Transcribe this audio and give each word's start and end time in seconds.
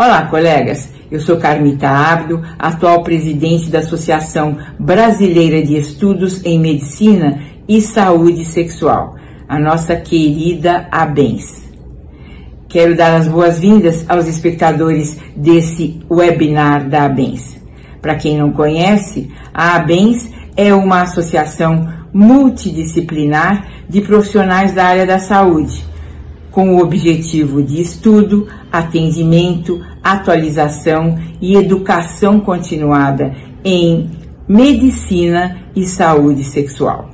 Olá, 0.00 0.26
colegas. 0.26 0.92
Eu 1.10 1.18
sou 1.18 1.38
Carmita 1.38 1.88
Abdo, 1.88 2.40
atual 2.56 3.02
presidente 3.02 3.68
da 3.68 3.80
Associação 3.80 4.56
Brasileira 4.78 5.60
de 5.60 5.76
Estudos 5.76 6.40
em 6.44 6.56
Medicina 6.56 7.40
e 7.68 7.80
Saúde 7.80 8.44
Sexual, 8.44 9.16
a 9.48 9.58
nossa 9.58 9.96
querida 9.96 10.86
ABENS. 10.92 11.68
Quero 12.68 12.96
dar 12.96 13.16
as 13.16 13.26
boas-vindas 13.26 14.08
aos 14.08 14.28
espectadores 14.28 15.18
desse 15.34 15.98
webinar 16.08 16.88
da 16.88 17.06
ABENS. 17.06 17.60
Para 18.00 18.14
quem 18.14 18.38
não 18.38 18.52
conhece, 18.52 19.28
a 19.52 19.74
ABENS 19.74 20.30
é 20.56 20.72
uma 20.72 21.02
associação 21.02 21.92
multidisciplinar 22.14 23.66
de 23.88 24.00
profissionais 24.02 24.70
da 24.70 24.84
área 24.84 25.04
da 25.04 25.18
saúde 25.18 25.87
com 26.58 26.74
o 26.74 26.82
objetivo 26.82 27.62
de 27.62 27.80
estudo, 27.80 28.48
atendimento, 28.72 29.80
atualização 30.02 31.16
e 31.40 31.54
educação 31.54 32.40
continuada 32.40 33.32
em 33.64 34.10
medicina 34.48 35.70
e 35.76 35.84
saúde 35.84 36.42
sexual. 36.42 37.10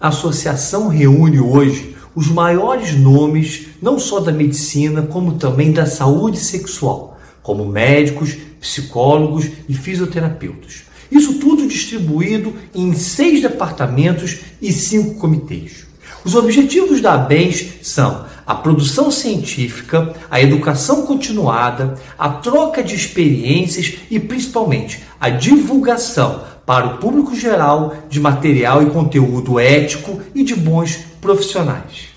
A 0.00 0.08
associação 0.08 0.88
reúne 0.88 1.38
hoje 1.38 1.94
os 2.16 2.26
maiores 2.26 2.98
nomes 2.98 3.68
não 3.80 3.96
só 3.96 4.18
da 4.18 4.32
medicina, 4.32 5.02
como 5.02 5.34
também 5.34 5.70
da 5.70 5.86
saúde 5.86 6.38
sexual, 6.38 7.16
como 7.44 7.64
médicos, 7.64 8.36
psicólogos 8.60 9.48
e 9.68 9.72
fisioterapeutas. 9.72 10.82
Isso 11.12 11.34
tudo 11.34 11.68
distribuído 11.68 12.54
em 12.74 12.92
seis 12.92 13.40
departamentos 13.40 14.40
e 14.60 14.72
cinco 14.72 15.14
comitês. 15.14 15.86
Os 16.24 16.34
objetivos 16.34 17.00
da 17.00 17.14
ABENS 17.14 17.78
são 17.82 18.24
a 18.46 18.54
produção 18.54 19.10
científica, 19.10 20.14
a 20.30 20.40
educação 20.40 21.04
continuada, 21.04 21.94
a 22.18 22.30
troca 22.30 22.82
de 22.82 22.94
experiências 22.94 23.98
e 24.10 24.18
principalmente 24.18 25.02
a 25.20 25.28
divulgação 25.28 26.42
para 26.64 26.86
o 26.86 26.98
público 26.98 27.34
geral 27.34 27.94
de 28.08 28.20
material 28.20 28.82
e 28.82 28.86
conteúdo 28.86 29.58
ético 29.58 30.20
e 30.34 30.42
de 30.42 30.54
bons 30.54 30.98
profissionais. 31.20 32.08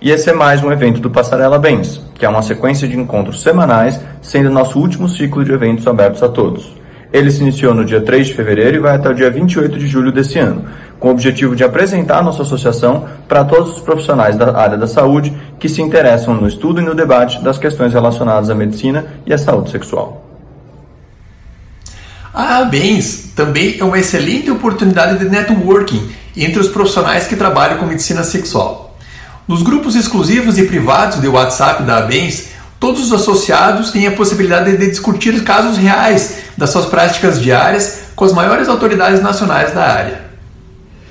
E 0.00 0.10
esse 0.10 0.30
é 0.30 0.32
mais 0.32 0.64
um 0.64 0.72
evento 0.72 1.00
do 1.00 1.10
Passarela 1.10 1.58
Bens, 1.58 2.00
que 2.14 2.24
é 2.24 2.28
uma 2.28 2.42
sequência 2.42 2.88
de 2.88 2.96
encontros 2.96 3.42
semanais, 3.42 4.00
sendo 4.22 4.48
nosso 4.48 4.78
último 4.78 5.08
ciclo 5.08 5.44
de 5.44 5.52
eventos 5.52 5.86
abertos 5.86 6.22
a 6.22 6.28
todos. 6.28 6.74
Ele 7.12 7.30
se 7.30 7.42
iniciou 7.42 7.74
no 7.74 7.84
dia 7.84 8.00
3 8.00 8.28
de 8.28 8.34
fevereiro 8.34 8.76
e 8.76 8.80
vai 8.80 8.94
até 8.94 9.10
o 9.10 9.14
dia 9.14 9.30
28 9.30 9.78
de 9.78 9.86
julho 9.86 10.12
desse 10.12 10.38
ano, 10.38 10.64
com 11.00 11.08
o 11.08 11.10
objetivo 11.12 11.56
de 11.56 11.64
apresentar 11.64 12.22
nossa 12.22 12.42
associação 12.42 13.08
para 13.26 13.42
todos 13.42 13.78
os 13.78 13.80
profissionais 13.80 14.36
da 14.36 14.54
área 14.56 14.76
da 14.76 14.86
saúde 14.86 15.34
que 15.58 15.68
se 15.68 15.80
interessam 15.80 16.34
no 16.34 16.46
estudo 16.46 16.80
e 16.80 16.84
no 16.84 16.94
debate 16.94 17.42
das 17.42 17.56
questões 17.56 17.94
relacionadas 17.94 18.50
à 18.50 18.54
medicina 18.54 19.06
e 19.26 19.32
à 19.32 19.38
saúde 19.38 19.70
sexual. 19.70 20.26
A 22.32 22.58
ABENS 22.58 23.32
também 23.34 23.76
é 23.80 23.84
uma 23.84 23.98
excelente 23.98 24.50
oportunidade 24.50 25.18
de 25.18 25.28
networking 25.28 26.10
entre 26.36 26.60
os 26.60 26.68
profissionais 26.68 27.26
que 27.26 27.34
trabalham 27.34 27.78
com 27.78 27.86
medicina 27.86 28.22
sexual. 28.22 28.96
Nos 29.48 29.62
grupos 29.62 29.96
exclusivos 29.96 30.58
e 30.58 30.64
privados 30.64 31.20
de 31.20 31.26
WhatsApp 31.26 31.82
da 31.82 31.98
ABENS, 31.98 32.50
todos 32.78 33.06
os 33.06 33.12
associados 33.12 33.90
têm 33.90 34.06
a 34.06 34.12
possibilidade 34.12 34.76
de 34.76 34.86
discutir 34.88 35.42
casos 35.42 35.76
reais 35.76 36.36
das 36.56 36.70
suas 36.70 36.86
práticas 36.86 37.40
diárias 37.40 38.02
com 38.14 38.24
as 38.24 38.32
maiores 38.32 38.68
autoridades 38.68 39.20
nacionais 39.20 39.72
da 39.72 39.82
área. 39.82 40.29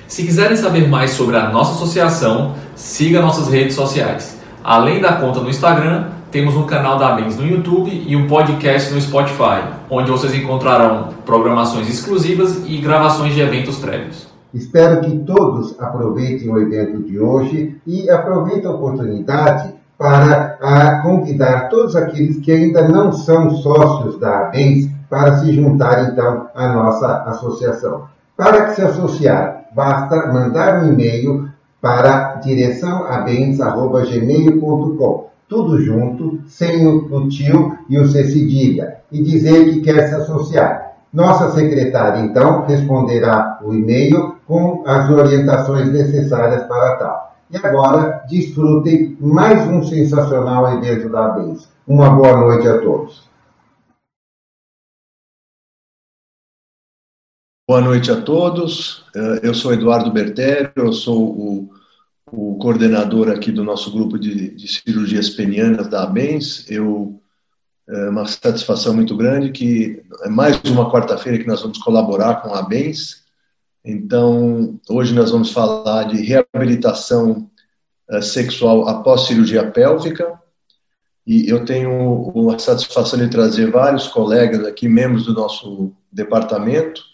Se 0.09 0.23
quiserem 0.23 0.57
saber 0.57 0.89
mais 0.89 1.11
sobre 1.11 1.38
a 1.38 1.52
nossa 1.52 1.73
associação, 1.73 2.55
siga 2.75 3.21
nossas 3.21 3.47
redes 3.47 3.75
sociais. 3.75 4.39
Além 4.63 4.99
da 4.99 5.13
conta 5.13 5.39
no 5.39 5.47
Instagram, 5.47 6.07
temos 6.31 6.55
um 6.55 6.65
canal 6.65 6.97
da 6.97 7.11
Bens 7.11 7.38
no 7.38 7.45
YouTube 7.45 7.91
e 8.07 8.15
um 8.15 8.27
podcast 8.27 8.92
no 8.92 8.99
Spotify, 8.99 9.61
onde 9.87 10.09
vocês 10.09 10.33
encontrarão 10.33 11.09
programações 11.23 11.87
exclusivas 11.87 12.59
e 12.65 12.80
gravações 12.80 13.36
de 13.36 13.42
eventos 13.42 13.77
prévios. 13.77 14.27
Espero 14.52 15.02
que 15.02 15.15
todos 15.20 15.80
aproveitem 15.80 16.49
o 16.49 16.59
evento 16.59 17.03
de 17.03 17.20
hoje 17.20 17.80
e 17.86 18.09
aproveitem 18.09 18.65
a 18.65 18.73
oportunidade 18.73 19.76
para 19.95 21.02
convidar 21.03 21.70
todos 21.70 21.95
aqueles 21.95 22.39
que 22.39 22.52
ainda 22.52 22.87
não 22.87 23.11
são 23.11 23.52
sócios 23.58 24.17
da 24.17 24.47
ABENS 24.47 24.89
para 25.08 25.37
se 25.37 25.53
juntar 25.53 26.09
então 26.09 26.47
à 26.55 26.73
nossa 26.73 27.26
associação. 27.27 28.05
Para 28.36 28.65
que 28.65 28.76
se 28.76 28.81
associar, 28.81 29.58
basta 29.73 30.31
mandar 30.31 30.83
um 30.83 30.93
e-mail 30.93 31.49
para 31.81 32.35
direçãoabens@gmail.com. 32.35 35.30
Tudo 35.47 35.81
junto, 35.81 36.41
sem 36.47 36.85
o, 36.85 37.27
tio 37.27 37.75
e 37.89 37.97
o 37.97 38.08
C 38.08 38.23
cedilha, 38.25 38.97
e 39.11 39.23
dizer 39.23 39.65
que 39.65 39.81
quer 39.81 40.08
se 40.08 40.13
associar. 40.15 40.89
Nossa 41.11 41.49
secretária, 41.52 42.21
então, 42.21 42.65
responderá 42.67 43.59
o 43.63 43.73
e-mail 43.73 44.35
com 44.45 44.83
as 44.85 45.09
orientações 45.09 45.91
necessárias 45.91 46.61
para 46.63 46.95
tal. 46.97 47.35
E 47.49 47.58
agora, 47.58 48.23
desfrutem 48.29 49.17
mais 49.19 49.67
um 49.67 49.83
sensacional 49.83 50.71
evento 50.73 51.09
da 51.09 51.25
ABENS. 51.25 51.67
Uma 51.87 52.11
boa 52.11 52.37
noite 52.37 52.67
a 52.67 52.77
todos. 52.77 53.27
Boa 57.69 57.81
noite 57.81 58.09
a 58.09 58.19
todos. 58.19 59.05
Eh, 59.15 59.41
eu 59.43 59.53
sou 59.53 59.71
Eduardo 59.71 60.11
Bertério, 60.11 60.71
eu 60.75 60.91
sou 60.91 61.21
o, 61.21 61.69
o 62.25 62.57
coordenador 62.57 63.30
aqui 63.30 63.52
do 63.52 63.63
nosso 63.63 63.91
grupo 63.91 64.17
de, 64.17 64.55
de 64.55 64.67
cirurgias 64.67 65.30
penianas 65.30 65.87
da 65.87 66.02
ABENS. 66.02 66.65
Eu, 66.67 67.21
é 67.87 68.09
uma 68.09 68.25
satisfação 68.25 68.95
muito 68.95 69.15
grande 69.15 69.52
que 69.52 70.02
é 70.23 70.29
mais 70.29 70.59
uma 70.63 70.91
quarta-feira 70.91 71.37
que 71.37 71.45
nós 71.45 71.61
vamos 71.61 71.77
colaborar 71.77 72.41
com 72.41 72.55
a 72.55 72.58
ABENS. 72.58 73.23
Então, 73.85 74.79
hoje 74.89 75.13
nós 75.13 75.29
vamos 75.29 75.52
falar 75.52 76.05
de 76.05 76.23
reabilitação 76.23 77.47
eh, 78.09 78.21
sexual 78.23 78.87
após 78.87 79.27
cirurgia 79.27 79.69
pélvica. 79.69 80.41
E 81.23 81.47
eu 81.47 81.63
tenho 81.63 82.49
a 82.49 82.58
satisfação 82.58 83.19
de 83.19 83.27
trazer 83.27 83.69
vários 83.69 84.08
colegas 84.08 84.65
aqui, 84.65 84.89
membros 84.89 85.25
do 85.25 85.35
nosso 85.35 85.93
departamento, 86.11 87.08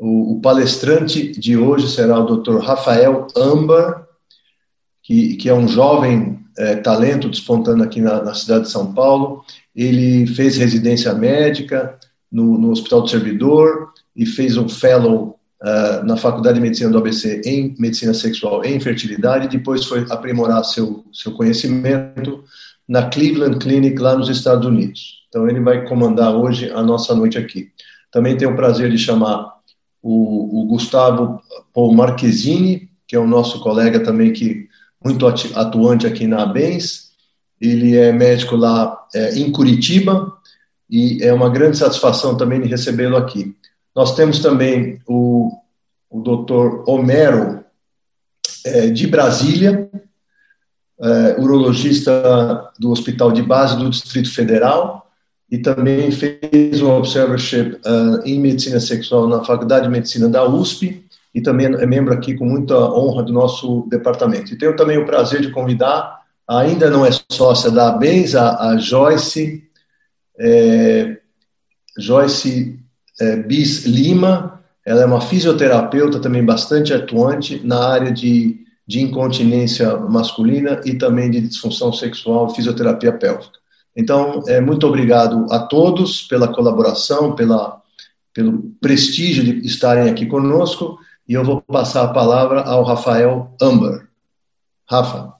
o, 0.00 0.32
o 0.32 0.40
palestrante 0.40 1.30
de 1.38 1.58
hoje 1.58 1.90
será 1.90 2.18
o 2.18 2.36
Dr. 2.36 2.56
Rafael 2.56 3.26
Ambar, 3.36 4.06
que, 5.02 5.36
que 5.36 5.46
é 5.46 5.54
um 5.54 5.68
jovem 5.68 6.40
é, 6.56 6.76
talento 6.76 7.28
despontando 7.28 7.82
aqui 7.82 8.00
na, 8.00 8.22
na, 8.22 8.34
cidade 8.34 8.64
de 8.64 8.70
São 8.70 8.94
Paulo. 8.94 9.44
Ele 9.76 10.26
fez 10.26 10.56
residência 10.56 11.12
médica 11.12 11.98
no, 12.32 12.56
no 12.56 12.70
Hospital 12.70 13.02
do 13.02 13.10
Servidor 13.10 13.92
e 14.16 14.24
fez 14.24 14.56
um 14.56 14.68
fellow 14.70 15.38
uh, 15.62 16.04
na 16.04 16.16
Faculdade 16.16 16.54
de 16.54 16.62
Medicina 16.62 16.90
do 16.90 16.98
ABC 16.98 17.42
em 17.44 17.74
Medicina 17.78 18.14
Sexual 18.14 18.64
e 18.64 18.74
Infertilidade. 18.74 19.48
Depois 19.48 19.84
foi 19.84 20.06
aprimorar 20.08 20.64
seu, 20.64 21.04
seu 21.12 21.32
conhecimento 21.32 22.42
na 22.88 23.08
Cleveland 23.08 23.58
Clinic, 23.58 24.00
lá 24.00 24.16
nos 24.16 24.30
Estados 24.30 24.66
Unidos. 24.66 25.26
Então, 25.28 25.48
ele 25.48 25.60
vai 25.60 25.86
comandar 25.86 26.34
hoje 26.34 26.70
a 26.70 26.82
nossa 26.82 27.14
noite 27.14 27.36
aqui. 27.36 27.68
Também 28.10 28.36
tenho 28.36 28.52
o 28.52 28.56
prazer 28.56 28.90
de 28.90 28.98
chamar 28.98 29.59
o, 30.02 30.62
o 30.62 30.66
Gustavo 30.66 31.40
Paul 31.74 31.94
Marquezini, 31.94 32.90
que 33.06 33.16
é 33.16 33.18
o 33.18 33.26
nosso 33.26 33.60
colega 33.60 34.00
também 34.00 34.32
que 34.32 34.68
muito 35.02 35.26
atuante 35.26 36.06
aqui 36.06 36.26
na 36.26 36.42
ABENS. 36.42 37.10
Ele 37.60 37.96
é 37.96 38.12
médico 38.12 38.56
lá 38.56 39.06
é, 39.14 39.38
em 39.38 39.50
Curitiba 39.50 40.32
e 40.88 41.22
é 41.22 41.32
uma 41.32 41.48
grande 41.48 41.78
satisfação 41.78 42.36
também 42.36 42.60
de 42.60 42.68
recebê-lo 42.68 43.16
aqui. 43.16 43.54
Nós 43.94 44.14
temos 44.14 44.38
também 44.40 45.00
o, 45.06 45.50
o 46.08 46.20
doutor 46.20 46.84
Homero, 46.86 47.64
é, 48.64 48.88
de 48.88 49.06
Brasília, 49.06 49.90
é, 51.00 51.40
urologista 51.40 52.70
do 52.78 52.90
Hospital 52.90 53.32
de 53.32 53.42
Base 53.42 53.76
do 53.76 53.88
Distrito 53.88 54.32
Federal, 54.32 54.99
e 55.50 55.58
também 55.58 56.10
fez 56.12 56.80
um 56.80 56.90
observership 56.90 57.76
uh, 57.84 58.22
em 58.24 58.38
medicina 58.38 58.78
sexual 58.78 59.26
na 59.26 59.44
Faculdade 59.44 59.86
de 59.86 59.90
Medicina 59.90 60.28
da 60.28 60.46
USP 60.46 61.04
e 61.34 61.40
também 61.40 61.66
é 61.66 61.86
membro 61.86 62.14
aqui 62.14 62.34
com 62.34 62.44
muita 62.44 62.74
honra 62.76 63.22
do 63.22 63.32
nosso 63.32 63.86
departamento. 63.88 64.52
E 64.52 64.58
tenho 64.58 64.76
também 64.76 64.98
o 64.98 65.06
prazer 65.06 65.40
de 65.40 65.50
convidar, 65.50 66.20
ainda 66.46 66.88
não 66.88 67.04
é 67.04 67.10
sócia 67.30 67.70
da 67.70 67.88
ABENS, 67.88 68.34
a, 68.34 68.70
a 68.70 68.76
Joyce, 68.78 69.64
é, 70.38 71.18
Joyce 71.98 72.78
é, 73.20 73.36
Bis 73.36 73.84
Lima, 73.84 74.60
ela 74.84 75.02
é 75.02 75.06
uma 75.06 75.20
fisioterapeuta 75.20 76.18
também 76.20 76.44
bastante 76.44 76.92
atuante 76.92 77.60
na 77.64 77.88
área 77.88 78.10
de, 78.10 78.64
de 78.86 79.00
incontinência 79.00 79.96
masculina 79.96 80.80
e 80.84 80.94
também 80.94 81.30
de 81.30 81.40
disfunção 81.40 81.92
sexual, 81.92 82.54
fisioterapia 82.54 83.12
pélvica. 83.12 83.59
Então, 83.96 84.42
é, 84.46 84.60
muito 84.60 84.86
obrigado 84.86 85.46
a 85.50 85.58
todos 85.58 86.22
pela 86.22 86.48
colaboração, 86.48 87.34
pela, 87.34 87.80
pelo 88.32 88.70
prestígio 88.80 89.44
de 89.44 89.66
estarem 89.66 90.08
aqui 90.08 90.26
conosco, 90.26 90.98
e 91.28 91.34
eu 91.34 91.44
vou 91.44 91.60
passar 91.62 92.04
a 92.04 92.12
palavra 92.12 92.62
ao 92.62 92.82
Rafael 92.82 93.54
Amber. 93.60 94.08
Rafa. 94.88 95.34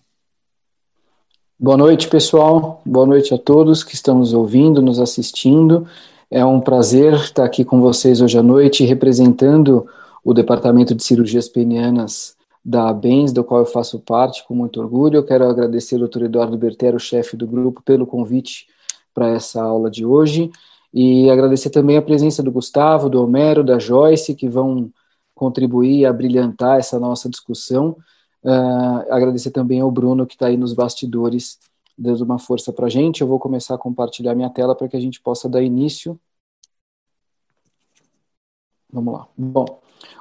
Boa 1.58 1.76
noite, 1.76 2.08
pessoal. 2.08 2.80
Boa 2.86 3.06
noite 3.06 3.34
a 3.34 3.38
todos 3.38 3.84
que 3.84 3.94
estão 3.94 4.18
nos 4.18 4.32
ouvindo, 4.32 4.80
nos 4.80 5.00
assistindo. 5.00 5.86
É 6.30 6.44
um 6.44 6.60
prazer 6.60 7.14
estar 7.14 7.44
aqui 7.44 7.64
com 7.64 7.80
vocês 7.80 8.20
hoje 8.20 8.38
à 8.38 8.42
noite, 8.42 8.84
representando 8.84 9.86
o 10.24 10.32
Departamento 10.32 10.94
de 10.94 11.02
Cirurgias 11.02 11.48
Penianas 11.48 12.36
da 12.64 12.88
ABENS, 12.88 13.32
do 13.32 13.42
qual 13.42 13.60
eu 13.60 13.66
faço 13.66 13.98
parte 14.00 14.46
com 14.46 14.54
muito 14.54 14.80
orgulho. 14.80 15.16
Eu 15.16 15.24
quero 15.24 15.44
agradecer 15.44 16.00
ao 16.00 16.08
Dr. 16.08 16.24
Eduardo 16.24 16.58
Bertero, 16.58 16.98
chefe 17.00 17.36
do 17.36 17.46
grupo, 17.46 17.82
pelo 17.82 18.06
convite 18.06 18.66
para 19.14 19.28
essa 19.28 19.62
aula 19.62 19.90
de 19.90 20.04
hoje 20.04 20.50
e 20.92 21.30
agradecer 21.30 21.70
também 21.70 21.96
a 21.96 22.02
presença 22.02 22.42
do 22.42 22.50
Gustavo, 22.50 23.08
do 23.08 23.22
Homero, 23.22 23.62
da 23.62 23.78
Joyce, 23.78 24.34
que 24.34 24.48
vão 24.48 24.92
contribuir 25.34 26.04
a 26.04 26.12
brilhantar 26.12 26.78
essa 26.78 26.98
nossa 26.98 27.28
discussão. 27.28 27.96
Uh, 28.42 29.12
agradecer 29.12 29.50
também 29.50 29.80
ao 29.80 29.90
Bruno, 29.90 30.26
que 30.26 30.34
está 30.34 30.46
aí 30.46 30.56
nos 30.56 30.72
bastidores, 30.72 31.58
dando 31.96 32.22
uma 32.22 32.38
força 32.38 32.72
para 32.72 32.86
a 32.86 32.90
gente. 32.90 33.20
Eu 33.20 33.28
vou 33.28 33.38
começar 33.38 33.74
a 33.74 33.78
compartilhar 33.78 34.34
minha 34.34 34.50
tela 34.50 34.74
para 34.74 34.88
que 34.88 34.96
a 34.96 35.00
gente 35.00 35.20
possa 35.20 35.48
dar 35.48 35.62
início. 35.62 36.18
Vamos 38.92 39.14
lá. 39.14 39.28
Bom, 39.38 39.80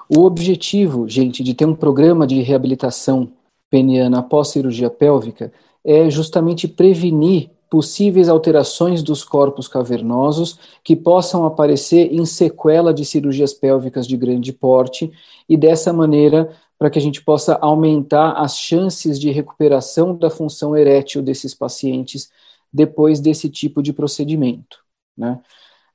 o 0.10 0.24
objetivo, 0.24 1.08
gente, 1.08 1.44
de 1.44 1.54
ter 1.54 1.66
um 1.66 1.76
programa 1.76 2.26
de 2.26 2.42
reabilitação 2.42 3.32
peniana 3.70 4.20
após 4.20 4.48
cirurgia 4.48 4.90
pélvica 4.90 5.54
é 5.86 6.10
justamente 6.10 6.68
prevenir 6.68 7.52
possíveis 7.70 8.28
alterações 8.28 9.04
dos 9.04 9.24
corpos 9.24 9.68
cavernosos 9.68 10.58
que 10.84 10.96
possam 10.96 11.46
aparecer 11.46 12.12
em 12.12 12.26
sequela 12.26 12.92
de 12.92 13.06
cirurgias 13.06 13.54
pélvicas 13.54 14.08
de 14.08 14.18
grande 14.18 14.52
porte 14.52 15.12
e 15.48 15.56
dessa 15.56 15.94
maneira 15.94 16.52
para 16.80 16.90
que 16.90 16.98
a 16.98 17.02
gente 17.02 17.22
possa 17.22 17.56
aumentar 17.62 18.32
as 18.32 18.58
chances 18.58 19.20
de 19.20 19.30
recuperação 19.30 20.16
da 20.16 20.30
função 20.30 20.76
erétil 20.76 21.22
desses 21.22 21.54
pacientes 21.54 22.32
depois 22.74 23.20
desse 23.20 23.50
tipo 23.50 23.84
de 23.84 23.94
procedimento. 23.94 24.80
Né? 25.16 25.40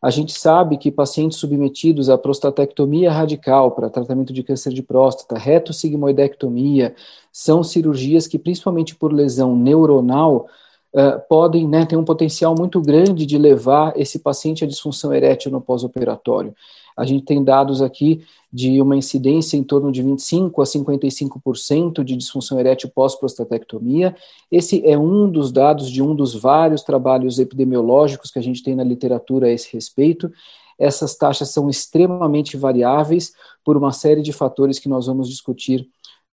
A 0.05 0.11
gente 0.11 0.39
sabe 0.39 0.77
que 0.77 0.93
pacientes 0.93 1.39
submetidos 1.39 2.11
à 2.11 2.19
prostatectomia 2.19 3.11
radical 3.11 3.71
para 3.71 3.89
tratamento 3.89 4.35
de 4.35 4.43
câncer 4.43 4.71
de 4.71 4.83
próstata, 4.83 5.39
retossigmoidectomia, 5.39 6.95
são 7.33 7.65
cirurgias 7.65 8.27
que, 8.27 8.39
principalmente 8.39 8.95
por 8.95 9.11
lesão 9.11 9.57
neuronal, 9.57 10.47
uh, 10.93 11.19
podem 11.27 11.67
né, 11.67 11.87
ter 11.87 11.97
um 11.97 12.05
potencial 12.05 12.55
muito 12.55 12.83
grande 12.83 13.25
de 13.25 13.39
levar 13.39 13.99
esse 13.99 14.19
paciente 14.19 14.63
à 14.63 14.67
disfunção 14.67 15.11
erétil 15.11 15.51
no 15.51 15.59
pós-operatório. 15.59 16.55
A 16.97 17.05
gente 17.05 17.25
tem 17.25 17.43
dados 17.43 17.83
aqui 17.83 18.25
de 18.53 18.81
uma 18.81 18.97
incidência 18.97 19.57
em 19.57 19.65
torno 19.65 19.91
de 19.91 20.01
25 20.03 20.63
a 20.63 20.65
55% 20.65 22.05
de 22.05 22.17
disfunção 22.17 22.59
erétil 22.59 22.89
pós-prostatectomia. 22.95 24.15
Esse 24.51 24.87
é 24.87 24.97
um 24.97 25.29
dos 25.29 25.51
dados 25.51 25.91
de 25.91 26.01
um 26.03 26.15
dos 26.15 26.35
vários 26.35 26.83
trabalhos 26.83 27.39
epidemiológicos 27.39 28.31
que 28.31 28.39
a 28.39 28.43
gente 28.43 28.63
tem 28.63 28.77
na 28.77 28.85
literatura 28.85 29.49
a 29.49 29.51
esse 29.51 29.73
respeito. 29.73 30.31
Essas 30.79 31.17
taxas 31.17 31.51
são 31.51 31.69
extremamente 31.69 32.57
variáveis 32.57 33.33
por 33.65 33.77
uma 33.77 33.93
série 33.93 34.23
de 34.23 34.33
fatores 34.33 34.79
que 34.79 34.89
nós 34.89 35.07
vamos 35.07 35.29
discutir 35.29 35.89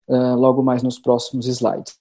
uh, 0.08 0.34
logo 0.36 0.62
mais 0.62 0.82
nos 0.82 0.98
próximos 0.98 1.46
slides. 1.46 1.96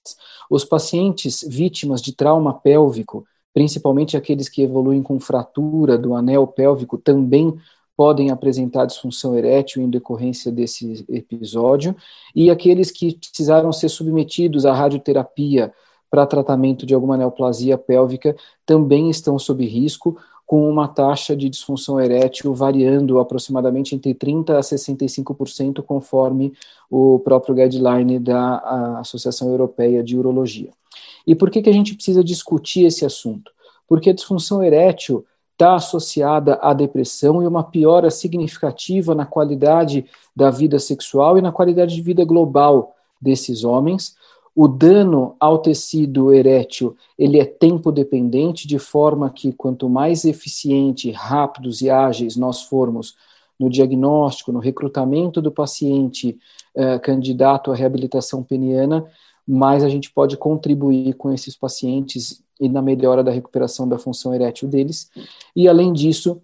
Os 0.50 0.64
pacientes 0.64 1.44
vítimas 1.46 2.00
de 2.00 2.12
trauma 2.12 2.54
pélvico, 2.54 3.24
principalmente 3.52 4.16
aqueles 4.16 4.48
que 4.48 4.62
evoluem 4.62 5.02
com 5.02 5.20
fratura 5.20 5.98
do 5.98 6.14
anel 6.14 6.46
pélvico, 6.46 6.96
também 6.98 7.56
podem 7.98 8.30
apresentar 8.30 8.86
disfunção 8.86 9.36
erétil 9.36 9.82
em 9.82 9.90
decorrência 9.90 10.52
desse 10.52 11.04
episódio, 11.08 11.96
e 12.32 12.48
aqueles 12.48 12.92
que 12.92 13.16
precisaram 13.16 13.72
ser 13.72 13.88
submetidos 13.88 14.64
à 14.64 14.72
radioterapia 14.72 15.72
para 16.08 16.24
tratamento 16.24 16.86
de 16.86 16.94
alguma 16.94 17.16
neoplasia 17.16 17.76
pélvica 17.76 18.36
também 18.64 19.10
estão 19.10 19.36
sob 19.36 19.66
risco, 19.66 20.16
com 20.46 20.70
uma 20.70 20.86
taxa 20.86 21.34
de 21.34 21.50
disfunção 21.50 22.00
erétil 22.00 22.54
variando 22.54 23.18
aproximadamente 23.18 23.96
entre 23.96 24.14
30% 24.14 24.50
a 24.50 24.60
65%, 24.60 25.82
conforme 25.82 26.52
o 26.88 27.18
próprio 27.18 27.56
guideline 27.56 28.20
da 28.20 28.98
Associação 29.00 29.50
Europeia 29.50 30.04
de 30.04 30.16
Urologia. 30.16 30.70
E 31.26 31.34
por 31.34 31.50
que, 31.50 31.60
que 31.60 31.68
a 31.68 31.74
gente 31.74 31.96
precisa 31.96 32.22
discutir 32.22 32.84
esse 32.86 33.04
assunto? 33.04 33.50
Porque 33.88 34.08
a 34.08 34.14
disfunção 34.14 34.62
erétil 34.62 35.26
está 35.58 35.74
associada 35.74 36.56
à 36.62 36.72
depressão 36.72 37.42
e 37.42 37.46
uma 37.46 37.64
piora 37.64 38.12
significativa 38.12 39.12
na 39.12 39.26
qualidade 39.26 40.06
da 40.34 40.52
vida 40.52 40.78
sexual 40.78 41.36
e 41.36 41.42
na 41.42 41.50
qualidade 41.50 41.96
de 41.96 42.00
vida 42.00 42.24
global 42.24 42.94
desses 43.20 43.64
homens. 43.64 44.14
O 44.54 44.68
dano 44.68 45.34
ao 45.40 45.58
tecido 45.58 46.32
erétil 46.32 46.96
ele 47.18 47.40
é 47.40 47.44
tempo 47.44 47.90
dependente, 47.90 48.68
de 48.68 48.78
forma 48.78 49.28
que 49.30 49.52
quanto 49.52 49.88
mais 49.88 50.24
eficiente, 50.24 51.10
rápidos 51.10 51.82
e 51.82 51.90
ágeis 51.90 52.36
nós 52.36 52.62
formos 52.62 53.16
no 53.58 53.68
diagnóstico, 53.68 54.52
no 54.52 54.60
recrutamento 54.60 55.42
do 55.42 55.50
paciente 55.50 56.38
eh, 56.72 57.00
candidato 57.00 57.72
à 57.72 57.74
reabilitação 57.74 58.44
peniana, 58.44 59.04
mais 59.44 59.82
a 59.82 59.88
gente 59.88 60.08
pode 60.12 60.36
contribuir 60.36 61.14
com 61.14 61.32
esses 61.32 61.56
pacientes 61.56 62.44
e 62.60 62.68
na 62.68 62.82
melhora 62.82 63.22
da 63.22 63.30
recuperação 63.30 63.88
da 63.88 63.98
função 63.98 64.34
erétil 64.34 64.68
deles. 64.68 65.10
E 65.54 65.68
além 65.68 65.92
disso, 65.92 66.40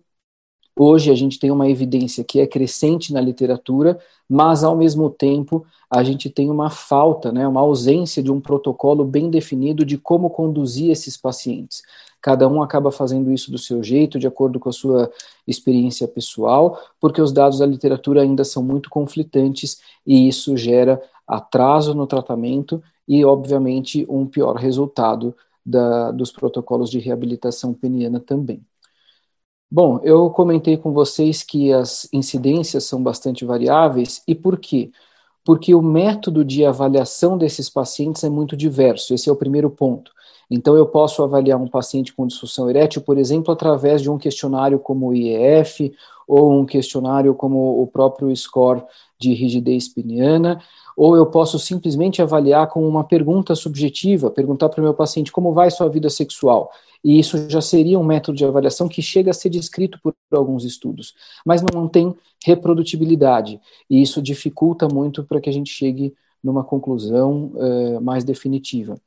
hoje 0.76 1.10
a 1.10 1.14
gente 1.14 1.38
tem 1.38 1.50
uma 1.50 1.68
evidência 1.68 2.24
que 2.24 2.40
é 2.40 2.46
crescente 2.46 3.12
na 3.12 3.20
literatura, 3.20 3.98
mas 4.28 4.64
ao 4.64 4.76
mesmo 4.76 5.10
tempo 5.10 5.64
a 5.90 6.02
gente 6.02 6.30
tem 6.30 6.50
uma 6.50 6.70
falta, 6.70 7.30
né, 7.30 7.46
uma 7.46 7.60
ausência 7.60 8.22
de 8.22 8.32
um 8.32 8.40
protocolo 8.40 9.04
bem 9.04 9.30
definido 9.30 9.84
de 9.84 9.98
como 9.98 10.30
conduzir 10.30 10.90
esses 10.90 11.16
pacientes. 11.16 11.82
Cada 12.20 12.48
um 12.48 12.62
acaba 12.62 12.90
fazendo 12.90 13.30
isso 13.30 13.50
do 13.50 13.58
seu 13.58 13.82
jeito, 13.82 14.18
de 14.18 14.26
acordo 14.26 14.58
com 14.58 14.70
a 14.70 14.72
sua 14.72 15.10
experiência 15.46 16.08
pessoal, 16.08 16.78
porque 16.98 17.20
os 17.20 17.30
dados 17.32 17.58
da 17.58 17.66
literatura 17.66 18.22
ainda 18.22 18.44
são 18.44 18.62
muito 18.62 18.88
conflitantes 18.88 19.78
e 20.06 20.26
isso 20.26 20.56
gera 20.56 21.02
atraso 21.26 21.94
no 21.94 22.06
tratamento 22.06 22.82
e, 23.06 23.24
obviamente, 23.24 24.06
um 24.08 24.26
pior 24.26 24.56
resultado 24.56 25.34
da, 25.64 26.10
dos 26.10 26.30
protocolos 26.30 26.90
de 26.90 26.98
reabilitação 26.98 27.72
peniana 27.72 28.20
também. 28.20 28.64
Bom, 29.70 29.98
eu 30.04 30.30
comentei 30.30 30.76
com 30.76 30.92
vocês 30.92 31.42
que 31.42 31.72
as 31.72 32.08
incidências 32.12 32.84
são 32.84 33.02
bastante 33.02 33.44
variáveis, 33.44 34.22
e 34.28 34.34
por 34.34 34.58
quê? 34.58 34.90
Porque 35.44 35.74
o 35.74 35.82
método 35.82 36.44
de 36.44 36.64
avaliação 36.64 37.36
desses 37.36 37.68
pacientes 37.68 38.22
é 38.22 38.28
muito 38.30 38.56
diverso, 38.56 39.14
esse 39.14 39.28
é 39.28 39.32
o 39.32 39.36
primeiro 39.36 39.68
ponto. 39.70 40.12
Então, 40.50 40.76
eu 40.76 40.86
posso 40.86 41.22
avaliar 41.22 41.60
um 41.60 41.66
paciente 41.66 42.14
com 42.14 42.26
disfunção 42.26 42.68
erétil, 42.70 43.02
por 43.02 43.18
exemplo, 43.18 43.52
através 43.52 44.02
de 44.02 44.10
um 44.10 44.18
questionário 44.18 44.78
como 44.78 45.08
o 45.08 45.14
IEF, 45.14 45.92
ou 46.28 46.52
um 46.52 46.64
questionário 46.64 47.34
como 47.34 47.82
o 47.82 47.86
próprio 47.86 48.34
score 48.36 48.82
de 49.18 49.34
rigidez 49.34 49.88
peniana, 49.88 50.60
ou 50.96 51.16
eu 51.16 51.26
posso 51.26 51.58
simplesmente 51.58 52.22
avaliar 52.22 52.68
com 52.68 52.86
uma 52.86 53.04
pergunta 53.04 53.54
subjetiva, 53.54 54.30
perguntar 54.30 54.68
para 54.68 54.80
o 54.80 54.84
meu 54.84 54.94
paciente 54.94 55.32
como 55.32 55.52
vai 55.52 55.70
sua 55.70 55.88
vida 55.88 56.08
sexual. 56.08 56.70
E 57.02 57.18
isso 57.18 57.48
já 57.50 57.60
seria 57.60 57.98
um 57.98 58.04
método 58.04 58.38
de 58.38 58.44
avaliação 58.44 58.88
que 58.88 59.02
chega 59.02 59.30
a 59.30 59.34
ser 59.34 59.50
descrito 59.50 59.98
por 60.02 60.14
alguns 60.32 60.64
estudos, 60.64 61.14
mas 61.44 61.62
não 61.62 61.86
tem 61.86 62.14
reprodutibilidade, 62.44 63.60
e 63.90 64.00
isso 64.00 64.22
dificulta 64.22 64.88
muito 64.88 65.22
para 65.24 65.40
que 65.40 65.50
a 65.50 65.52
gente 65.52 65.70
chegue 65.70 66.14
numa 66.42 66.64
conclusão 66.64 67.52
uh, 67.54 68.00
mais 68.00 68.24
definitiva. 68.24 68.98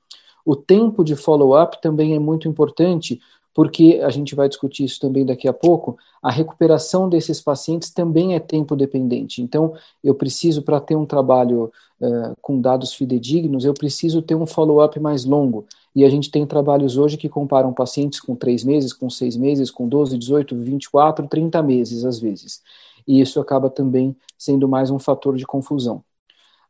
O 0.45 0.55
tempo 0.55 1.03
de 1.03 1.15
follow-up 1.15 1.81
também 1.81 2.15
é 2.15 2.19
muito 2.19 2.47
importante, 2.47 3.19
porque 3.57 3.99
a 4.03 4.11
gente 4.11 4.35
vai 4.35 4.47
discutir 4.47 4.83
isso 4.83 4.99
também 4.99 5.25
daqui 5.25 5.47
a 5.47 5.51
pouco, 5.51 5.97
a 6.21 6.29
recuperação 6.29 7.09
desses 7.09 7.41
pacientes 7.41 7.89
também 7.89 8.35
é 8.35 8.39
tempo 8.39 8.75
dependente. 8.75 9.41
Então, 9.41 9.73
eu 10.03 10.13
preciso, 10.13 10.61
para 10.61 10.79
ter 10.79 10.95
um 10.95 11.07
trabalho 11.07 11.71
uh, 11.99 12.35
com 12.39 12.61
dados 12.61 12.93
fidedignos, 12.93 13.65
eu 13.65 13.73
preciso 13.73 14.21
ter 14.21 14.35
um 14.35 14.45
follow-up 14.45 14.99
mais 14.99 15.25
longo. 15.25 15.65
E 15.95 16.05
a 16.05 16.09
gente 16.09 16.29
tem 16.29 16.45
trabalhos 16.45 16.97
hoje 16.97 17.17
que 17.17 17.27
comparam 17.27 17.73
pacientes 17.73 18.19
com 18.19 18.35
três 18.35 18.63
meses, 18.63 18.93
com 18.93 19.09
seis 19.09 19.35
meses, 19.35 19.71
com 19.71 19.89
12, 19.89 20.19
18, 20.19 20.55
24, 20.55 21.27
30 21.27 21.63
meses, 21.63 22.05
às 22.05 22.19
vezes. 22.19 22.61
E 23.07 23.19
isso 23.19 23.39
acaba 23.39 23.71
também 23.71 24.15
sendo 24.37 24.67
mais 24.67 24.91
um 24.91 24.99
fator 24.99 25.35
de 25.35 25.47
confusão. 25.47 26.03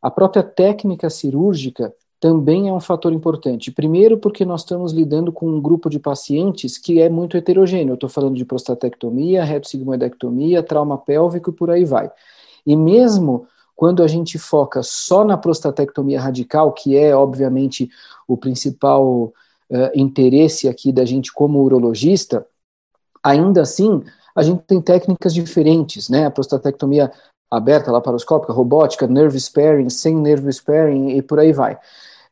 A 0.01 0.09
própria 0.09 0.41
técnica 0.41 1.09
cirúrgica 1.09 1.93
também 2.19 2.67
é 2.67 2.73
um 2.73 2.79
fator 2.79 3.13
importante. 3.13 3.71
Primeiro, 3.71 4.17
porque 4.17 4.43
nós 4.43 4.61
estamos 4.61 4.91
lidando 4.91 5.31
com 5.31 5.47
um 5.47 5.61
grupo 5.61 5.89
de 5.89 5.99
pacientes 5.99 6.77
que 6.77 6.99
é 6.99 7.09
muito 7.09 7.37
heterogêneo. 7.37 7.91
Eu 7.91 7.95
estou 7.95 8.09
falando 8.09 8.35
de 8.35 8.45
prostatectomia, 8.45 9.43
retossigmoidectomia, 9.43 10.63
trauma 10.63 10.97
pélvico 10.97 11.51
e 11.51 11.53
por 11.53 11.69
aí 11.69 11.85
vai. 11.85 12.11
E 12.65 12.75
mesmo 12.75 13.47
quando 13.75 14.01
a 14.01 14.07
gente 14.07 14.39
foca 14.39 14.81
só 14.81 15.23
na 15.23 15.37
prostatectomia 15.37 16.19
radical, 16.19 16.73
que 16.73 16.97
é, 16.97 17.15
obviamente, 17.15 17.87
o 18.27 18.35
principal 18.35 19.31
uh, 19.69 19.91
interesse 19.93 20.67
aqui 20.67 20.91
da 20.91 21.05
gente 21.05 21.31
como 21.31 21.61
urologista, 21.61 22.43
ainda 23.23 23.61
assim, 23.61 24.03
a 24.35 24.41
gente 24.41 24.63
tem 24.63 24.81
técnicas 24.81 25.31
diferentes, 25.31 26.09
né? 26.09 26.25
A 26.25 26.31
prostatectomia 26.31 27.11
aberta, 27.51 27.91
laparoscópica, 27.91 28.51
robótica, 28.51 29.05
nerve 29.05 29.39
sparing, 29.39 29.89
sem 29.91 30.15
nerve 30.15 30.51
sparing 30.51 31.11
e 31.11 31.21
por 31.21 31.39
aí 31.39 31.53
vai. 31.53 31.77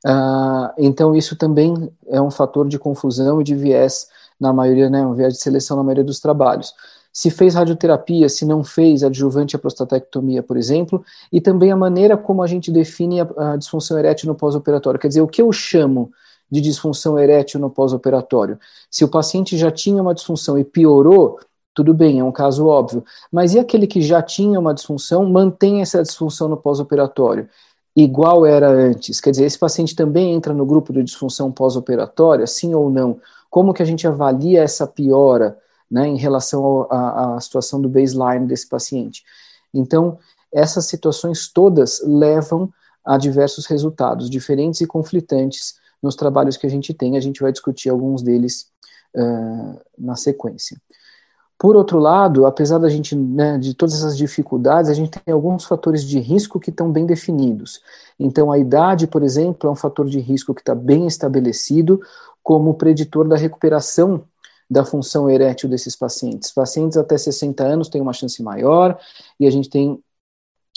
Uh, 0.05 0.69
então, 0.77 1.15
isso 1.15 1.35
também 1.35 1.91
é 2.07 2.21
um 2.21 2.29
fator 2.29 2.67
de 2.67 2.77
confusão 2.77 3.41
e 3.41 3.43
de 3.43 3.55
viés 3.55 4.07
na 4.39 4.53
maioria, 4.53 4.89
né, 4.89 5.05
um 5.05 5.13
viés 5.13 5.33
de 5.33 5.39
seleção 5.39 5.75
na 5.75 5.83
maioria 5.83 6.03
dos 6.03 6.19
trabalhos. 6.19 6.73
Se 7.11 7.31
fez 7.31 7.55
radioterapia, 7.55 8.29
se 8.29 8.45
não 8.45 8.63
fez 8.63 9.03
adjuvante 9.03 9.55
à 9.55 9.59
prostatectomia, 9.59 10.43
por 10.43 10.57
exemplo, 10.57 11.03
e 11.31 11.41
também 11.41 11.71
a 11.71 11.75
maneira 11.75 12.17
como 12.17 12.43
a 12.43 12.47
gente 12.47 12.71
define 12.71 13.21
a, 13.21 13.27
a 13.37 13.57
disfunção 13.57 13.97
erétil 13.97 14.27
no 14.27 14.35
pós-operatório. 14.35 14.99
Quer 14.99 15.07
dizer, 15.07 15.21
o 15.21 15.27
que 15.27 15.41
eu 15.41 15.51
chamo 15.51 16.11
de 16.51 16.61
disfunção 16.61 17.17
erétil 17.17 17.59
no 17.59 17.69
pós-operatório? 17.69 18.59
Se 18.91 19.03
o 19.03 19.07
paciente 19.07 19.57
já 19.57 19.71
tinha 19.71 20.01
uma 20.01 20.13
disfunção 20.13 20.59
e 20.59 20.63
piorou, 20.63 21.39
tudo 21.73 21.93
bem, 21.93 22.19
é 22.19 22.23
um 22.23 22.31
caso 22.31 22.67
óbvio. 22.67 23.03
Mas 23.31 23.53
e 23.53 23.59
aquele 23.59 23.87
que 23.87 24.01
já 24.01 24.21
tinha 24.21 24.59
uma 24.59 24.73
disfunção, 24.73 25.25
mantém 25.25 25.81
essa 25.81 26.03
disfunção 26.03 26.47
no 26.47 26.57
pós-operatório? 26.57 27.49
Igual 27.95 28.45
era 28.45 28.69
antes? 28.69 29.21
Quer 29.21 29.31
dizer, 29.31 29.45
esse 29.45 29.57
paciente 29.57 29.95
também 29.95 30.33
entra 30.33 30.53
no 30.53 30.65
grupo 30.65 30.91
de 30.91 31.01
disfunção 31.01 31.51
pós-operatória, 31.51 32.45
sim 32.45 32.73
ou 32.73 32.89
não? 32.89 33.19
Como 33.49 33.73
que 33.73 33.81
a 33.81 33.85
gente 33.85 34.05
avalia 34.05 34.61
essa 34.63 34.85
piora 34.85 35.57
né, 35.89 36.05
em 36.05 36.17
relação 36.17 36.87
à 36.91 37.39
situação 37.39 37.81
do 37.81 37.87
baseline 37.87 38.47
desse 38.47 38.67
paciente? 38.67 39.23
Então, 39.73 40.19
essas 40.51 40.85
situações 40.85 41.47
todas 41.47 42.01
levam 42.05 42.69
a 43.03 43.17
diversos 43.17 43.65
resultados 43.65 44.29
diferentes 44.29 44.81
e 44.81 44.87
conflitantes 44.87 45.75
nos 46.01 46.15
trabalhos 46.15 46.57
que 46.57 46.67
a 46.67 46.69
gente 46.69 46.93
tem. 46.93 47.15
A 47.15 47.21
gente 47.21 47.41
vai 47.41 47.51
discutir 47.51 47.89
alguns 47.89 48.21
deles 48.21 48.67
uh, 49.15 49.79
na 49.97 50.15
sequência. 50.15 50.77
Por 51.57 51.75
outro 51.75 51.99
lado, 51.99 52.45
apesar 52.45 52.77
da 52.79 52.89
gente, 52.89 53.15
né, 53.15 53.57
de 53.57 53.73
todas 53.73 53.95
essas 53.95 54.17
dificuldades, 54.17 54.89
a 54.89 54.93
gente 54.93 55.11
tem 55.11 55.33
alguns 55.33 55.63
fatores 55.63 56.03
de 56.03 56.19
risco 56.19 56.59
que 56.59 56.69
estão 56.69 56.91
bem 56.91 57.05
definidos. 57.05 57.81
Então, 58.19 58.51
a 58.51 58.59
idade, 58.59 59.07
por 59.07 59.23
exemplo, 59.23 59.69
é 59.69 59.71
um 59.71 59.75
fator 59.75 60.05
de 60.05 60.19
risco 60.19 60.53
que 60.53 60.61
está 60.61 60.75
bem 60.75 61.07
estabelecido 61.07 62.01
como 62.43 62.73
preditor 62.73 63.27
da 63.27 63.37
recuperação 63.37 64.23
da 64.69 64.83
função 64.83 65.29
erétil 65.29 65.69
desses 65.69 65.95
pacientes. 65.95 66.51
Pacientes 66.51 66.97
até 66.97 67.17
60 67.17 67.63
anos 67.63 67.87
têm 67.87 68.01
uma 68.01 68.13
chance 68.13 68.41
maior, 68.43 68.99
e 69.39 69.47
a 69.47 69.51
gente 69.51 69.69
tem 69.69 69.99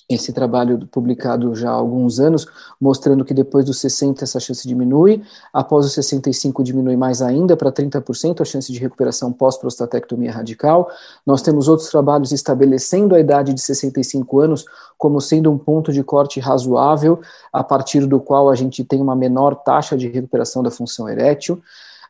esse 0.08 0.32
trabalho 0.32 0.88
publicado 0.90 1.54
já 1.54 1.68
há 1.70 1.74
alguns 1.74 2.18
anos, 2.18 2.46
mostrando 2.80 3.24
que 3.24 3.34
depois 3.34 3.64
dos 3.66 3.78
60 3.78 4.24
essa 4.24 4.40
chance 4.40 4.66
diminui, 4.66 5.22
após 5.52 5.84
os 5.84 5.92
65 5.92 6.64
diminui 6.64 6.96
mais 6.96 7.20
ainda 7.20 7.54
para 7.56 7.70
30% 7.70 8.40
a 8.40 8.44
chance 8.44 8.72
de 8.72 8.78
recuperação 8.78 9.30
pós-prostatectomia 9.30 10.32
radical. 10.32 10.90
Nós 11.26 11.42
temos 11.42 11.68
outros 11.68 11.90
trabalhos 11.90 12.32
estabelecendo 12.32 13.14
a 13.14 13.20
idade 13.20 13.52
de 13.52 13.60
65 13.60 14.40
anos 14.40 14.64
como 14.96 15.20
sendo 15.20 15.52
um 15.52 15.58
ponto 15.58 15.92
de 15.92 16.02
corte 16.02 16.40
razoável, 16.40 17.20
a 17.52 17.62
partir 17.62 18.06
do 18.06 18.18
qual 18.18 18.48
a 18.48 18.54
gente 18.54 18.82
tem 18.82 19.02
uma 19.02 19.14
menor 19.14 19.56
taxa 19.56 19.96
de 19.96 20.08
recuperação 20.08 20.62
da 20.62 20.70
função 20.70 21.06
erétil. 21.06 21.56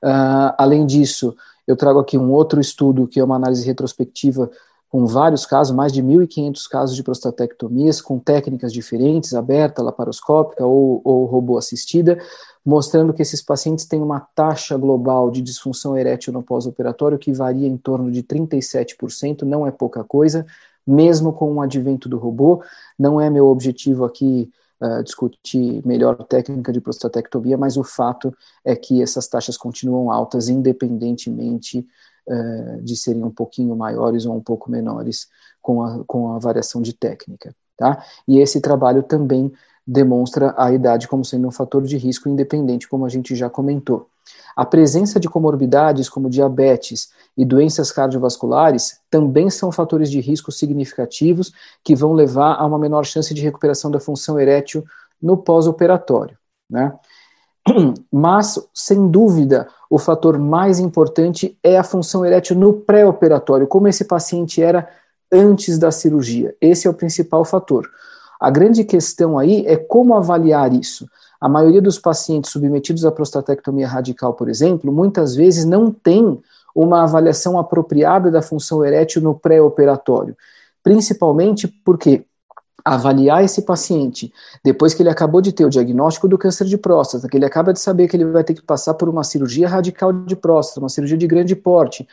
Uh, 0.03 0.55
além 0.57 0.87
disso, 0.87 1.35
eu 1.67 1.77
trago 1.77 1.99
aqui 1.99 2.17
um 2.17 2.33
outro 2.33 2.61
estudo 2.61 3.09
que 3.09 3.19
é 3.19 3.25
uma 3.25 3.37
análise 3.37 3.67
retrospectiva 3.67 4.51
com 4.91 5.05
vários 5.07 5.45
casos, 5.45 5.75
mais 5.75 5.93
de 5.93 6.03
1.500 6.03 6.69
casos 6.69 6.97
de 6.97 7.03
prostatectomias, 7.03 8.01
com 8.01 8.19
técnicas 8.19 8.73
diferentes, 8.73 9.35
aberta, 9.35 9.83
laparoscópica 9.83 10.65
ou, 10.65 11.03
ou 11.05 11.27
robô 11.27 11.59
assistida, 11.59 12.19
mostrando 12.65 13.13
que 13.13 13.21
esses 13.21 13.43
pacientes 13.43 13.85
têm 13.85 14.01
uma 14.01 14.21
taxa 14.21 14.77
global 14.79 15.31
de 15.31 15.43
disfunção 15.43 15.97
erétil 15.97 16.33
no 16.33 16.43
pós-operatório 16.43 17.19
que 17.19 17.33
varia 17.33 17.69
em 17.69 17.77
torno 17.77 18.11
de 18.11 18.23
37%, 18.23 19.43
não 19.43 19.67
é 19.67 19.71
pouca 19.71 20.03
coisa, 20.03 20.47
mesmo 20.87 21.35
com 21.35 21.55
o 21.55 21.61
advento 21.61 22.09
do 22.09 22.17
robô. 22.17 22.63
Não 22.99 23.21
é 23.21 23.29
meu 23.29 23.47
objetivo 23.47 24.07
aqui 24.07 24.51
uh, 24.81 25.03
discutir 25.03 25.87
melhor 25.87 26.17
técnica 26.25 26.73
de 26.73 26.81
prostatectomia, 26.81 27.59
mas 27.59 27.77
o 27.77 27.85
fato 27.85 28.35
é 28.65 28.75
que 28.75 29.03
essas 29.03 29.29
taxas 29.29 29.59
continuam 29.59 30.11
altas, 30.11 30.49
independentemente 30.49 31.87
uh, 32.29 32.83
de 32.83 32.97
serem 32.97 33.25
um 33.25 33.31
pouquinho 33.31 33.75
maiores 33.75 34.27
ou 34.27 34.37
um 34.37 34.41
pouco 34.41 34.71
menores 34.71 35.27
com 35.61 35.83
a, 35.83 36.05
com 36.07 36.33
a 36.33 36.39
variação 36.39 36.81
de 36.81 36.93
técnica. 36.93 37.55
Tá? 37.77 38.05
E 38.27 38.39
esse 38.39 38.61
trabalho 38.61 39.03
também 39.03 39.53
demonstra 39.87 40.55
a 40.57 40.71
idade 40.71 41.09
como 41.09 41.25
sendo 41.25 41.49
um 41.49 41.51
fator 41.51 41.83
de 41.83 41.97
risco 41.97 42.29
independente, 42.29 42.89
como 42.89 43.07
a 43.07 43.09
gente 43.09 43.35
já 43.35 43.49
comentou. 43.49 44.09
A 44.55 44.67
presença 44.67 45.19
de 45.19 45.29
comorbidades 45.29 46.09
como 46.09 46.29
diabetes 46.29 47.11
e 47.37 47.45
doenças 47.45 47.91
cardiovasculares 47.91 49.01
também 49.09 49.49
são 49.49 49.73
fatores 49.73 50.11
de 50.11 50.21
risco 50.21 50.53
significativos 50.53 51.53
que 51.83 51.95
vão 51.97 52.13
levar 52.13 52.55
a 52.55 52.67
uma 52.67 52.79
menor 52.79 53.07
chance 53.07 53.33
de 53.33 53.41
recuperação 53.41 53.91
da 53.91 54.01
função 54.01 54.39
erétil 54.39 54.85
no 55.23 55.37
pós-operatório. 55.37 56.37
Né? 56.69 56.93
Mas, 58.13 58.59
sem 58.75 59.09
dúvida, 59.09 59.69
o 59.91 59.99
fator 59.99 60.39
mais 60.39 60.79
importante 60.79 61.59
é 61.63 61.79
a 61.79 61.85
função 61.85 62.25
erétil 62.25 62.57
no 62.57 62.73
pré-operatório, 62.73 63.67
como 63.67 63.89
esse 63.89 64.05
paciente 64.05 64.63
era 64.63 64.89
antes 65.33 65.79
da 65.79 65.91
cirurgia. 65.91 66.55
Esse 66.61 66.87
é 66.87 66.91
o 66.91 66.95
principal 66.95 67.45
fator. 67.45 67.89
A 68.41 68.51
grande 68.51 68.85
questão 68.85 69.39
aí 69.39 69.67
é 69.67 69.77
como 69.77 70.15
avaliar 70.15 70.73
isso. 70.73 71.09
A 71.41 71.49
maioria 71.49 71.83
dos 71.83 71.99
pacientes 71.99 72.51
submetidos 72.51 73.05
à 73.05 73.13
prostatectomia 73.13 73.87
radical, 73.87 74.35
por 74.35 74.49
exemplo, 74.49 74.93
muitas 74.93 75.35
vezes 75.35 75.65
não 75.65 75.91
tem 75.91 76.41
uma 76.75 77.03
avaliação 77.03 77.59
apropriada 77.59 78.31
da 78.31 78.43
função 78.43 78.85
erétil 78.85 79.23
no 79.23 79.35
pré-operatório. 79.35 80.37
Principalmente 80.83 81.69
porque 81.85 82.25
avaliar 82.95 83.45
esse 83.45 83.63
paciente 83.63 84.33
depois 84.65 84.95
que 84.95 85.03
ele 85.03 85.11
acabou 85.11 85.41
de 85.41 85.53
ter 85.53 85.65
o 85.65 85.71
diagnóstico 85.71 86.29
do 86.29 86.39
câncer 86.39 86.67
de 86.67 86.79
próstata, 86.79 87.29
que 87.29 87.37
ele 87.37 87.45
acaba 87.45 87.73
de 87.73 87.81
saber 87.81 88.09
que 88.09 88.17
ele 88.17 88.25
vai 88.27 88.43
ter 88.43 88.55
que 88.55 88.63
passar 88.63 88.95
por 88.95 89.09
uma 89.09 89.25
cirurgia 89.25 89.69
radical 89.69 90.13
de 90.13 90.35
próstata, 90.35 90.81
uma 90.81 90.89
cirurgia 90.89 91.19
de 91.19 91.27
grande 91.27 91.55
porte, 91.55 92.07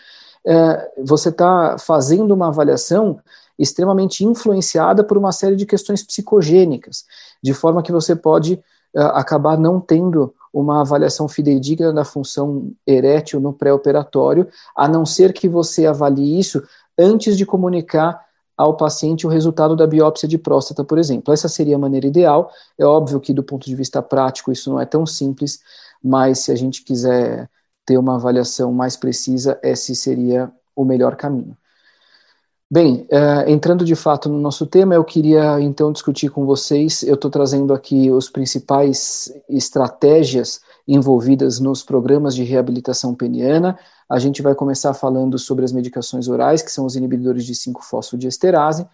é, 0.46 0.92
você 1.04 1.30
está 1.30 1.78
fazendo 1.78 2.34
uma 2.34 2.48
avaliação 2.48 3.20
extremamente 3.58 4.24
influenciada 4.24 5.04
por 5.04 5.18
uma 5.18 5.32
série 5.32 5.56
de 5.56 5.66
questões 5.66 6.04
psicogênicas, 6.04 7.06
de 7.42 7.54
forma 7.54 7.82
que 7.82 7.92
você 7.92 8.16
pode 8.16 8.62
é, 8.96 9.02
acabar 9.02 9.58
não 9.58 9.80
tendo 9.80 10.34
uma 10.54 10.82
avaliação 10.82 11.28
fidedigna 11.28 11.92
da 11.92 12.06
função 12.06 12.72
erétil 12.88 13.40
no 13.40 13.52
pré-operatório, 13.52 14.48
a 14.76 14.88
não 14.88 15.06
ser 15.06 15.34
que 15.34 15.50
você 15.50 15.86
avalie 15.86 16.40
isso 16.40 16.64
antes 16.98 17.38
de 17.38 17.46
comunicar 17.46 18.25
ao 18.58 18.78
paciente 18.78 19.28
o 19.28 19.30
resultado 19.30 19.76
da 19.76 19.86
biópsia 19.86 20.28
de 20.28 20.38
próstata, 20.38 20.84
por 20.84 20.98
exemplo. 20.98 21.34
Essa 21.34 21.48
seria 21.48 21.76
a 21.76 21.80
maneira 21.80 22.08
ideal. 22.08 22.52
É 22.78 22.86
óbvio 22.86 23.20
que, 23.20 23.34
do 23.34 23.44
ponto 23.44 23.66
de 23.66 23.76
vista 23.76 24.02
prático, 24.02 24.52
isso 24.52 24.70
não 24.70 24.80
é 24.80 24.86
tão 24.86 25.06
simples, 25.06 25.60
mas 26.04 26.40
se 26.40 26.52
a 26.52 26.56
gente 26.56 26.84
quiser 26.84 27.50
ter 27.86 27.98
uma 27.98 28.16
avaliação 28.16 28.72
mais 28.72 28.96
precisa, 28.96 29.60
esse 29.62 29.96
seria 29.96 30.52
o 30.76 30.84
melhor 30.84 31.16
caminho. 31.16 31.56
Bem, 32.70 33.08
uh, 33.12 33.48
entrando 33.48 33.86
de 33.86 33.96
fato 33.96 34.28
no 34.28 34.40
nosso 34.40 34.66
tema, 34.66 34.96
eu 34.96 35.04
queria 35.04 35.62
então 35.62 35.92
discutir 35.92 36.30
com 36.30 36.46
vocês. 36.46 37.04
Eu 37.04 37.14
estou 37.14 37.30
trazendo 37.30 37.74
aqui 37.74 38.10
os 38.10 38.28
principais 38.28 39.32
estratégias 39.48 40.62
envolvidas 40.88 41.60
nos 41.60 41.84
programas 41.84 42.36
de 42.36 42.44
reabilitação 42.44 43.14
peniana, 43.14 43.78
a 44.10 44.20
gente 44.20 44.42
vai 44.42 44.54
começar 44.54 44.94
falando 44.94 45.38
sobre 45.38 45.66
as 45.66 45.72
medicações 45.72 46.28
orais, 46.28 46.62
que 46.62 46.72
são 46.72 46.86
os 46.86 46.96
inibidores 46.96 47.46
de 47.46 47.54
5-fosfodiesterase, 47.54 48.88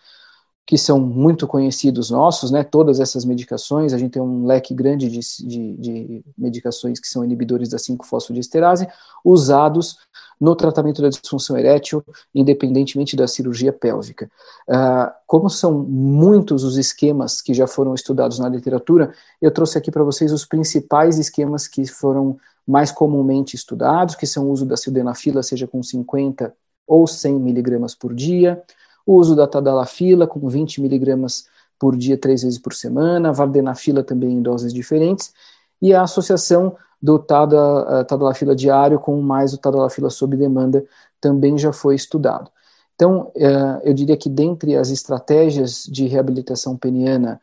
que 0.65 0.77
são 0.77 0.99
muito 0.99 1.47
conhecidos 1.47 2.09
nossos, 2.09 2.49
né? 2.49 2.63
Todas 2.63 2.99
essas 2.99 3.25
medicações, 3.25 3.93
a 3.93 3.97
gente 3.97 4.11
tem 4.11 4.21
um 4.21 4.45
leque 4.45 4.73
grande 4.73 5.09
de, 5.09 5.19
de, 5.45 5.77
de 5.77 6.25
medicações 6.37 6.99
que 6.99 7.07
são 7.07 7.25
inibidores 7.25 7.69
da 7.69 7.77
5-fosfodiesterase, 7.77 8.87
usados 9.25 9.97
no 10.39 10.55
tratamento 10.55 11.01
da 11.01 11.09
disfunção 11.09 11.57
erétil, 11.57 12.03
independentemente 12.33 13.15
da 13.15 13.27
cirurgia 13.27 13.73
pélvica. 13.73 14.29
Uh, 14.67 15.11
como 15.27 15.49
são 15.49 15.73
muitos 15.83 16.63
os 16.63 16.77
esquemas 16.77 17.41
que 17.41 17.53
já 17.53 17.67
foram 17.67 17.93
estudados 17.93 18.39
na 18.39 18.47
literatura, 18.47 19.13
eu 19.41 19.51
trouxe 19.51 19.77
aqui 19.77 19.91
para 19.91 20.03
vocês 20.03 20.31
os 20.31 20.45
principais 20.45 21.19
esquemas 21.19 21.67
que 21.67 21.85
foram 21.85 22.39
mais 22.71 22.91
comumente 22.91 23.55
estudados, 23.55 24.15
que 24.15 24.25
são 24.25 24.47
o 24.47 24.51
uso 24.51 24.65
da 24.65 24.77
sildenafila, 24.77 25.43
seja 25.43 25.67
com 25.67 25.83
50 25.83 26.53
ou 26.87 27.05
100 27.05 27.37
miligramas 27.37 27.93
por 27.93 28.13
dia, 28.13 28.63
o 29.05 29.15
uso 29.15 29.35
da 29.35 29.45
tadalafila 29.45 30.25
com 30.25 30.47
20 30.47 30.81
miligramas 30.81 31.45
por 31.77 31.97
dia, 31.97 32.17
três 32.17 32.43
vezes 32.43 32.57
por 32.57 32.73
semana, 32.73 33.33
vardenafila 33.33 34.03
também 34.03 34.31
em 34.31 34.41
doses 34.41 34.73
diferentes, 34.73 35.33
e 35.81 35.93
a 35.93 36.03
associação 36.03 36.75
do 37.01 37.15
eh, 37.17 38.03
tadalafila 38.03 38.55
diário 38.55 38.99
com 38.99 39.19
mais 39.21 39.53
o 39.53 39.57
tadalafila 39.57 40.09
sob 40.09 40.37
demanda 40.37 40.85
também 41.19 41.57
já 41.57 41.73
foi 41.73 41.95
estudado. 41.95 42.49
Então, 42.95 43.31
eh, 43.35 43.81
eu 43.83 43.93
diria 43.93 44.15
que 44.15 44.29
dentre 44.29 44.77
as 44.77 44.91
estratégias 44.91 45.83
de 45.85 46.07
reabilitação 46.07 46.77
peniana, 46.77 47.41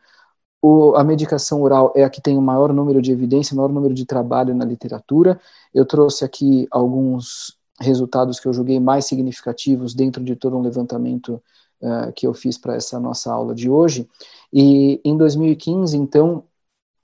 o, 0.61 0.95
a 0.95 1.03
medicação 1.03 1.61
oral 1.61 1.93
é 1.95 2.03
a 2.03 2.09
que 2.09 2.21
tem 2.21 2.37
o 2.37 2.41
maior 2.41 2.73
número 2.73 3.01
de 3.01 3.11
evidência, 3.11 3.53
o 3.53 3.57
maior 3.57 3.71
número 3.71 3.93
de 3.93 4.05
trabalho 4.05 4.53
na 4.53 4.65
literatura. 4.65 5.39
Eu 5.73 5.85
trouxe 5.85 6.25
aqui 6.25 6.67
alguns 6.69 7.57
resultados 7.79 8.39
que 8.39 8.47
eu 8.47 8.53
julguei 8.53 8.79
mais 8.79 9.05
significativos 9.05 9.93
dentro 9.93 10.23
de 10.23 10.35
todo 10.35 10.57
um 10.57 10.61
levantamento 10.61 11.41
uh, 11.81 12.11
que 12.13 12.27
eu 12.27 12.33
fiz 12.33 12.57
para 12.57 12.75
essa 12.75 12.99
nossa 12.99 13.31
aula 13.31 13.55
de 13.55 13.69
hoje. 13.69 14.07
E 14.51 14.99
em 15.03 15.15
2015, 15.15 15.95
então, 15.95 16.43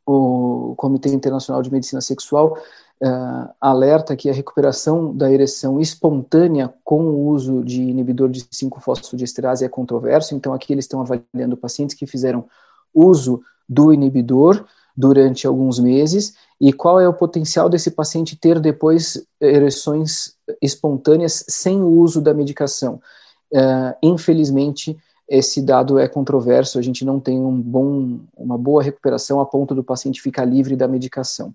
o 0.06 0.76
Comitê 0.76 1.10
Internacional 1.10 1.62
de 1.62 1.72
Medicina 1.72 2.02
Sexual 2.02 2.58
uh, 3.02 3.54
alerta 3.60 4.18
que 4.18 4.30
a 4.30 4.34
recuperação 4.34 5.16
da 5.16 5.32
ereção 5.32 5.80
espontânea 5.80 6.74
com 6.84 7.06
o 7.06 7.28
uso 7.28 7.64
de 7.64 7.82
inibidor 7.82 8.30
de 8.30 8.42
5-fosfodiesterase 8.42 9.64
é 9.64 9.70
controverso, 9.70 10.36
então 10.36 10.54
aqui 10.54 10.74
eles 10.74 10.86
estão 10.86 11.00
avaliando 11.00 11.56
pacientes 11.56 11.96
que 11.96 12.06
fizeram 12.06 12.46
uso 12.96 13.42
do 13.68 13.92
inibidor 13.94 14.66
durante 14.96 15.46
alguns 15.46 15.78
meses 15.80 16.36
e 16.60 16.72
qual 16.72 17.00
é 17.00 17.08
o 17.08 17.14
potencial 17.14 17.70
desse 17.70 17.92
paciente 17.92 18.38
ter 18.38 18.60
depois 18.60 19.25
ereções 19.42 20.36
espontâneas 20.62 21.44
sem 21.48 21.82
o 21.82 21.88
uso 21.88 22.22
da 22.22 22.34
medicação. 22.34 23.02
Uh, 23.52 23.94
infelizmente, 24.02 24.98
esse 25.28 25.62
dado 25.62 26.00
é 26.00 26.08
controverso, 26.08 26.78
a 26.78 26.82
gente 26.82 27.04
não 27.04 27.20
tem 27.20 27.40
um 27.40 27.60
bom, 27.60 28.20
uma 28.38 28.58
boa 28.58 28.82
recuperação 28.82 29.40
a 29.42 29.46
ponto 29.46 29.74
do 29.74 29.84
paciente 29.84 30.22
ficar 30.22 30.46
livre 30.46 30.75
da 30.75 30.88
medicação 30.88 31.54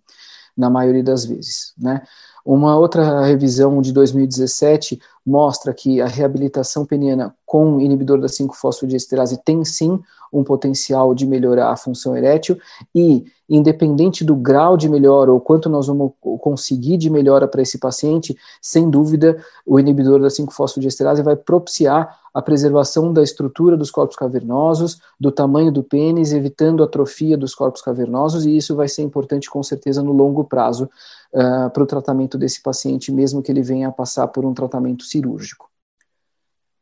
na 0.57 0.69
maioria 0.69 1.03
das 1.03 1.25
vezes. 1.25 1.73
Né? 1.79 2.03
Uma 2.45 2.77
outra 2.77 3.25
revisão 3.25 3.81
de 3.81 3.93
2017 3.93 5.01
mostra 5.25 5.75
que 5.75 6.01
a 6.01 6.07
reabilitação 6.07 6.85
peniana 6.85 7.35
com 7.45 7.81
inibidor 7.81 8.21
da 8.21 8.27
5-fosfodiesterase 8.27 9.41
tem 9.45 9.65
sim 9.65 10.01
um 10.33 10.45
potencial 10.45 11.15
de 11.15 11.27
melhorar 11.27 11.71
a 11.71 11.77
função 11.77 12.17
erétil 12.17 12.57
e, 12.95 13.25
independente 13.49 14.25
do 14.25 14.37
grau 14.37 14.77
de 14.77 14.89
melhora 14.89 15.33
ou 15.33 15.41
quanto 15.41 15.69
nós 15.69 15.89
vamos 15.89 16.13
conseguir 16.21 16.97
de 16.97 17.11
melhora 17.11 17.49
para 17.49 17.63
esse 17.63 17.79
paciente, 17.79 18.37
sem 18.63 18.89
dúvida, 18.89 19.43
o 19.67 19.79
inibidor 19.79 20.21
da 20.21 20.29
5-fosfodiesterase 20.29 21.23
vai 21.23 21.35
propiciar 21.35 22.17
a 22.33 22.41
preservação 22.41 23.13
da 23.13 23.23
estrutura 23.23 23.77
dos 23.77 23.91
corpos 23.91 24.17
cavernosos, 24.17 25.01
do 25.19 25.33
tamanho 25.33 25.73
do 25.73 25.83
pênis, 25.83 26.33
evitando 26.33 26.83
a 26.83 26.87
atrofia 26.87 27.37
dos 27.37 27.55
corpos 27.55 27.83
cavernosos, 27.83 28.47
e 28.47 28.57
isso 28.57 28.77
vai 28.77 28.87
ser 28.87 29.03
importante 29.03 29.51
com 29.51 29.63
certeza 29.63 30.01
no 30.01 30.13
longo 30.13 30.45
prazo 30.45 30.89
uh, 31.35 31.69
para 31.71 31.83
o 31.83 31.87
tratamento 31.87 32.39
desse 32.39 32.63
paciente, 32.63 33.11
mesmo 33.11 33.43
que 33.43 33.51
ele 33.51 33.63
venha 33.63 33.89
a 33.89 33.93
passar 33.93 34.29
por 34.29 34.45
um 34.45 34.55
tratamento 34.55 35.05
cirúrgico. 35.11 35.69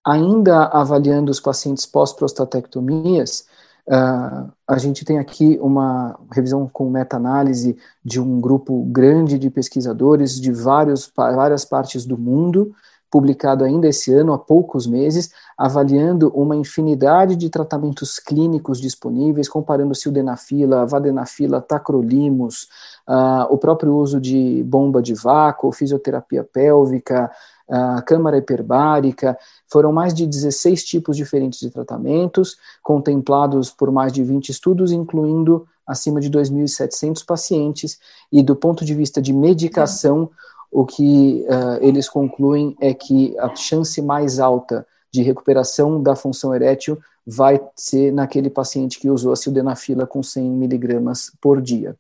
Ainda 0.06 0.66
avaliando 0.66 1.30
os 1.30 1.40
pacientes 1.40 1.85
pós-prostatectomias, 1.85 3.47
uh, 3.88 4.50
a 4.66 4.78
gente 4.78 5.04
tem 5.04 5.18
aqui 5.18 5.58
uma 5.61 6.18
revisão 6.32 6.68
com 6.68 6.88
meta-análise 6.88 7.76
de 8.04 8.20
um 8.20 8.40
grupo 8.40 8.85
grande 8.85 9.38
de 9.38 9.50
pesquisadores 9.50 10.40
de 10.40 10.52
vários, 10.52 11.11
várias 11.14 11.64
partes 11.64 12.06
do 12.06 12.16
mundo, 12.16 12.75
publicado 13.11 13.65
ainda 13.65 13.88
esse 13.88 14.12
ano, 14.12 14.33
há 14.33 14.38
poucos 14.38 14.87
meses, 14.87 15.31
avaliando 15.57 16.29
uma 16.35 16.55
infinidade 16.55 17.37
de 17.37 17.49
tratamentos 17.49 18.19
clínicos 18.19 18.81
disponíveis, 18.81 19.49
comparando 19.49 19.95
sildenafila, 19.95 20.87
vadenafila, 20.87 21.61
tacrolimus, 21.61 22.69
uh, 23.09 23.47
o 23.50 23.57
próprio 23.57 23.97
uso 23.97 24.21
de 24.21 24.62
bomba 24.65 25.00
de 25.00 25.15
vácuo, 25.15 25.73
fisioterapia 25.73 26.45
pélvica, 26.45 27.31
uh, 27.69 28.05
câmara 28.05 28.37
hiperbárica, 28.37 29.38
foram 29.67 29.91
mais 29.91 30.12
de 30.12 30.27
16 30.27 30.85
tipos 30.85 31.17
diferentes 31.17 31.61
de 31.61 31.71
tratamentos, 31.71 32.57
contemplados 32.83 33.71
por 33.71 33.91
mais 33.91 34.12
de 34.12 34.23
20 34.23 34.50
estudos, 34.50 34.93
incluindo 34.93 35.67
acima 35.87 36.21
de 36.21 36.31
2.700 36.31 37.25
pacientes, 37.25 37.99
e 38.31 38.43
do 38.43 38.55
ponto 38.55 38.85
de 38.85 38.93
vista 38.93 39.23
de 39.23 39.33
medicação, 39.33 40.31
o 40.71 40.85
que 40.85 41.47
uh, 41.49 41.83
eles 41.83 42.09
concluem 42.09 42.77
é 42.81 42.93
que 42.93 43.37
a 43.39 43.55
chance 43.55 44.01
mais 44.03 44.39
alta 44.39 44.87
de 45.11 45.23
recuperação 45.23 46.03
da 46.03 46.15
função 46.15 46.55
erétil 46.55 46.99
vai 47.27 47.61
ser 47.75 48.13
naquele 48.13 48.51
paciente 48.51 48.99
que 48.99 49.11
usou 49.11 49.33
a 49.33 49.37
sildenafila 49.37 50.07
com 50.07 50.23
100 50.23 50.51
miligramas 50.51 51.33
por 51.41 51.61
dia. 51.61 51.97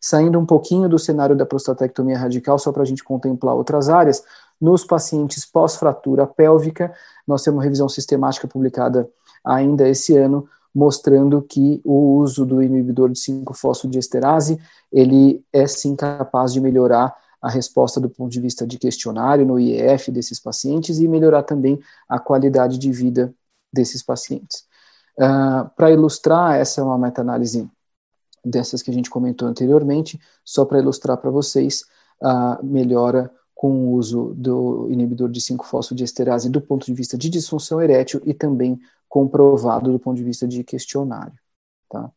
Saindo 0.00 0.38
um 0.38 0.44
pouquinho 0.44 0.88
do 0.88 0.98
cenário 0.98 1.36
da 1.36 1.46
prostatectomia 1.46 2.18
radical, 2.18 2.58
só 2.58 2.70
para 2.70 2.82
a 2.82 2.86
gente 2.86 3.02
contemplar 3.02 3.54
outras 3.54 3.88
áreas, 3.88 4.22
nos 4.60 4.84
pacientes 4.84 5.46
pós-fratura 5.46 6.26
pélvica, 6.26 6.92
nós 7.26 7.42
temos 7.42 7.58
uma 7.58 7.64
revisão 7.64 7.88
sistemática 7.88 8.46
publicada 8.46 9.08
ainda 9.44 9.88
esse 9.88 10.16
ano, 10.16 10.46
mostrando 10.74 11.40
que 11.40 11.80
o 11.84 12.16
uso 12.18 12.44
do 12.44 12.62
inibidor 12.62 13.10
de 13.10 13.18
5-fosfodiesterase, 13.20 14.58
ele 14.92 15.42
é 15.52 15.66
sim 15.66 15.94
capaz 15.94 16.52
de 16.52 16.60
melhorar 16.60 17.14
a 17.44 17.50
resposta 17.50 18.00
do 18.00 18.08
ponto 18.08 18.32
de 18.32 18.40
vista 18.40 18.66
de 18.66 18.78
questionário 18.78 19.44
no 19.44 19.60
IEF 19.60 20.10
desses 20.10 20.40
pacientes 20.40 20.98
e 20.98 21.06
melhorar 21.06 21.42
também 21.42 21.78
a 22.08 22.18
qualidade 22.18 22.78
de 22.78 22.90
vida 22.90 23.34
desses 23.70 24.02
pacientes. 24.02 24.60
Uh, 25.18 25.24
ah, 25.24 25.70
para 25.76 25.90
ilustrar, 25.90 26.56
essa 26.56 26.80
é 26.80 26.84
uma 26.84 26.96
meta-análise 26.96 27.70
dessas 28.42 28.80
que 28.80 28.90
a 28.90 28.94
gente 28.94 29.10
comentou 29.10 29.46
anteriormente, 29.46 30.18
só 30.42 30.64
para 30.64 30.78
ilustrar 30.78 31.18
para 31.18 31.30
vocês 31.30 31.84
a 32.22 32.58
melhora 32.62 33.30
com 33.54 33.88
o 33.88 33.92
uso 33.92 34.32
do 34.34 34.88
inibidor 34.90 35.28
de 35.28 35.40
5-fosfodiesterase 35.40 36.50
do 36.50 36.62
ponto 36.62 36.86
de 36.86 36.94
vista 36.94 37.18
de 37.18 37.28
disfunção 37.28 37.78
erétil 37.78 38.22
e 38.24 38.32
também 38.32 38.80
comprovado 39.06 39.92
do 39.92 39.98
ponto 39.98 40.16
de 40.16 40.24
vista 40.24 40.48
de 40.48 40.64
questionário. 40.64 41.38
Tá? 41.90 42.10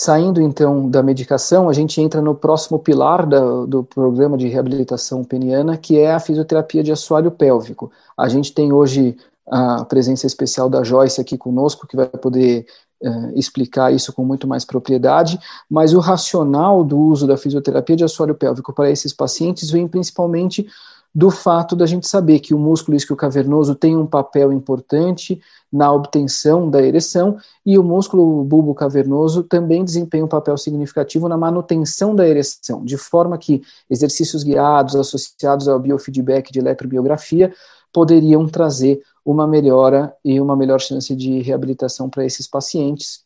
Saindo 0.00 0.40
então 0.40 0.88
da 0.88 1.02
medicação, 1.02 1.68
a 1.68 1.72
gente 1.72 2.00
entra 2.00 2.22
no 2.22 2.32
próximo 2.32 2.78
pilar 2.78 3.26
da, 3.26 3.66
do 3.66 3.82
programa 3.82 4.38
de 4.38 4.46
reabilitação 4.46 5.24
peniana, 5.24 5.76
que 5.76 5.98
é 5.98 6.12
a 6.12 6.20
fisioterapia 6.20 6.84
de 6.84 6.92
assoalho 6.92 7.32
pélvico. 7.32 7.90
A 8.16 8.28
gente 8.28 8.54
tem 8.54 8.72
hoje 8.72 9.16
a 9.44 9.84
presença 9.86 10.24
especial 10.24 10.70
da 10.70 10.84
Joyce 10.84 11.20
aqui 11.20 11.36
conosco, 11.36 11.84
que 11.84 11.96
vai 11.96 12.06
poder 12.06 12.64
uh, 13.02 13.36
explicar 13.36 13.92
isso 13.92 14.12
com 14.12 14.24
muito 14.24 14.46
mais 14.46 14.64
propriedade, 14.64 15.36
mas 15.68 15.92
o 15.92 15.98
racional 15.98 16.84
do 16.84 16.96
uso 16.96 17.26
da 17.26 17.36
fisioterapia 17.36 17.96
de 17.96 18.04
assoalho 18.04 18.36
pélvico 18.36 18.72
para 18.72 18.88
esses 18.92 19.12
pacientes 19.12 19.68
vem 19.68 19.88
principalmente 19.88 20.64
do 21.14 21.30
fato 21.30 21.74
da 21.74 21.86
gente 21.86 22.06
saber 22.06 22.40
que 22.40 22.54
o 22.54 22.58
músculo 22.58 22.96
isquiocavernoso 22.96 23.74
tem 23.74 23.96
um 23.96 24.06
papel 24.06 24.52
importante 24.52 25.40
na 25.72 25.92
obtenção 25.92 26.70
da 26.70 26.82
ereção 26.82 27.38
e 27.64 27.78
o 27.78 27.82
músculo 27.82 28.44
bulbo 28.44 28.74
cavernoso 28.74 29.42
também 29.42 29.84
desempenha 29.84 30.24
um 30.24 30.28
papel 30.28 30.56
significativo 30.56 31.28
na 31.28 31.36
manutenção 31.36 32.14
da 32.14 32.26
ereção, 32.26 32.84
de 32.84 32.96
forma 32.96 33.36
que 33.36 33.62
exercícios 33.88 34.42
guiados 34.42 34.96
associados 34.96 35.68
ao 35.68 35.78
biofeedback 35.78 36.52
de 36.52 36.58
eletrobiografia 36.58 37.52
poderiam 37.92 38.46
trazer 38.46 39.02
uma 39.24 39.46
melhora 39.46 40.14
e 40.24 40.40
uma 40.40 40.56
melhor 40.56 40.80
chance 40.80 41.14
de 41.14 41.40
reabilitação 41.42 42.08
para 42.08 42.24
esses 42.24 42.46
pacientes. 42.46 43.24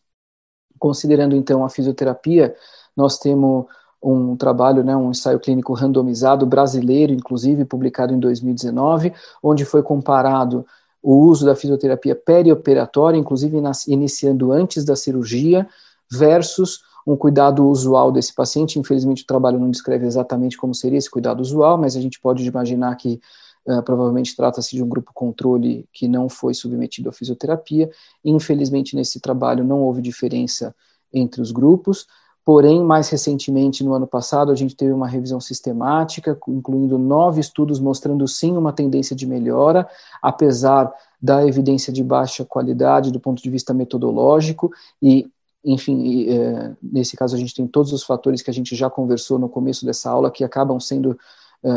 Considerando 0.79 1.37
então 1.37 1.65
a 1.65 1.69
fisioterapia, 1.69 2.55
nós 2.97 3.19
temos 3.19 3.67
um 4.03 4.37
trabalho, 4.37 4.83
né, 4.83 4.97
um 4.97 5.11
ensaio 5.11 5.39
clínico 5.39 5.73
randomizado 5.73 6.45
brasileiro, 6.45 7.13
inclusive 7.13 7.65
publicado 7.65 8.13
em 8.13 8.19
2019, 8.19 9.13
onde 9.43 9.65
foi 9.65 9.83
comparado 9.83 10.67
o 11.03 11.17
uso 11.17 11.45
da 11.45 11.55
fisioterapia 11.55 12.15
perioperatória, 12.15 13.19
inclusive 13.19 13.57
iniciando 13.89 14.53
antes 14.53 14.85
da 14.85 14.97
cirurgia, 14.97 15.69
versus 16.11 16.81
um 17.07 17.17
cuidado 17.17 17.67
usual 17.67 18.13
desse 18.13 18.33
paciente. 18.35 18.79
Infelizmente, 18.79 19.25
o 19.25 19.27
trabalho 19.27 19.59
não 19.59 19.71
descreve 19.71 20.07
exatamente 20.07 20.57
como 20.57 20.75
seria 20.75 20.99
esse 20.99 21.11
cuidado 21.11 21.41
usual, 21.41 21.77
mas 21.77 21.97
a 21.97 22.01
gente 22.01 22.21
pode 22.21 22.47
imaginar 22.47 22.95
que 22.97 23.21
uh, 23.67 23.83
provavelmente 23.83 24.37
trata-se 24.37 24.77
de 24.77 24.83
um 24.83 24.89
grupo 24.89 25.11
controle 25.13 25.89
que 25.93 26.07
não 26.07 26.29
foi 26.29 26.55
submetido 26.55 27.09
à 27.09 27.13
fisioterapia. 27.13 27.91
Infelizmente, 28.25 28.95
nesse 28.95 29.21
trabalho 29.21 29.65
não 29.65 29.81
houve 29.81 30.01
diferença 30.01 30.75
entre 31.13 31.41
os 31.41 31.51
grupos. 31.51 32.07
Porém, 32.45 32.83
mais 32.83 33.09
recentemente, 33.09 33.85
no 33.85 33.95
ano 33.95 34.07
passado, 34.07 34.51
a 34.51 34.55
gente 34.55 34.75
teve 34.75 34.93
uma 34.93 35.07
revisão 35.07 35.41
sistemática, 35.41 36.37
incluindo 36.49 36.99
nove 36.99 37.41
estudos 37.41 37.79
mostrando 37.79 38.27
sim 38.27 38.57
uma 38.57 38.73
tendência 38.73 39.15
de 39.15 39.27
melhora, 39.27 39.89
apesar 40.21 40.93
da 41.21 41.47
evidência 41.47 41.93
de 41.93 42.03
baixa 42.03 42.45
qualidade 42.45 43.13
do 43.13 43.21
ponto 43.21 43.41
de 43.41 43.49
vista 43.49 43.73
metodológico 43.73 44.73
e 45.01 45.31
enfim, 45.65 46.29
é, 46.29 46.75
nesse 46.83 47.17
caso 47.17 47.37
a 47.37 47.39
gente 47.39 47.55
tem 47.55 47.69
todos 47.69 47.93
os 47.93 48.03
fatores 48.03 48.43
que 48.43 48.51
a 48.51 48.53
gente 48.53 48.75
já 48.75 48.91
conversou 48.91 49.39
no 49.39 49.49
começo 49.49 49.87
dessa 49.87 50.11
aula 50.11 50.29
que 50.29 50.43
acabam 50.43 50.81
sendo 50.81 51.17
é, 51.63 51.71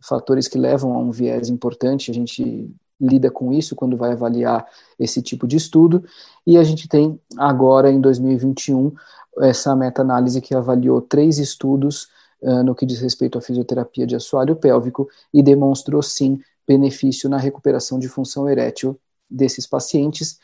fatores 0.00 0.46
que 0.46 0.56
levam 0.56 0.94
a 0.94 0.98
um 0.98 1.10
viés 1.10 1.48
importante. 1.48 2.10
A 2.10 2.14
gente 2.14 2.72
lida 3.00 3.30
com 3.30 3.52
isso 3.52 3.74
quando 3.74 3.96
vai 3.96 4.12
avaliar 4.12 4.64
esse 4.98 5.22
tipo 5.22 5.48
de 5.48 5.56
estudo. 5.56 6.04
E 6.46 6.56
a 6.56 6.62
gente 6.62 6.86
tem 6.86 7.18
agora, 7.36 7.90
em 7.90 8.00
2021, 8.00 8.92
essa 9.38 9.74
meta-análise 9.76 10.40
que 10.40 10.54
avaliou 10.54 11.00
três 11.00 11.38
estudos 11.38 12.08
uh, 12.42 12.62
no 12.62 12.74
que 12.74 12.86
diz 12.86 13.00
respeito 13.00 13.38
à 13.38 13.40
fisioterapia 13.40 14.06
de 14.06 14.16
assoalho 14.16 14.56
pélvico 14.56 15.08
e 15.32 15.42
demonstrou 15.42 16.02
sim 16.02 16.40
benefício 16.66 17.28
na 17.28 17.36
recuperação 17.36 17.98
de 17.98 18.08
função 18.08 18.48
erétil 18.48 18.98
desses 19.28 19.66
pacientes. 19.66 20.38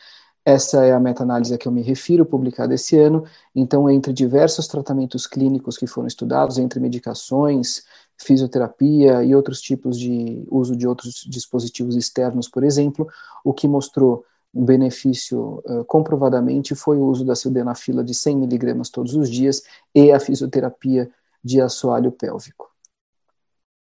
Essa 0.44 0.84
é 0.84 0.92
a 0.92 1.00
meta-análise 1.00 1.52
a 1.52 1.58
que 1.58 1.66
eu 1.66 1.72
me 1.72 1.82
refiro, 1.82 2.24
publicada 2.24 2.72
esse 2.72 2.96
ano. 2.96 3.24
Então, 3.52 3.90
entre 3.90 4.12
diversos 4.12 4.68
tratamentos 4.68 5.26
clínicos 5.26 5.76
que 5.76 5.88
foram 5.88 6.06
estudados, 6.06 6.56
entre 6.56 6.78
medicações, 6.78 7.82
fisioterapia 8.16 9.24
e 9.24 9.34
outros 9.34 9.60
tipos 9.60 9.98
de 9.98 10.46
uso 10.48 10.76
de 10.76 10.86
outros 10.86 11.26
dispositivos 11.28 11.96
externos, 11.96 12.48
por 12.48 12.62
exemplo, 12.62 13.08
o 13.44 13.52
que 13.52 13.66
mostrou 13.66 14.24
um 14.56 14.64
benefício 14.64 15.62
uh, 15.66 15.84
comprovadamente 15.84 16.74
foi 16.74 16.96
o 16.96 17.04
uso 17.04 17.24
da 17.24 17.36
sildenafila 17.36 18.02
de 18.02 18.14
100 18.14 18.36
miligramas 18.38 18.88
todos 18.88 19.14
os 19.14 19.28
dias 19.28 19.62
e 19.94 20.10
a 20.10 20.18
fisioterapia 20.18 21.10
de 21.44 21.60
assoalho 21.60 22.10
pélvico. 22.10 22.70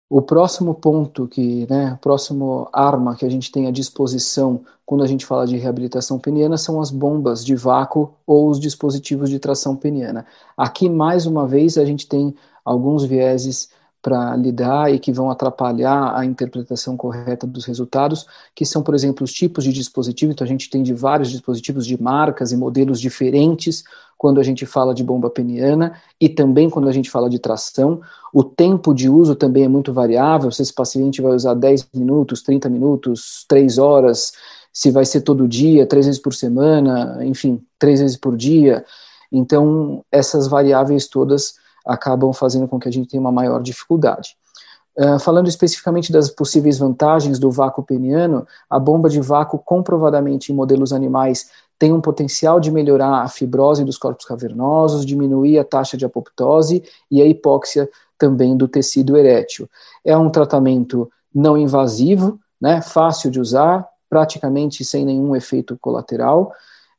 O 0.07 0.21
próximo 0.21 0.75
ponto 0.75 1.27
que, 1.27 1.65
né, 1.67 1.87
a 1.87 1.97
próxima 1.97 2.69
arma 2.71 3.15
que 3.15 3.25
a 3.25 3.29
gente 3.29 3.51
tem 3.51 3.67
à 3.67 3.71
disposição 3.71 4.63
quando 4.85 5.03
a 5.03 5.07
gente 5.07 5.25
fala 5.25 5.47
de 5.47 5.57
reabilitação 5.57 6.19
peniana 6.19 6.57
são 6.57 6.79
as 6.79 6.91
bombas 6.91 7.43
de 7.43 7.55
vácuo 7.55 8.13
ou 8.27 8.49
os 8.49 8.59
dispositivos 8.59 9.29
de 9.29 9.39
tração 9.39 9.75
peniana. 9.75 10.25
Aqui, 10.55 10.87
mais 10.87 11.25
uma 11.25 11.47
vez, 11.47 11.75
a 11.77 11.85
gente 11.85 12.07
tem 12.07 12.35
alguns 12.63 13.03
vieses 13.03 13.69
para 14.05 14.35
lidar 14.35 14.93
e 14.93 14.99
que 14.99 15.11
vão 15.11 15.31
atrapalhar 15.31 16.15
a 16.15 16.23
interpretação 16.23 16.95
correta 16.95 17.47
dos 17.47 17.65
resultados, 17.65 18.27
que 18.53 18.63
são, 18.63 18.83
por 18.83 18.93
exemplo, 18.93 19.23
os 19.23 19.33
tipos 19.33 19.63
de 19.63 19.73
dispositivo. 19.73 20.31
Então, 20.31 20.45
a 20.45 20.47
gente 20.47 20.69
tem 20.69 20.83
de 20.83 20.93
vários 20.93 21.31
dispositivos 21.31 21.87
de 21.87 21.99
marcas 21.99 22.51
e 22.51 22.55
modelos 22.55 23.01
diferentes 23.01 23.83
quando 24.15 24.39
a 24.39 24.43
gente 24.43 24.63
fala 24.63 24.93
de 24.93 25.03
bomba 25.03 25.27
peniana 25.31 25.99
e 26.21 26.29
também 26.29 26.69
quando 26.69 26.87
a 26.87 26.91
gente 26.91 27.09
fala 27.09 27.27
de 27.27 27.39
tração. 27.39 27.99
O 28.31 28.43
tempo 28.43 28.93
de 28.93 29.09
uso 29.09 29.33
também 29.33 29.63
é 29.63 29.67
muito 29.67 29.91
variável, 29.91 30.51
se 30.51 30.61
esse 30.61 30.73
paciente 30.73 31.19
vai 31.19 31.31
usar 31.31 31.55
10 31.55 31.87
minutos, 31.95 32.43
30 32.43 32.69
minutos, 32.69 33.43
3 33.47 33.79
horas, 33.79 34.33
se 34.71 34.91
vai 34.91 35.03
ser 35.03 35.21
todo 35.21 35.47
dia, 35.47 35.87
três 35.87 36.05
vezes 36.05 36.21
por 36.21 36.35
semana, 36.35 37.25
enfim, 37.25 37.59
três 37.79 38.01
vezes 38.01 38.17
por 38.17 38.37
dia. 38.37 38.85
Então, 39.31 40.05
essas 40.11 40.47
variáveis 40.47 41.07
todas 41.07 41.55
acabam 41.85 42.33
fazendo 42.33 42.67
com 42.67 42.79
que 42.79 42.87
a 42.87 42.91
gente 42.91 43.09
tenha 43.09 43.21
uma 43.21 43.31
maior 43.31 43.61
dificuldade. 43.61 44.35
Uh, 44.97 45.19
falando 45.19 45.49
especificamente 45.49 46.09
das 46.09 46.29
possíveis 46.29 46.77
vantagens 46.77 47.37
do 47.37 47.51
vácuo 47.51 47.83
peniano, 47.83 48.47
a 48.69 48.79
bomba 48.79 49.09
de 49.09 49.19
vácuo 49.19 49.59
comprovadamente 49.59 50.51
em 50.51 50.55
modelos 50.55 50.93
animais 50.93 51.49
tem 51.77 51.91
um 51.91 51.99
potencial 51.99 52.59
de 52.59 52.71
melhorar 52.71 53.21
a 53.21 53.27
fibrose 53.27 53.83
dos 53.83 53.97
corpos 53.97 54.25
cavernosos, 54.25 55.05
diminuir 55.05 55.59
a 55.59 55.65
taxa 55.65 55.97
de 55.97 56.05
apoptose 56.05 56.81
e 57.11 57.21
a 57.21 57.25
hipóxia 57.25 57.89
também 58.17 58.55
do 58.55 58.67
tecido 58.67 59.17
erétil. 59.17 59.69
É 60.03 60.15
um 60.15 60.29
tratamento 60.29 61.11
não 61.33 61.57
invasivo, 61.57 62.39
né, 62.59 62.81
fácil 62.81 63.29
de 63.29 63.41
usar, 63.41 63.85
praticamente 64.09 64.85
sem 64.85 65.03
nenhum 65.03 65.35
efeito 65.35 65.77
colateral, 65.81 66.53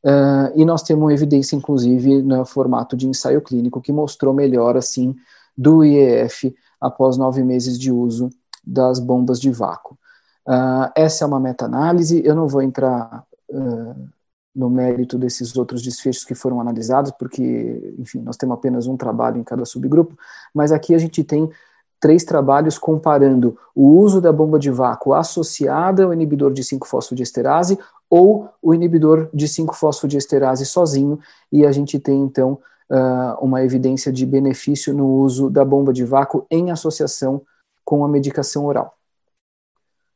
Uh, 0.07 0.55
e 0.55 0.65
nós 0.65 0.85
temos 0.85 1.13
evidência, 1.13 1.57
inclusive, 1.57 2.23
no 2.23 2.45
formato 2.45 2.97
de 2.97 3.09
ensaio 3.09 3.43
clínico, 3.43 3.81
que 3.81 3.91
mostrou 3.91 4.33
melhora, 4.33 4.81
sim, 4.81 5.17
do 5.59 5.85
IEF 5.85 6.55
após 6.81 7.17
nove 7.17 7.43
meses 7.43 7.77
de 7.77 7.91
uso 7.91 8.31
das 8.65 9.01
bombas 9.01 9.41
de 9.41 9.51
vácuo. 9.51 9.99
Uh, 10.47 10.93
essa 10.95 11.25
é 11.25 11.27
uma 11.27 11.41
meta-análise, 11.41 12.23
eu 12.25 12.37
não 12.37 12.47
vou 12.47 12.63
entrar 12.63 13.25
uh, 13.51 14.09
no 14.55 14.71
mérito 14.71 15.19
desses 15.19 15.57
outros 15.57 15.83
desfechos 15.83 16.25
que 16.25 16.37
foram 16.37 16.61
analisados, 16.61 17.11
porque, 17.19 17.93
enfim, 17.99 18.21
nós 18.21 18.37
temos 18.37 18.57
apenas 18.57 18.87
um 18.87 18.97
trabalho 18.97 19.39
em 19.39 19.45
cada 19.45 19.65
subgrupo, 19.65 20.17
mas 20.55 20.71
aqui 20.71 20.95
a 20.95 20.99
gente 20.99 21.25
tem 21.25 21.51
três 21.99 22.23
trabalhos 22.23 22.79
comparando 22.79 23.59
o 23.75 23.99
uso 23.99 24.21
da 24.21 24.33
bomba 24.33 24.59
de 24.59 24.71
vácuo 24.71 25.15
associada 25.15 26.05
ao 26.05 26.13
inibidor 26.13 26.53
de 26.53 26.63
5-fosfodiesterase 26.63 27.77
ou 28.09 28.49
o 28.63 28.75
inibidor 28.75 29.29
de 29.33 29.47
5-fosfodiesterase 29.47 30.65
sozinho, 30.65 31.19
e 31.51 31.67
a 31.67 31.73
gente 31.73 31.99
tem 31.99 32.21
então 32.21 32.59
uh, 32.91 33.45
uma 33.45 33.63
evidência 33.63 34.13
de 34.13 34.25
benefício 34.25 34.95
no 34.95 35.07
uso 35.07 35.51
da 35.51 35.65
bomba 35.65 35.93
de 35.93 36.05
vácuo 36.05 36.47
em 36.51 36.71
associação 36.71 37.43
com 37.85 38.05
a 38.05 38.09
medicação 38.09 38.67
oral. 38.67 38.97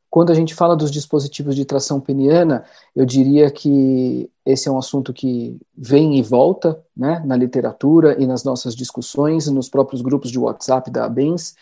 Quando 0.09 0.29
a 0.29 0.35
gente 0.35 0.53
fala 0.53 0.75
dos 0.75 0.91
dispositivos 0.91 1.55
de 1.55 1.63
tração 1.63 2.01
peniana, 2.01 2.65
eu 2.93 3.05
diria 3.05 3.49
que 3.49 4.29
esse 4.45 4.67
é 4.67 4.71
um 4.71 4.77
assunto 4.77 5.13
que 5.13 5.57
vem 5.73 6.17
e 6.17 6.21
volta 6.21 6.83
né, 6.95 7.23
na 7.25 7.37
literatura 7.37 8.21
e 8.21 8.27
nas 8.27 8.43
nossas 8.43 8.75
discussões, 8.75 9.47
nos 9.47 9.69
próprios 9.69 10.01
grupos 10.01 10.29
de 10.29 10.37
WhatsApp 10.37 10.91
da 10.91 11.05
ABENS, 11.05 11.55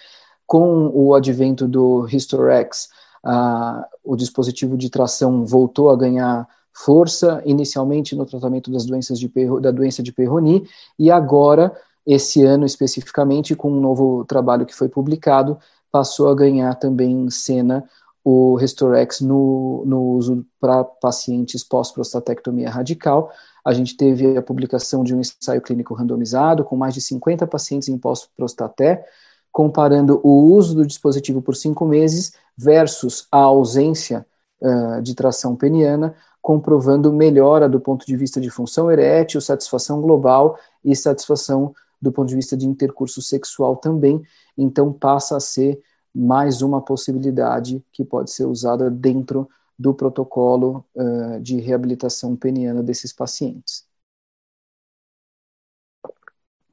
com 0.47 0.87
o 0.87 1.13
advento 1.13 1.67
do 1.67 2.07
Historex, 2.11 2.89
ah, 3.23 3.88
o 4.03 4.15
dispositivo 4.15 4.77
de 4.77 4.89
tração 4.89 5.45
voltou 5.45 5.89
a 5.89 5.95
ganhar 5.95 6.47
força, 6.73 7.41
inicialmente 7.45 8.15
no 8.15 8.25
tratamento 8.25 8.71
das 8.71 8.86
doenças 8.86 9.19
de 9.19 9.29
da 9.62 9.71
doença 9.71 10.01
de 10.01 10.13
Peyronie, 10.13 10.67
e 10.97 11.12
agora, 11.12 11.75
esse 12.05 12.43
ano 12.43 12.65
especificamente, 12.65 13.55
com 13.55 13.71
um 13.71 13.79
novo 13.79 14.23
trabalho 14.25 14.65
que 14.65 14.75
foi 14.75 14.88
publicado, 14.88 15.58
passou 15.91 16.29
a 16.29 16.36
ganhar 16.36 16.75
também 16.75 17.29
cena 17.29 17.84
o 18.23 18.55
Restorex 18.55 19.21
no, 19.21 19.84
no 19.86 20.01
uso 20.12 20.45
para 20.60 20.84
pacientes 20.84 21.63
pós-prostatectomia 21.63 22.69
radical. 22.69 23.32
A 23.65 23.73
gente 23.73 23.95
teve 23.95 24.38
a 24.38 24.41
publicação 24.41 25.03
de 25.03 25.15
um 25.15 25.19
ensaio 25.19 25.62
clínico 25.62 25.93
randomizado 25.93 26.63
com 26.63 26.75
mais 26.75 26.93
de 26.93 27.01
50 27.01 27.47
pacientes 27.47 27.89
em 27.89 27.97
pós-prostaté, 27.97 29.05
comparando 29.51 30.19
o 30.23 30.53
uso 30.53 30.75
do 30.75 30.85
dispositivo 30.85 31.41
por 31.41 31.55
cinco 31.55 31.85
meses 31.85 32.33
versus 32.57 33.27
a 33.31 33.39
ausência 33.39 34.25
uh, 34.62 35.01
de 35.01 35.15
tração 35.15 35.55
peniana, 35.55 36.15
comprovando 36.41 37.12
melhora 37.12 37.67
do 37.67 37.79
ponto 37.79 38.05
de 38.05 38.15
vista 38.15 38.39
de 38.39 38.49
função 38.49 38.91
erétil, 38.91 39.41
satisfação 39.41 40.01
global 40.01 40.57
e 40.83 40.95
satisfação 40.95 41.73
do 42.01 42.12
ponto 42.12 42.29
de 42.29 42.35
vista 42.35 42.55
de 42.55 42.65
intercurso 42.65 43.21
sexual 43.21 43.75
também. 43.75 44.21
Então, 44.57 44.93
passa 44.93 45.35
a 45.35 45.39
ser 45.39 45.81
mais 46.13 46.62
uma 46.62 46.81
possibilidade 46.81 47.83
que 47.91 48.03
pode 48.03 48.31
ser 48.31 48.45
usada 48.45 48.89
dentro 48.89 49.49
do 49.77 49.93
protocolo 49.93 50.85
uh, 50.95 51.39
de 51.39 51.59
reabilitação 51.59 52.35
peniana 52.35 52.83
desses 52.83 53.13
pacientes. 53.13 53.88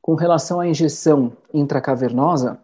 Com 0.00 0.14
relação 0.14 0.60
à 0.60 0.68
injeção 0.68 1.36
intracavernosa, 1.52 2.60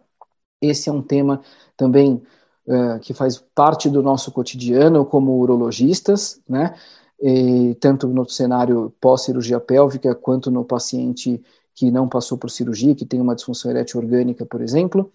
esse 0.65 0.89
é 0.89 0.91
um 0.91 1.01
tema 1.01 1.41
também 1.75 2.21
uh, 2.67 2.99
que 3.01 3.13
faz 3.13 3.37
parte 3.53 3.89
do 3.89 4.01
nosso 4.01 4.31
cotidiano 4.31 5.05
como 5.05 5.37
urologistas, 5.39 6.39
né? 6.47 6.75
E, 7.21 7.75
tanto 7.79 8.07
no 8.07 8.27
cenário 8.27 8.93
pós-cirurgia 8.99 9.59
pélvica 9.59 10.13
quanto 10.13 10.51
no 10.51 10.65
paciente 10.65 11.41
que 11.73 11.89
não 11.89 12.07
passou 12.07 12.37
por 12.37 12.49
cirurgia, 12.49 12.93
que 12.93 13.05
tem 13.05 13.21
uma 13.21 13.33
disfunção 13.33 13.71
erétil 13.71 14.01
orgânica, 14.01 14.45
por 14.45 14.61
exemplo. 14.61 15.09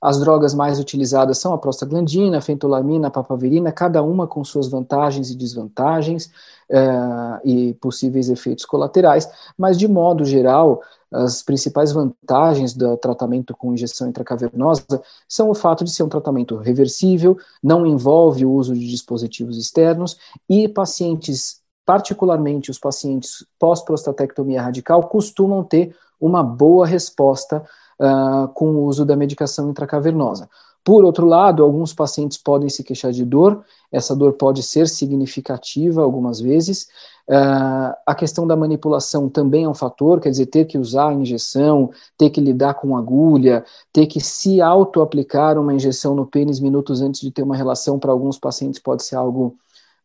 As 0.00 0.18
drogas 0.18 0.54
mais 0.54 0.80
utilizadas 0.80 1.36
são 1.36 1.52
a 1.52 1.58
prostaglandina, 1.58 2.38
a 2.38 2.40
fentolamina, 2.40 3.08
a 3.08 3.10
papaverina, 3.10 3.70
cada 3.70 4.02
uma 4.02 4.26
com 4.26 4.42
suas 4.42 4.66
vantagens 4.66 5.30
e 5.30 5.36
desvantagens 5.36 6.30
uh, 6.70 7.38
e 7.44 7.74
possíveis 7.74 8.30
efeitos 8.30 8.64
colaterais, 8.64 9.28
mas 9.58 9.78
de 9.78 9.86
modo 9.86 10.24
geral, 10.24 10.80
as 11.12 11.42
principais 11.42 11.92
vantagens 11.92 12.72
do 12.72 12.96
tratamento 12.96 13.54
com 13.54 13.74
injeção 13.74 14.08
intracavernosa 14.08 15.02
são 15.28 15.50
o 15.50 15.54
fato 15.54 15.84
de 15.84 15.90
ser 15.90 16.02
um 16.02 16.08
tratamento 16.08 16.56
reversível, 16.56 17.36
não 17.62 17.84
envolve 17.84 18.46
o 18.46 18.52
uso 18.52 18.74
de 18.74 18.88
dispositivos 18.88 19.58
externos 19.58 20.16
e 20.48 20.66
pacientes, 20.66 21.60
particularmente 21.84 22.70
os 22.70 22.78
pacientes 22.78 23.44
pós-prostatectomia 23.58 24.62
radical, 24.62 25.08
costumam 25.08 25.62
ter 25.62 25.94
uma 26.18 26.42
boa 26.42 26.86
resposta 26.86 27.64
uh, 28.00 28.48
com 28.48 28.70
o 28.70 28.84
uso 28.84 29.04
da 29.04 29.14
medicação 29.14 29.70
intracavernosa. 29.70 30.48
Por 30.82 31.04
outro 31.04 31.26
lado, 31.26 31.62
alguns 31.62 31.92
pacientes 31.92 32.38
podem 32.38 32.70
se 32.70 32.82
queixar 32.82 33.12
de 33.12 33.24
dor, 33.24 33.62
essa 33.92 34.16
dor 34.16 34.32
pode 34.32 34.62
ser 34.62 34.88
significativa 34.88 36.02
algumas 36.02 36.40
vezes. 36.40 36.88
Uh, 37.28 37.94
a 38.06 38.14
questão 38.14 38.46
da 38.46 38.56
manipulação 38.56 39.28
também 39.28 39.64
é 39.64 39.68
um 39.68 39.74
fator, 39.74 40.20
quer 40.20 40.30
dizer, 40.30 40.46
ter 40.46 40.64
que 40.64 40.78
usar 40.78 41.10
a 41.10 41.14
injeção, 41.14 41.90
ter 42.16 42.30
que 42.30 42.40
lidar 42.40 42.74
com 42.74 42.96
agulha, 42.96 43.64
ter 43.92 44.06
que 44.06 44.20
se 44.20 44.60
auto-aplicar 44.60 45.58
uma 45.58 45.74
injeção 45.74 46.14
no 46.14 46.26
pênis 46.26 46.58
minutos 46.58 47.02
antes 47.02 47.20
de 47.20 47.30
ter 47.30 47.42
uma 47.42 47.56
relação, 47.56 47.98
para 47.98 48.10
alguns 48.10 48.38
pacientes 48.38 48.80
pode 48.80 49.04
ser 49.04 49.16
algo 49.16 49.56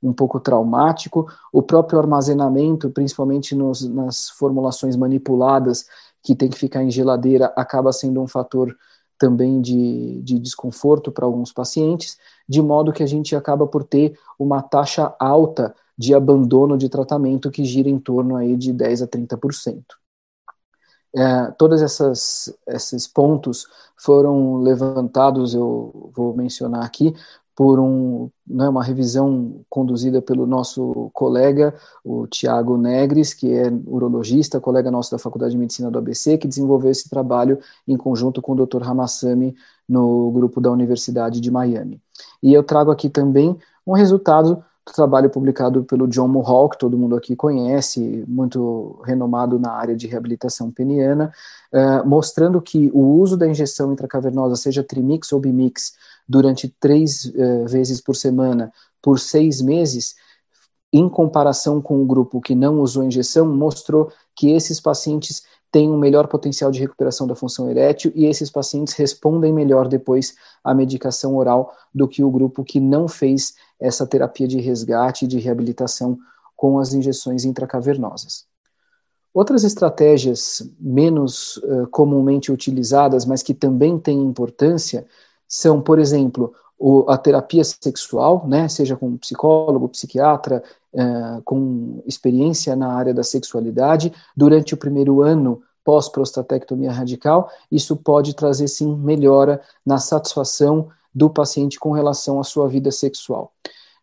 um 0.03 0.13
pouco 0.13 0.39
traumático. 0.39 1.27
O 1.51 1.61
próprio 1.61 1.99
armazenamento, 1.99 2.89
principalmente 2.89 3.55
nos, 3.55 3.87
nas 3.87 4.29
formulações 4.29 4.95
manipuladas, 4.95 5.85
que 6.25 6.35
tem 6.35 6.49
que 6.49 6.57
ficar 6.57 6.83
em 6.83 6.89
geladeira, 6.89 7.53
acaba 7.55 7.93
sendo 7.93 8.19
um 8.19 8.27
fator 8.27 8.75
também 9.17 9.61
de, 9.61 10.21
de 10.23 10.39
desconforto 10.39 11.11
para 11.11 11.23
alguns 11.23 11.53
pacientes, 11.53 12.17
de 12.49 12.61
modo 12.61 12.91
que 12.91 13.03
a 13.03 13.05
gente 13.05 13.35
acaba 13.35 13.67
por 13.67 13.83
ter 13.83 14.17
uma 14.37 14.61
taxa 14.61 15.15
alta 15.19 15.73
de 15.95 16.15
abandono 16.15 16.77
de 16.77 16.89
tratamento 16.89 17.51
que 17.51 17.63
gira 17.63 17.87
em 17.87 17.99
torno 17.99 18.35
aí 18.35 18.57
de 18.57 18.73
10 18.73 19.03
a 19.03 19.07
30%. 19.07 19.83
É, 21.15 21.51
todos 21.51 21.81
essas, 21.81 22.53
esses 22.67 23.07
pontos 23.07 23.67
foram 23.95 24.57
levantados, 24.57 25.53
eu 25.53 26.11
vou 26.13 26.35
mencionar 26.35 26.83
aqui, 26.83 27.13
por 27.55 27.79
um, 27.79 28.29
né, 28.45 28.67
uma 28.67 28.83
revisão 28.83 29.61
conduzida 29.69 30.21
pelo 30.21 30.45
nosso 30.45 31.09
colega, 31.13 31.73
o 32.03 32.27
Tiago 32.27 32.77
Negres, 32.77 33.33
que 33.33 33.53
é 33.53 33.71
urologista, 33.87 34.59
colega 34.59 34.91
nosso 34.91 35.11
da 35.11 35.17
Faculdade 35.17 35.53
de 35.53 35.57
Medicina 35.57 35.89
do 35.89 35.97
ABC, 35.97 36.37
que 36.37 36.47
desenvolveu 36.47 36.91
esse 36.91 37.09
trabalho 37.09 37.57
em 37.87 37.95
conjunto 37.95 38.41
com 38.41 38.51
o 38.51 38.65
Dr. 38.65 38.81
Ramassami 38.81 39.55
no 39.87 40.29
grupo 40.31 40.59
da 40.59 40.69
Universidade 40.69 41.39
de 41.39 41.49
Miami. 41.49 42.01
E 42.43 42.53
eu 42.53 42.61
trago 42.61 42.91
aqui 42.91 43.09
também 43.09 43.57
um 43.87 43.93
resultado 43.93 44.61
trabalho 44.93 45.29
publicado 45.29 45.83
pelo 45.83 46.07
John 46.07 46.27
Mulhall, 46.27 46.69
que 46.69 46.77
todo 46.77 46.97
mundo 46.97 47.15
aqui 47.15 47.35
conhece, 47.35 48.23
muito 48.27 49.01
renomado 49.03 49.57
na 49.59 49.71
área 49.71 49.95
de 49.95 50.05
reabilitação 50.05 50.69
peniana, 50.69 51.31
uh, 51.73 52.07
mostrando 52.07 52.61
que 52.61 52.91
o 52.93 53.19
uso 53.19 53.35
da 53.35 53.47
injeção 53.47 53.91
intracavernosa, 53.91 54.55
seja 54.55 54.83
trimix 54.83 55.31
ou 55.31 55.39
bimix, 55.39 55.93
durante 56.27 56.67
três 56.79 57.25
uh, 57.25 57.67
vezes 57.67 58.01
por 58.01 58.15
semana, 58.15 58.71
por 59.01 59.19
seis 59.19 59.61
meses, 59.61 60.15
em 60.91 61.09
comparação 61.09 61.81
com 61.81 62.01
o 62.01 62.05
grupo 62.05 62.41
que 62.41 62.55
não 62.55 62.79
usou 62.79 63.03
injeção, 63.03 63.45
mostrou 63.45 64.11
que 64.35 64.51
esses 64.51 64.79
pacientes 64.79 65.43
têm 65.71 65.91
um 65.91 65.97
melhor 65.97 66.27
potencial 66.27 66.71
de 66.71 66.79
recuperação 66.79 67.27
da 67.27 67.35
função 67.35 67.69
erétil 67.69 68.09
e 68.15 68.25
esses 68.25 68.49
pacientes 68.49 68.93
respondem 68.93 69.51
melhor 69.51 69.89
depois 69.89 70.33
à 70.63 70.73
medicação 70.73 71.35
oral 71.35 71.75
do 71.93 72.07
que 72.07 72.23
o 72.23 72.31
grupo 72.31 72.63
que 72.63 72.79
não 72.79 73.09
fez 73.09 73.55
essa 73.77 74.07
terapia 74.07 74.47
de 74.47 74.59
resgate 74.61 75.25
e 75.25 75.27
de 75.27 75.37
reabilitação 75.37 76.17
com 76.55 76.79
as 76.79 76.93
injeções 76.93 77.43
intracavernosas. 77.43 78.45
Outras 79.33 79.65
estratégias 79.65 80.65
menos 80.79 81.57
uh, 81.57 81.87
comumente 81.91 82.53
utilizadas, 82.53 83.25
mas 83.25 83.43
que 83.43 83.53
também 83.53 83.99
têm 83.99 84.23
importância, 84.23 85.05
são, 85.47 85.81
por 85.81 85.99
exemplo, 85.99 86.53
o, 86.77 87.05
a 87.09 87.17
terapia 87.17 87.63
sexual, 87.63 88.45
né, 88.47 88.67
seja 88.67 88.95
com 88.95 89.17
psicólogo, 89.17 89.89
psiquiatra, 89.89 90.63
uh, 90.93 91.41
com 91.43 92.01
experiência 92.05 92.75
na 92.75 92.93
área 92.93 93.13
da 93.13 93.23
sexualidade, 93.23 94.11
durante 94.35 94.73
o 94.73 94.77
primeiro 94.77 95.21
ano 95.21 95.61
pós-prostatectomia 95.83 96.91
radical, 96.91 97.49
isso 97.71 97.95
pode 97.95 98.35
trazer 98.35 98.67
sim 98.67 98.95
melhora 98.95 99.61
na 99.85 99.99
satisfação 99.99 100.89
do 101.13 101.29
paciente 101.29 101.79
com 101.79 101.91
relação 101.91 102.39
à 102.39 102.43
sua 102.43 102.67
vida 102.67 102.91
sexual. 102.91 103.53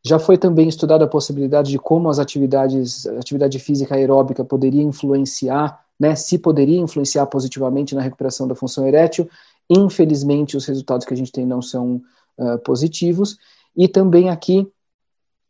Já 0.04 0.18
foi 0.18 0.38
também 0.38 0.68
estudada 0.68 1.04
a 1.04 1.08
possibilidade 1.08 1.70
de 1.70 1.78
como 1.78 2.08
as 2.08 2.18
atividades, 2.18 3.06
atividade 3.06 3.58
física 3.58 3.94
aeróbica 3.94 4.44
poderia 4.44 4.82
influenciar, 4.82 5.80
né, 5.98 6.16
se 6.16 6.38
poderia 6.38 6.80
influenciar 6.80 7.26
positivamente 7.26 7.94
na 7.94 8.00
recuperação 8.00 8.48
da 8.48 8.54
função 8.54 8.86
erétil. 8.86 9.28
Infelizmente, 9.72 10.56
os 10.56 10.66
resultados 10.66 11.06
que 11.06 11.14
a 11.14 11.16
gente 11.16 11.32
tem 11.32 11.46
não 11.46 11.62
são 11.62 12.02
uh, 12.36 12.58
positivos. 12.58 13.38
E 13.76 13.88
também 13.88 14.28
aqui, 14.28 14.68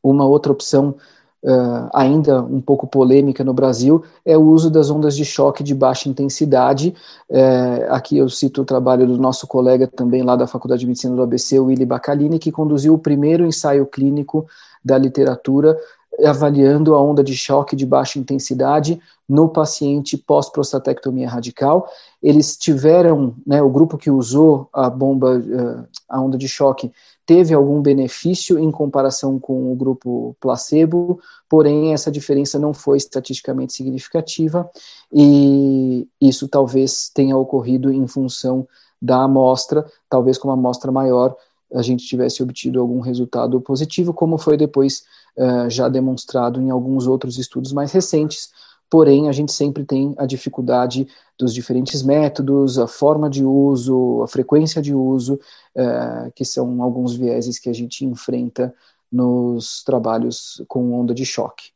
uma 0.02 0.24
outra 0.24 0.52
opção 0.52 0.94
uh, 1.42 1.90
ainda 1.92 2.42
um 2.42 2.60
pouco 2.60 2.86
polêmica 2.86 3.42
no 3.42 3.52
Brasil, 3.52 4.04
é 4.24 4.36
o 4.36 4.42
uso 4.42 4.70
das 4.70 4.90
ondas 4.90 5.16
de 5.16 5.24
choque 5.24 5.62
de 5.62 5.74
baixa 5.74 6.08
intensidade. 6.08 6.94
Uh, 7.28 7.90
aqui 7.90 8.16
eu 8.16 8.28
cito 8.28 8.62
o 8.62 8.64
trabalho 8.64 9.06
do 9.06 9.18
nosso 9.18 9.46
colega 9.46 9.86
também 9.86 10.22
lá 10.22 10.36
da 10.36 10.46
Faculdade 10.46 10.80
de 10.80 10.86
Medicina 10.86 11.16
do 11.16 11.22
ABC, 11.22 11.58
Willy 11.58 11.84
Bacalini, 11.84 12.38
que 12.38 12.52
conduziu 12.52 12.94
o 12.94 12.98
primeiro 12.98 13.44
ensaio 13.44 13.86
clínico 13.86 14.46
da 14.84 14.96
literatura 14.98 15.76
avaliando 16.24 16.94
a 16.94 17.02
onda 17.02 17.22
de 17.24 17.34
choque 17.34 17.74
de 17.74 17.86
baixa 17.86 18.18
intensidade 18.18 19.00
no 19.28 19.48
paciente 19.48 20.16
pós-prostatectomia 20.16 21.28
radical. 21.28 21.88
Eles 22.22 22.56
tiveram, 22.56 23.34
né, 23.46 23.62
o 23.62 23.70
grupo 23.70 23.96
que 23.96 24.10
usou 24.10 24.68
a 24.72 24.90
bomba, 24.90 25.38
uh, 25.38 25.86
a 26.08 26.20
onda 26.20 26.36
de 26.36 26.48
choque, 26.48 26.92
teve 27.24 27.54
algum 27.54 27.80
benefício 27.80 28.58
em 28.58 28.70
comparação 28.70 29.38
com 29.38 29.72
o 29.72 29.74
grupo 29.74 30.36
placebo, 30.40 31.18
porém 31.48 31.92
essa 31.94 32.10
diferença 32.10 32.58
não 32.58 32.74
foi 32.74 32.98
estatisticamente 32.98 33.72
significativa 33.72 34.68
e 35.12 36.06
isso 36.20 36.48
talvez 36.48 37.10
tenha 37.14 37.36
ocorrido 37.36 37.92
em 37.92 38.06
função 38.06 38.66
da 39.00 39.22
amostra, 39.22 39.86
talvez 40.10 40.36
com 40.36 40.48
uma 40.48 40.54
amostra 40.54 40.92
maior 40.92 41.36
a 41.74 41.82
gente 41.82 42.06
tivesse 42.06 42.42
obtido 42.42 42.80
algum 42.80 43.00
resultado 43.00 43.60
positivo, 43.60 44.12
como 44.12 44.36
foi 44.36 44.56
depois 44.56 45.04
uh, 45.36 45.68
já 45.68 45.88
demonstrado 45.88 46.60
em 46.60 46.70
alguns 46.70 47.06
outros 47.06 47.38
estudos 47.38 47.72
mais 47.72 47.92
recentes, 47.92 48.50
porém 48.90 49.28
a 49.28 49.32
gente 49.32 49.52
sempre 49.52 49.84
tem 49.84 50.14
a 50.18 50.26
dificuldade 50.26 51.08
dos 51.38 51.54
diferentes 51.54 52.02
métodos, 52.02 52.78
a 52.78 52.86
forma 52.86 53.30
de 53.30 53.44
uso, 53.44 54.22
a 54.22 54.28
frequência 54.28 54.82
de 54.82 54.94
uso, 54.94 55.40
uh, 55.76 56.30
que 56.34 56.44
são 56.44 56.82
alguns 56.82 57.14
vieses 57.14 57.58
que 57.58 57.70
a 57.70 57.72
gente 57.72 58.04
enfrenta 58.04 58.74
nos 59.10 59.82
trabalhos 59.82 60.62
com 60.68 60.92
onda 60.92 61.14
de 61.14 61.24
choque. 61.24 61.70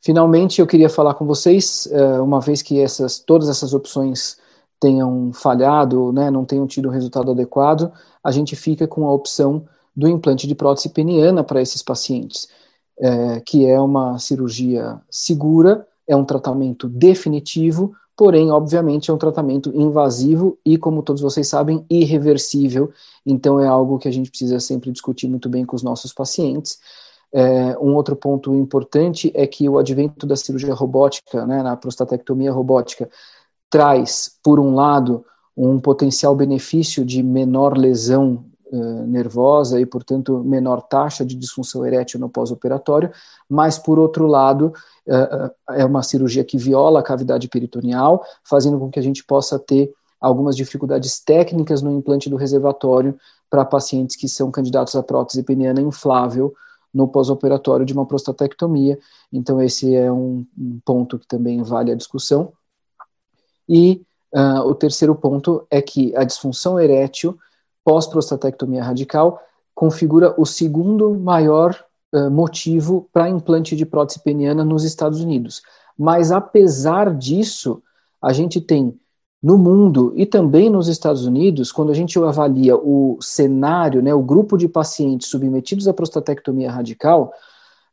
Finalmente, 0.00 0.60
eu 0.60 0.66
queria 0.66 0.88
falar 0.88 1.14
com 1.14 1.24
vocês, 1.24 1.86
uh, 1.86 2.22
uma 2.22 2.40
vez 2.40 2.60
que 2.60 2.80
essas, 2.80 3.18
todas 3.18 3.48
essas 3.48 3.72
opções 3.72 4.36
tenham 4.78 5.32
falhado, 5.32 6.12
né, 6.12 6.30
não 6.30 6.44
tenham 6.44 6.66
tido 6.66 6.88
o 6.88 6.92
resultado 6.92 7.30
adequado, 7.30 7.90
a 8.22 8.30
gente 8.30 8.54
fica 8.54 8.86
com 8.86 9.06
a 9.08 9.12
opção 9.12 9.66
do 9.96 10.08
implante 10.08 10.46
de 10.46 10.54
prótese 10.54 10.88
peniana 10.88 11.44
para 11.44 11.62
esses 11.62 11.82
pacientes, 11.82 12.48
é, 12.98 13.40
que 13.40 13.66
é 13.66 13.80
uma 13.80 14.18
cirurgia 14.18 15.00
segura, 15.10 15.86
é 16.06 16.14
um 16.14 16.24
tratamento 16.24 16.88
definitivo, 16.88 17.94
porém, 18.16 18.50
obviamente, 18.50 19.10
é 19.10 19.14
um 19.14 19.18
tratamento 19.18 19.70
invasivo 19.74 20.58
e, 20.64 20.76
como 20.78 21.02
todos 21.02 21.22
vocês 21.22 21.48
sabem, 21.48 21.84
irreversível. 21.90 22.92
Então, 23.26 23.58
é 23.58 23.66
algo 23.66 23.98
que 23.98 24.08
a 24.08 24.12
gente 24.12 24.30
precisa 24.30 24.60
sempre 24.60 24.92
discutir 24.92 25.28
muito 25.28 25.48
bem 25.48 25.64
com 25.64 25.74
os 25.74 25.82
nossos 25.82 26.12
pacientes. 26.12 26.78
É, 27.32 27.76
um 27.78 27.94
outro 27.94 28.14
ponto 28.14 28.54
importante 28.54 29.32
é 29.34 29.46
que 29.46 29.68
o 29.68 29.78
advento 29.78 30.24
da 30.24 30.36
cirurgia 30.36 30.72
robótica, 30.72 31.44
né, 31.46 31.62
na 31.62 31.76
prostatectomia 31.76 32.52
robótica, 32.52 33.10
traz, 33.68 34.38
por 34.40 34.60
um 34.60 34.74
lado, 34.74 35.24
um 35.56 35.80
potencial 35.80 36.34
benefício 36.36 37.04
de 37.04 37.22
menor 37.22 37.76
lesão 37.76 38.44
uh, 38.72 39.06
nervosa 39.06 39.80
e, 39.80 39.86
portanto, 39.86 40.42
menor 40.44 40.82
taxa 40.82 41.24
de 41.24 41.34
disfunção 41.34 41.86
erétil 41.86 42.20
no 42.20 42.28
pós-operatório, 42.28 43.10
mas, 43.48 43.78
por 43.78 43.98
outro 43.98 44.26
lado, 44.26 44.72
uh, 45.06 45.50
é 45.70 45.84
uma 45.84 46.02
cirurgia 46.02 46.44
que 46.44 46.58
viola 46.58 47.00
a 47.00 47.02
cavidade 47.02 47.48
peritoneal, 47.48 48.24
fazendo 48.42 48.78
com 48.78 48.90
que 48.90 48.98
a 48.98 49.02
gente 49.02 49.24
possa 49.24 49.58
ter 49.58 49.92
algumas 50.20 50.56
dificuldades 50.56 51.22
técnicas 51.22 51.82
no 51.82 51.92
implante 51.92 52.30
do 52.30 52.36
reservatório 52.36 53.16
para 53.50 53.64
pacientes 53.64 54.16
que 54.16 54.28
são 54.28 54.50
candidatos 54.50 54.96
à 54.96 55.02
prótese 55.02 55.42
peniana 55.42 55.80
inflável 55.80 56.54
no 56.92 57.08
pós-operatório 57.08 57.84
de 57.84 57.92
uma 57.92 58.06
prostatectomia. 58.06 58.98
Então, 59.32 59.60
esse 59.60 59.94
é 59.94 60.10
um, 60.10 60.46
um 60.56 60.80
ponto 60.84 61.18
que 61.18 61.26
também 61.26 61.62
vale 61.62 61.90
a 61.92 61.94
discussão. 61.96 62.52
E 63.68 64.02
uh, 64.34 64.60
o 64.60 64.74
terceiro 64.74 65.14
ponto 65.14 65.66
é 65.70 65.82
que 65.82 66.14
a 66.16 66.24
disfunção 66.24 66.78
erétil 66.78 67.36
pós-prostatectomia 67.84 68.82
radical 68.82 69.40
configura 69.74 70.34
o 70.38 70.46
segundo 70.46 71.14
maior 71.14 71.76
uh, 72.12 72.30
motivo 72.30 73.08
para 73.12 73.28
implante 73.28 73.76
de 73.76 73.84
prótese 73.84 74.20
peniana 74.20 74.64
nos 74.64 74.84
Estados 74.84 75.20
Unidos. 75.20 75.62
Mas 75.98 76.32
apesar 76.32 77.14
disso, 77.14 77.82
a 78.22 78.32
gente 78.32 78.60
tem 78.60 78.98
no 79.42 79.58
mundo 79.58 80.12
e 80.16 80.24
também 80.24 80.70
nos 80.70 80.88
Estados 80.88 81.26
Unidos, 81.26 81.70
quando 81.70 81.92
a 81.92 81.94
gente 81.94 82.18
avalia 82.18 82.76
o 82.76 83.18
cenário, 83.20 84.02
né, 84.02 84.14
o 84.14 84.22
grupo 84.22 84.56
de 84.56 84.66
pacientes 84.66 85.28
submetidos 85.28 85.86
à 85.86 85.92
prostatectomia 85.92 86.70
radical, 86.70 87.30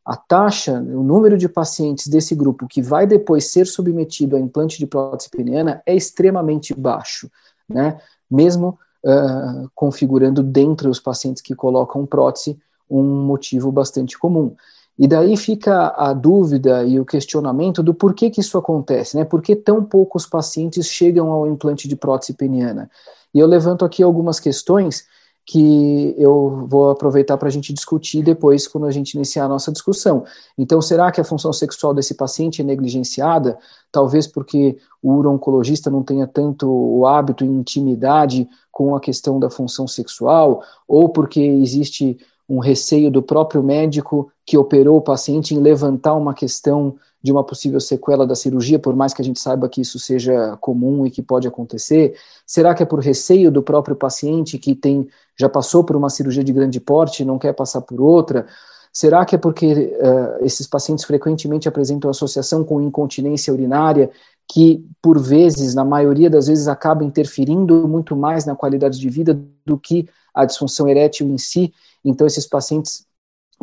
a 0.04 0.16
taxa, 0.16 0.80
o 0.80 1.02
número 1.02 1.36
de 1.36 1.48
pacientes 1.48 2.08
desse 2.08 2.34
grupo 2.34 2.66
que 2.66 2.80
vai 2.80 3.06
depois 3.06 3.52
ser 3.52 3.66
submetido 3.66 4.34
a 4.34 4.40
implante 4.40 4.78
de 4.78 4.86
prótese 4.86 5.28
peniana 5.28 5.82
é 5.84 5.94
extremamente 5.94 6.74
baixo, 6.74 7.30
né? 7.68 7.98
Mesmo 8.30 8.78
uh, 9.04 9.70
configurando 9.74 10.42
dentre 10.42 10.88
os 10.88 11.00
pacientes 11.00 11.42
que 11.42 11.54
colocam 11.54 12.06
prótese 12.06 12.58
um 12.90 13.02
motivo 13.02 13.72
bastante 13.72 14.18
comum. 14.18 14.54
E 14.98 15.08
daí 15.08 15.36
fica 15.36 15.94
a 15.96 16.12
dúvida 16.12 16.84
e 16.84 17.00
o 17.00 17.04
questionamento 17.04 17.82
do 17.82 17.94
porquê 17.94 18.28
que 18.28 18.40
isso 18.40 18.58
acontece, 18.58 19.16
né? 19.16 19.24
Por 19.24 19.40
que 19.40 19.56
tão 19.56 19.82
poucos 19.82 20.26
pacientes 20.26 20.86
chegam 20.86 21.30
ao 21.30 21.48
implante 21.48 21.88
de 21.88 21.96
prótese 21.96 22.34
peniana? 22.34 22.90
E 23.34 23.38
eu 23.38 23.46
levanto 23.46 23.84
aqui 23.84 24.02
algumas 24.02 24.38
questões 24.38 25.06
que 25.44 26.14
eu 26.16 26.66
vou 26.68 26.90
aproveitar 26.90 27.36
para 27.36 27.48
a 27.48 27.50
gente 27.50 27.72
discutir 27.72 28.22
depois, 28.22 28.68
quando 28.68 28.86
a 28.86 28.90
gente 28.90 29.14
iniciar 29.14 29.44
a 29.44 29.48
nossa 29.48 29.72
discussão. 29.72 30.24
Então, 30.56 30.80
será 30.80 31.10
que 31.10 31.20
a 31.20 31.24
função 31.24 31.52
sexual 31.52 31.92
desse 31.92 32.14
paciente 32.14 32.62
é 32.62 32.64
negligenciada? 32.64 33.58
Talvez 33.90 34.26
porque 34.26 34.78
o 35.02 35.12
uro-oncologista 35.14 35.90
não 35.90 36.02
tenha 36.02 36.26
tanto 36.26 36.68
o 36.70 37.06
hábito 37.06 37.44
e 37.44 37.48
intimidade 37.48 38.48
com 38.70 38.94
a 38.94 39.00
questão 39.00 39.40
da 39.40 39.50
função 39.50 39.88
sexual, 39.88 40.62
ou 40.86 41.08
porque 41.08 41.40
existe 41.40 42.18
um 42.48 42.58
receio 42.58 43.10
do 43.10 43.22
próprio 43.22 43.62
médico 43.62 44.30
que 44.44 44.58
operou 44.58 44.98
o 44.98 45.02
paciente 45.02 45.54
em 45.54 45.58
levantar 45.58 46.14
uma 46.14 46.34
questão 46.34 46.96
de 47.22 47.30
uma 47.30 47.44
possível 47.44 47.80
sequela 47.80 48.26
da 48.26 48.34
cirurgia, 48.34 48.78
por 48.78 48.96
mais 48.96 49.14
que 49.14 49.22
a 49.22 49.24
gente 49.24 49.38
saiba 49.38 49.68
que 49.68 49.80
isso 49.80 49.98
seja 49.98 50.56
comum 50.60 51.06
e 51.06 51.10
que 51.10 51.22
pode 51.22 51.46
acontecer? 51.46 52.14
Será 52.46 52.74
que 52.74 52.82
é 52.82 52.86
por 52.86 52.98
receio 52.98 53.50
do 53.50 53.62
próprio 53.62 53.94
paciente 53.94 54.58
que 54.58 54.74
tem 54.74 55.08
já 55.38 55.48
passou 55.48 55.84
por 55.84 55.96
uma 55.96 56.10
cirurgia 56.10 56.44
de 56.44 56.52
grande 56.52 56.80
porte 56.80 57.22
e 57.22 57.26
não 57.26 57.38
quer 57.38 57.52
passar 57.52 57.80
por 57.80 58.00
outra? 58.00 58.46
Será 58.92 59.24
que 59.24 59.34
é 59.34 59.38
porque 59.38 59.72
uh, 59.72 60.44
esses 60.44 60.66
pacientes 60.66 61.04
frequentemente 61.04 61.66
apresentam 61.66 62.10
associação 62.10 62.62
com 62.62 62.80
incontinência 62.80 63.52
urinária, 63.52 64.10
que 64.46 64.84
por 65.00 65.18
vezes, 65.18 65.74
na 65.74 65.84
maioria 65.84 66.28
das 66.28 66.48
vezes, 66.48 66.68
acaba 66.68 67.02
interferindo 67.02 67.88
muito 67.88 68.14
mais 68.14 68.44
na 68.44 68.54
qualidade 68.54 68.98
de 69.00 69.08
vida 69.08 69.40
do 69.64 69.78
que 69.78 70.08
a 70.34 70.44
disfunção 70.44 70.86
erétil 70.88 71.26
em 71.28 71.38
si? 71.38 71.72
Então, 72.04 72.26
esses 72.26 72.46
pacientes 72.46 73.06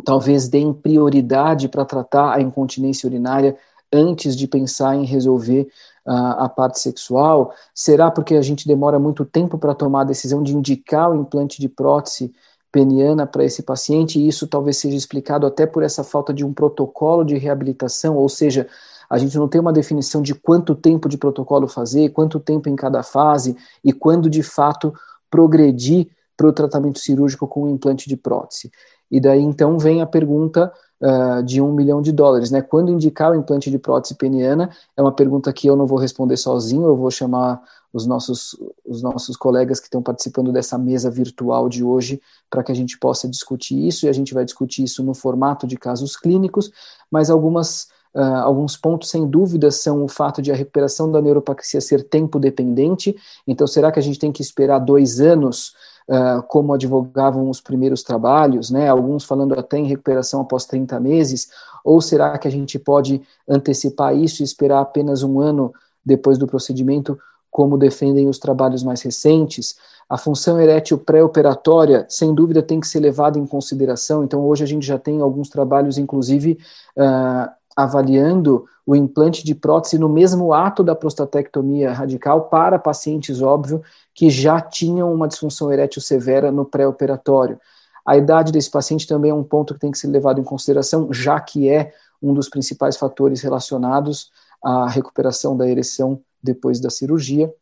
talvez 0.04 0.48
deem 0.48 0.72
prioridade 0.72 1.68
para 1.68 1.84
tratar 1.84 2.34
a 2.34 2.40
incontinência 2.40 3.06
urinária 3.06 3.56
antes 3.92 4.36
de 4.36 4.46
pensar 4.46 4.94
em 4.94 5.04
resolver 5.04 5.68
uh, 6.06 6.38
a 6.38 6.48
parte 6.48 6.78
sexual? 6.78 7.52
Será 7.74 8.10
porque 8.10 8.34
a 8.34 8.42
gente 8.42 8.66
demora 8.66 8.98
muito 8.98 9.24
tempo 9.24 9.58
para 9.58 9.74
tomar 9.74 10.02
a 10.02 10.04
decisão 10.04 10.42
de 10.42 10.56
indicar 10.56 11.10
o 11.10 11.16
implante 11.16 11.60
de 11.60 11.68
prótese 11.68 12.32
peniana 12.70 13.26
para 13.26 13.44
esse 13.44 13.62
paciente? 13.62 14.18
E 14.18 14.28
isso 14.28 14.46
talvez 14.46 14.76
seja 14.76 14.96
explicado 14.96 15.46
até 15.46 15.66
por 15.66 15.82
essa 15.82 16.04
falta 16.04 16.32
de 16.32 16.44
um 16.44 16.52
protocolo 16.52 17.24
de 17.24 17.36
reabilitação, 17.36 18.16
ou 18.16 18.28
seja, 18.28 18.68
a 19.08 19.18
gente 19.18 19.36
não 19.36 19.48
tem 19.48 19.60
uma 19.60 19.72
definição 19.72 20.22
de 20.22 20.34
quanto 20.34 20.72
tempo 20.72 21.08
de 21.08 21.18
protocolo 21.18 21.66
fazer, 21.66 22.10
quanto 22.10 22.38
tempo 22.38 22.68
em 22.68 22.76
cada 22.76 23.02
fase 23.02 23.56
e 23.82 23.92
quando 23.92 24.30
de 24.30 24.42
fato 24.42 24.94
progredir 25.28 26.08
para 26.36 26.48
o 26.48 26.52
tratamento 26.52 27.00
cirúrgico 27.00 27.46
com 27.46 27.64
o 27.64 27.68
implante 27.68 28.08
de 28.08 28.16
prótese. 28.16 28.70
E 29.10 29.20
daí 29.20 29.40
então 29.40 29.78
vem 29.78 30.00
a 30.00 30.06
pergunta 30.06 30.72
uh, 31.00 31.42
de 31.42 31.60
um 31.60 31.72
milhão 31.72 32.00
de 32.00 32.12
dólares, 32.12 32.50
né? 32.50 32.62
Quando 32.62 32.92
indicar 32.92 33.32
o 33.32 33.34
implante 33.34 33.70
de 33.70 33.78
prótese 33.78 34.14
peniana? 34.14 34.70
É 34.96 35.02
uma 35.02 35.12
pergunta 35.12 35.52
que 35.52 35.66
eu 35.66 35.76
não 35.76 35.86
vou 35.86 35.98
responder 35.98 36.36
sozinho, 36.36 36.84
eu 36.84 36.96
vou 36.96 37.10
chamar 37.10 37.62
os 37.92 38.06
nossos, 38.06 38.56
os 38.86 39.02
nossos 39.02 39.36
colegas 39.36 39.80
que 39.80 39.86
estão 39.86 40.02
participando 40.02 40.52
dessa 40.52 40.78
mesa 40.78 41.10
virtual 41.10 41.68
de 41.68 41.82
hoje 41.82 42.20
para 42.48 42.62
que 42.62 42.70
a 42.70 42.74
gente 42.74 42.98
possa 42.98 43.28
discutir 43.28 43.86
isso, 43.86 44.06
e 44.06 44.08
a 44.08 44.12
gente 44.12 44.32
vai 44.32 44.44
discutir 44.44 44.84
isso 44.84 45.02
no 45.02 45.12
formato 45.12 45.66
de 45.66 45.76
casos 45.76 46.16
clínicos, 46.16 46.70
mas 47.10 47.30
algumas 47.30 47.88
Uh, 48.14 48.42
alguns 48.42 48.76
pontos, 48.76 49.08
sem 49.08 49.26
dúvida, 49.26 49.70
são 49.70 50.02
o 50.04 50.08
fato 50.08 50.42
de 50.42 50.50
a 50.50 50.54
recuperação 50.54 51.10
da 51.10 51.22
neuropatia 51.22 51.80
ser 51.80 52.02
tempo 52.02 52.38
dependente. 52.38 53.16
Então, 53.46 53.66
será 53.66 53.92
que 53.92 53.98
a 53.98 54.02
gente 54.02 54.18
tem 54.18 54.32
que 54.32 54.42
esperar 54.42 54.80
dois 54.80 55.20
anos, 55.20 55.74
uh, 56.08 56.42
como 56.48 56.72
advogavam 56.72 57.48
os 57.48 57.60
primeiros 57.60 58.02
trabalhos, 58.02 58.70
né? 58.70 58.88
Alguns 58.88 59.24
falando 59.24 59.54
até 59.58 59.78
em 59.78 59.86
recuperação 59.86 60.40
após 60.40 60.64
30 60.64 60.98
meses. 60.98 61.48
Ou 61.84 62.00
será 62.00 62.36
que 62.36 62.48
a 62.48 62.50
gente 62.50 62.78
pode 62.78 63.22
antecipar 63.48 64.16
isso 64.16 64.42
e 64.42 64.44
esperar 64.44 64.80
apenas 64.80 65.22
um 65.22 65.40
ano 65.40 65.72
depois 66.04 66.36
do 66.36 66.46
procedimento, 66.46 67.18
como 67.50 67.78
defendem 67.78 68.28
os 68.28 68.38
trabalhos 68.38 68.82
mais 68.82 69.02
recentes? 69.02 69.76
A 70.08 70.18
função 70.18 70.60
erétil 70.60 70.98
pré-operatória, 70.98 72.04
sem 72.08 72.34
dúvida, 72.34 72.60
tem 72.60 72.80
que 72.80 72.88
ser 72.88 72.98
levada 72.98 73.38
em 73.38 73.46
consideração. 73.46 74.24
Então, 74.24 74.44
hoje 74.44 74.64
a 74.64 74.66
gente 74.66 74.84
já 74.84 74.98
tem 74.98 75.20
alguns 75.20 75.48
trabalhos, 75.48 75.96
inclusive. 75.98 76.58
Uh, 76.96 77.59
avaliando 77.82 78.64
o 78.86 78.96
implante 78.96 79.44
de 79.44 79.54
prótese 79.54 79.98
no 79.98 80.08
mesmo 80.08 80.52
ato 80.52 80.82
da 80.82 80.94
prostatectomia 80.94 81.92
radical 81.92 82.48
para 82.48 82.78
pacientes, 82.78 83.40
óbvio, 83.40 83.82
que 84.14 84.28
já 84.30 84.60
tinham 84.60 85.12
uma 85.12 85.28
disfunção 85.28 85.72
erétil 85.72 86.02
severa 86.02 86.50
no 86.50 86.64
pré-operatório. 86.64 87.60
A 88.04 88.16
idade 88.16 88.50
desse 88.50 88.70
paciente 88.70 89.06
também 89.06 89.30
é 89.30 89.34
um 89.34 89.44
ponto 89.44 89.74
que 89.74 89.80
tem 89.80 89.90
que 89.90 89.98
ser 89.98 90.08
levado 90.08 90.40
em 90.40 90.44
consideração, 90.44 91.12
já 91.12 91.38
que 91.38 91.68
é 91.68 91.92
um 92.20 92.34
dos 92.34 92.48
principais 92.48 92.96
fatores 92.96 93.40
relacionados 93.40 94.30
à 94.62 94.88
recuperação 94.88 95.56
da 95.56 95.68
ereção 95.68 96.20
depois 96.42 96.80
da 96.80 96.90
cirurgia. 96.90 97.52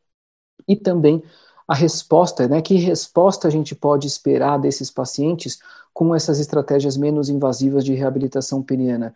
E 0.67 0.77
também 0.77 1.23
a 1.67 1.75
resposta, 1.75 2.49
né? 2.49 2.63
Que 2.63 2.77
resposta 2.77 3.47
a 3.47 3.51
gente 3.51 3.75
pode 3.75 4.07
esperar 4.07 4.59
desses 4.59 4.91
pacientes 4.91 5.59
com 5.93 6.15
essas 6.15 6.41
estratégias 6.41 6.97
menos 6.97 7.29
invasivas 7.29 7.85
de 7.85 7.93
reabilitação 7.93 8.63
peniana? 8.63 9.15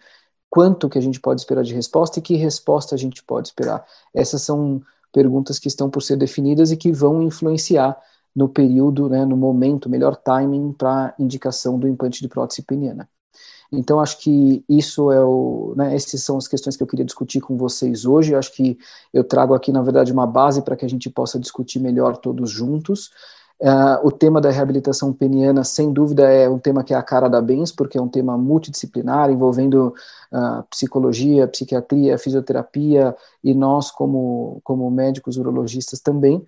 Quanto 0.53 0.87
que 0.87 0.99
a 0.99 1.01
gente 1.01 1.19
pode 1.19 1.41
esperar 1.41 1.65
de 1.65 1.73
resposta 1.73 2.19
e 2.19 2.23
que 2.23 2.37
resposta 2.37 2.95
a 2.95 2.99
gente 2.99 3.25
pode 3.25 3.49
esperar. 3.49 3.87
Essas 4.13 4.43
são 4.43 4.83
perguntas 5.11 5.59
que 5.59 5.67
estão 5.67 5.89
por 5.89 6.03
ser 6.03 6.15
definidas 6.19 6.71
e 6.71 6.77
que 6.77 6.93
vão 6.93 7.23
influenciar 7.23 7.99
no 8.37 8.51
período, 8.51 9.09
né, 9.09 9.25
no 9.25 9.35
momento, 9.35 9.89
melhor 9.89 10.15
timing 10.15 10.75
para 10.75 11.15
indicação 11.19 11.79
do 11.79 11.89
implante 11.89 12.21
de 12.21 12.29
prótese 12.29 12.61
peniana. 12.61 13.09
Então, 13.73 13.99
acho 13.99 14.19
que 14.19 14.63
isso 14.69 15.11
é 15.11 15.25
o. 15.25 15.73
Né, 15.75 15.97
essas 15.97 16.23
são 16.23 16.37
as 16.37 16.47
questões 16.47 16.77
que 16.77 16.83
eu 16.83 16.87
queria 16.87 17.07
discutir 17.07 17.41
com 17.41 17.57
vocês 17.57 18.05
hoje. 18.05 18.35
Eu 18.35 18.39
acho 18.39 18.53
que 18.53 18.77
eu 19.11 19.25
trago 19.25 19.55
aqui, 19.55 19.73
na 19.73 19.81
verdade, 19.81 20.13
uma 20.13 20.27
base 20.27 20.61
para 20.61 20.77
que 20.77 20.85
a 20.85 20.89
gente 20.89 21.09
possa 21.09 21.41
discutir 21.41 21.81
melhor 21.81 22.19
todos 22.19 22.51
juntos. 22.51 23.11
Uh, 23.63 24.05
o 24.05 24.11
tema 24.11 24.41
da 24.41 24.51
reabilitação 24.51 25.13
peniana, 25.13 25.63
sem 25.63 25.93
dúvida, 25.93 26.29
é 26.29 26.49
um 26.49 26.59
tema 26.59 26.83
que 26.83 26.93
é 26.93 26.97
a 26.97 27.03
cara 27.03 27.29
da 27.29 27.41
bens, 27.41 27.71
porque 27.71 27.97
é 27.97 28.03
um 28.03 28.09
tema 28.09 28.37
multidisciplinar, 28.37 29.31
envolvendo 29.31 29.95
uh, 30.33 30.65
psicologia, 30.69 31.47
psiquiatria, 31.47 32.19
fisioterapia 32.19 33.17
e 33.43 33.55
nós, 33.55 33.89
como, 33.93 34.61
como 34.65 34.91
médicos 34.91 35.37
urologistas, 35.37 36.01
também. 36.01 36.45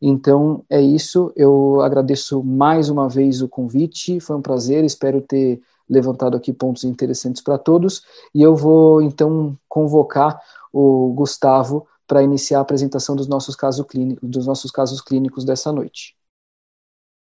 Então, 0.00 0.64
é 0.70 0.80
isso. 0.80 1.32
Eu 1.34 1.80
agradeço 1.80 2.44
mais 2.44 2.88
uma 2.88 3.08
vez 3.08 3.42
o 3.42 3.48
convite, 3.48 4.20
foi 4.20 4.36
um 4.36 4.42
prazer, 4.42 4.84
espero 4.84 5.20
ter 5.20 5.60
levantado 5.90 6.36
aqui 6.36 6.52
pontos 6.52 6.84
interessantes 6.84 7.42
para 7.42 7.58
todos. 7.58 8.04
E 8.32 8.40
eu 8.40 8.54
vou, 8.54 9.02
então, 9.02 9.58
convocar 9.68 10.40
o 10.72 11.12
Gustavo 11.12 11.88
para 12.06 12.22
iniciar 12.22 12.58
a 12.58 12.62
apresentação 12.62 13.16
dos 13.16 13.26
nossos 13.26 13.56
casos 13.56 13.84
clínicos, 13.84 14.28
dos 14.30 14.46
nossos 14.46 14.70
casos 14.70 15.00
clínicos 15.00 15.44
dessa 15.44 15.72
noite. 15.72 16.21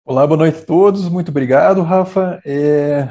Olá, 0.06 0.28
boa 0.28 0.38
noite 0.38 0.60
a 0.60 0.66
todos. 0.66 1.08
Muito 1.08 1.30
obrigado, 1.30 1.82
Rafa. 1.82 2.42
É... 2.46 3.08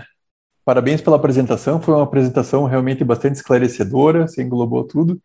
Parabéns 0.63 1.01
pela 1.01 1.17
apresentação. 1.17 1.81
Foi 1.81 1.95
uma 1.95 2.03
apresentação 2.03 2.67
realmente 2.67 3.03
bastante 3.03 3.37
esclarecedora, 3.37 4.29
você 4.29 4.43
englobou 4.43 4.85
tudo 4.85 5.19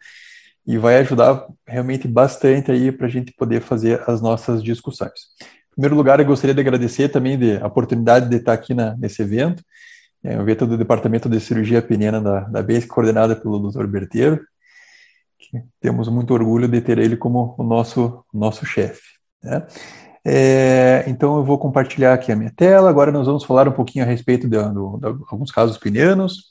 e 0.65 0.77
vai 0.77 0.97
ajudar 0.99 1.45
realmente 1.67 2.07
bastante 2.07 2.71
aí 2.71 2.89
para 2.89 3.07
a 3.07 3.09
gente 3.09 3.33
poder 3.33 3.59
fazer 3.61 4.01
as 4.07 4.21
nossas 4.21 4.63
discussões. 4.63 5.11
Em 5.41 5.75
primeiro 5.75 5.95
lugar, 5.95 6.21
eu 6.21 6.25
gostaria 6.25 6.53
de 6.53 6.61
agradecer 6.61 7.09
também 7.09 7.37
de, 7.37 7.57
a 7.57 7.67
oportunidade 7.67 8.29
de 8.29 8.37
estar 8.37 8.53
aqui 8.53 8.73
na, 8.73 8.95
nesse 8.95 9.21
evento. 9.21 9.61
É, 10.23 10.37
o 10.37 10.41
evento 10.43 10.65
do 10.65 10.77
Departamento 10.77 11.27
de 11.27 11.37
Cirurgia 11.41 11.81
Peniana 11.81 12.21
da, 12.21 12.39
da 12.41 12.63
BES, 12.63 12.85
coordenada 12.85 13.35
pelo 13.35 13.59
Dr. 13.69 13.85
Berteiro. 13.87 14.41
temos 15.81 16.07
muito 16.07 16.33
orgulho 16.33 16.67
de 16.67 16.79
ter 16.79 16.97
ele 16.97 17.17
como 17.17 17.55
o 17.57 17.63
nosso, 17.63 18.23
nosso 18.33 18.65
chefe. 18.65 19.17
Né? 19.43 19.67
É, 20.29 21.05
então 21.07 21.37
eu 21.37 21.45
vou 21.45 21.57
compartilhar 21.57 22.13
aqui 22.13 22.33
a 22.33 22.35
minha 22.35 22.51
tela. 22.53 22.89
Agora 22.89 23.13
nós 23.13 23.27
vamos 23.27 23.45
falar 23.45 23.65
um 23.67 23.71
pouquinho 23.71 24.03
a 24.03 24.07
respeito 24.07 24.45
de, 24.49 24.57
de, 24.57 24.99
de 24.99 25.23
alguns 25.31 25.51
casos 25.51 25.77
penianos, 25.77 26.47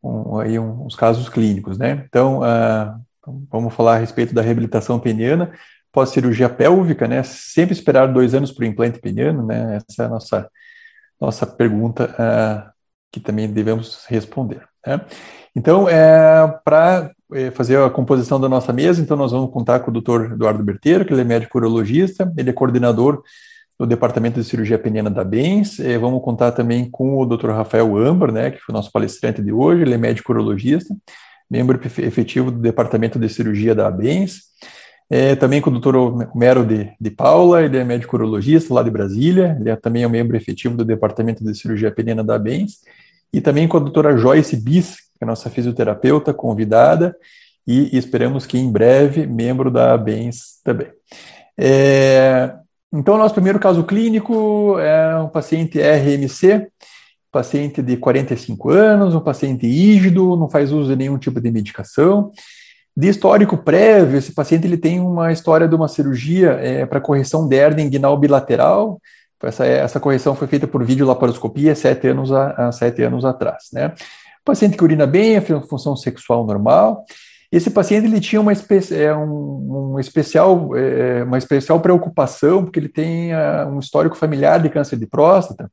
um, 0.00 0.38
aí 0.38 0.58
uns 0.60 0.94
casos 0.94 1.28
clínicos, 1.28 1.76
né? 1.76 2.04
Então 2.08 2.38
uh, 2.38 3.00
vamos 3.50 3.74
falar 3.74 3.96
a 3.96 3.98
respeito 3.98 4.32
da 4.32 4.42
reabilitação 4.42 5.00
peniana 5.00 5.52
pós 5.92 6.10
cirurgia 6.10 6.48
pélvica, 6.48 7.08
né? 7.08 7.24
Sempre 7.24 7.72
esperar 7.74 8.06
dois 8.12 8.32
anos 8.32 8.52
para 8.52 8.62
o 8.62 8.66
implante 8.66 9.00
peniano, 9.00 9.44
né? 9.44 9.76
Essa 9.76 10.04
é 10.04 10.06
a 10.06 10.08
nossa 10.08 10.48
nossa 11.20 11.46
pergunta 11.46 12.04
uh, 12.14 12.70
que 13.10 13.18
também 13.18 13.52
devemos 13.52 14.06
responder. 14.06 14.62
Né? 14.86 15.00
Então, 15.54 15.88
é, 15.88 16.46
para 16.64 17.10
fazer 17.52 17.78
a 17.78 17.90
composição 17.90 18.40
da 18.40 18.48
nossa 18.48 18.72
mesa, 18.72 19.00
então 19.00 19.16
nós 19.16 19.32
vamos 19.32 19.50
contar 19.50 19.80
com 19.80 19.90
o 19.90 20.00
Dr. 20.00 20.32
Eduardo 20.32 20.62
Berteiro, 20.64 21.04
que 21.04 21.12
ele 21.12 21.20
é 21.20 21.24
médico 21.24 21.58
urologista, 21.58 22.32
ele 22.36 22.50
é 22.50 22.52
coordenador 22.52 23.22
do 23.78 23.86
Departamento 23.86 24.38
de 24.38 24.46
Cirurgia 24.46 24.78
Peniana 24.78 25.08
da 25.08 25.24
BENS. 25.24 25.80
É, 25.80 25.96
vamos 25.96 26.22
contar 26.22 26.52
também 26.52 26.90
com 26.90 27.18
o 27.18 27.24
Dr. 27.24 27.50
Rafael 27.50 27.96
Amber, 27.96 28.30
né, 28.30 28.50
que 28.50 28.58
foi 28.58 28.74
nosso 28.74 28.92
palestrante 28.92 29.42
de 29.42 29.52
hoje, 29.52 29.82
ele 29.82 29.94
é 29.94 29.98
médico 29.98 30.32
urologista, 30.32 30.94
membro 31.50 31.80
efetivo 31.82 32.50
do 32.50 32.58
Departamento 32.58 33.18
de 33.18 33.28
Cirurgia 33.28 33.74
da 33.74 33.90
BENS. 33.90 34.50
É, 35.08 35.34
também 35.34 35.60
com 35.60 35.70
o 35.70 35.80
Dr. 35.80 36.28
Mero 36.36 36.64
de, 36.64 36.92
de 37.00 37.10
Paula, 37.10 37.62
ele 37.62 37.78
é 37.78 37.82
médico 37.82 38.16
urologista 38.16 38.72
lá 38.72 38.82
de 38.82 38.90
Brasília, 38.90 39.56
ele 39.58 39.70
é, 39.70 39.74
também 39.74 40.02
é 40.02 40.06
um 40.06 40.10
membro 40.10 40.36
efetivo 40.36 40.76
do 40.76 40.84
Departamento 40.84 41.42
de 41.42 41.52
Cirurgia 41.54 41.90
Peniana 41.90 42.22
da 42.22 42.38
BENS. 42.38 42.80
E 43.32 43.40
também 43.40 43.66
com 43.66 43.76
a 43.76 43.80
doutora 43.80 44.16
Joyce 44.16 44.56
Bis, 44.56 45.09
a 45.20 45.26
nossa 45.26 45.50
fisioterapeuta 45.50 46.32
convidada, 46.32 47.16
e 47.66 47.96
esperamos 47.96 48.46
que 48.46 48.58
em 48.58 48.70
breve 48.70 49.26
membro 49.26 49.70
da 49.70 49.96
BENS 49.96 50.60
também. 50.64 50.88
É, 51.58 52.54
então, 52.92 53.16
nosso 53.16 53.34
primeiro 53.34 53.60
caso 53.60 53.84
clínico 53.84 54.78
é 54.78 55.16
um 55.18 55.28
paciente 55.28 55.78
RMC, 55.78 56.68
paciente 57.30 57.80
de 57.82 57.96
45 57.96 58.70
anos, 58.70 59.14
um 59.14 59.20
paciente 59.20 59.66
rígido, 59.66 60.36
não 60.36 60.48
faz 60.48 60.72
uso 60.72 60.88
de 60.88 60.96
nenhum 60.96 61.18
tipo 61.18 61.40
de 61.40 61.50
medicação. 61.50 62.32
De 62.96 63.08
histórico 63.08 63.56
prévio, 63.56 64.18
esse 64.18 64.32
paciente 64.32 64.66
ele 64.66 64.76
tem 64.76 64.98
uma 64.98 65.32
história 65.32 65.68
de 65.68 65.74
uma 65.74 65.86
cirurgia 65.86 66.50
é, 66.60 66.84
para 66.84 67.00
correção 67.00 67.46
de 67.46 67.56
hernia 67.56 67.84
inguinal 67.84 68.18
bilateral. 68.18 69.00
Essa, 69.42 69.64
essa 69.64 70.00
correção 70.00 70.34
foi 70.34 70.48
feita 70.48 70.66
por 70.66 70.84
videolaparoscopia 70.84 71.74
sete 71.74 72.08
anos, 72.08 72.32
a, 72.32 72.72
sete 72.72 73.02
anos 73.02 73.24
atrás. 73.24 73.68
Né? 73.72 73.94
Paciente 74.44 74.76
que 74.76 74.84
urina 74.84 75.06
bem, 75.06 75.36
a 75.36 75.42
função 75.62 75.96
sexual 75.96 76.46
normal. 76.46 77.04
Esse 77.52 77.70
paciente 77.70 78.06
ele 78.06 78.20
tinha 78.20 78.40
uma, 78.40 78.52
espe 78.52 78.78
é, 78.94 79.14
um, 79.14 79.94
um 79.94 79.98
especial, 79.98 80.76
é, 80.76 81.24
uma 81.24 81.36
especial 81.36 81.80
preocupação, 81.80 82.62
porque 82.62 82.78
ele 82.78 82.88
tem 82.88 83.34
uh, 83.34 83.68
um 83.68 83.80
histórico 83.80 84.16
familiar 84.16 84.62
de 84.62 84.68
câncer 84.68 84.96
de 84.96 85.06
próstata. 85.06 85.70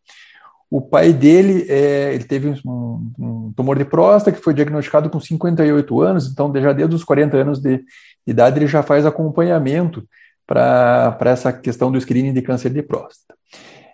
O 0.72 0.82
pai 0.82 1.14
dele 1.14 1.66
é, 1.70 2.16
ele 2.16 2.24
teve 2.24 2.50
um, 2.66 3.12
um, 3.18 3.54
tumor 3.56 3.78
de 3.78 3.86
próstata 3.86 4.36
que 4.36 4.44
foi 4.44 4.56
diagnosticado 4.56 5.10
com 5.10 5.20
58 5.20 6.02
anos, 6.02 6.28
então 6.28 6.52
já 6.56 6.74
desde 6.74 6.96
os 6.96 7.04
40 7.04 7.38
anos 7.38 7.60
de, 7.62 7.78
de 7.78 7.86
idade 8.26 8.58
ele 8.58 8.68
já 8.68 8.82
faz 8.82 9.06
acompanhamento 9.06 10.04
para 10.48 11.18
essa 11.26 11.54
questão 11.54 11.92
do 11.92 12.02
screening 12.02 12.34
de 12.34 12.42
câncer 12.42 12.72
de 12.72 12.82
próstata. 12.82 13.36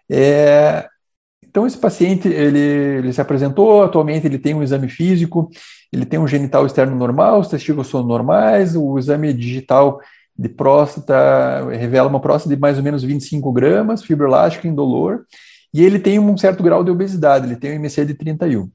É, 0.09 0.87
Então, 1.53 1.67
esse 1.67 1.77
paciente, 1.77 2.27
ele, 2.27 2.57
ele 2.57 3.13
se 3.13 3.21
apresentou, 3.21 3.83
atualmente 3.83 4.25
ele 4.25 4.39
tem 4.39 4.55
um 4.55 4.63
exame 4.63 4.89
físico, 4.89 5.51
ele 5.91 6.03
tem 6.03 6.17
um 6.17 6.27
genital 6.27 6.65
externo 6.65 6.95
normal, 6.95 7.41
os 7.41 7.47
testículos 7.47 7.89
são 7.89 8.01
normais, 8.01 8.75
o 8.75 8.97
exame 8.97 9.31
digital 9.31 10.01
de 10.35 10.49
próstata 10.49 11.69
revela 11.69 12.09
uma 12.09 12.19
próstata 12.19 12.55
de 12.55 12.59
mais 12.59 12.79
ou 12.79 12.83
menos 12.83 13.03
25 13.03 13.51
gramas, 13.51 14.03
fibra 14.03 14.27
elástica 14.27 14.67
indolor, 14.67 15.25
e 15.71 15.83
ele 15.83 15.99
tem 15.99 16.17
um 16.17 16.35
certo 16.35 16.63
grau 16.63 16.83
de 16.83 16.89
obesidade, 16.89 17.45
ele 17.45 17.55
tem 17.55 17.73
um 17.73 17.75
IMC 17.75 18.03
de 18.03 18.15
31. 18.15 18.67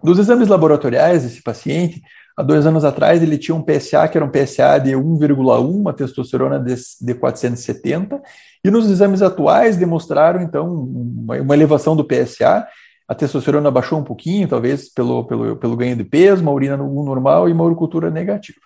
Dos 0.00 0.20
exames 0.20 0.46
laboratoriais 0.46 1.24
desse 1.24 1.42
paciente, 1.42 2.00
há 2.36 2.42
dois 2.42 2.66
anos 2.66 2.84
atrás 2.84 3.22
ele 3.22 3.38
tinha 3.38 3.54
um 3.54 3.62
PSA 3.62 4.06
que 4.08 4.18
era 4.18 4.24
um 4.24 4.30
PSA 4.30 4.78
de 4.78 4.92
1,1, 4.92 5.70
uma 5.70 5.92
testosterona 5.92 6.58
de, 6.58 6.74
de 7.00 7.14
470, 7.14 8.20
e 8.62 8.70
nos 8.70 8.90
exames 8.90 9.22
atuais 9.22 9.76
demonstraram, 9.76 10.42
então, 10.42 10.68
uma, 10.68 11.40
uma 11.40 11.54
elevação 11.54 11.96
do 11.96 12.04
PSA, 12.04 12.66
a 13.08 13.14
testosterona 13.14 13.70
baixou 13.70 13.98
um 13.98 14.04
pouquinho, 14.04 14.48
talvez 14.48 14.92
pelo, 14.92 15.24
pelo, 15.24 15.56
pelo 15.56 15.76
ganho 15.76 15.96
de 15.96 16.04
peso, 16.04 16.42
uma 16.42 16.52
urina 16.52 16.76
normal 16.76 17.48
e 17.48 17.52
uma 17.52 17.64
urocultura 17.64 18.10
negativa. 18.10 18.58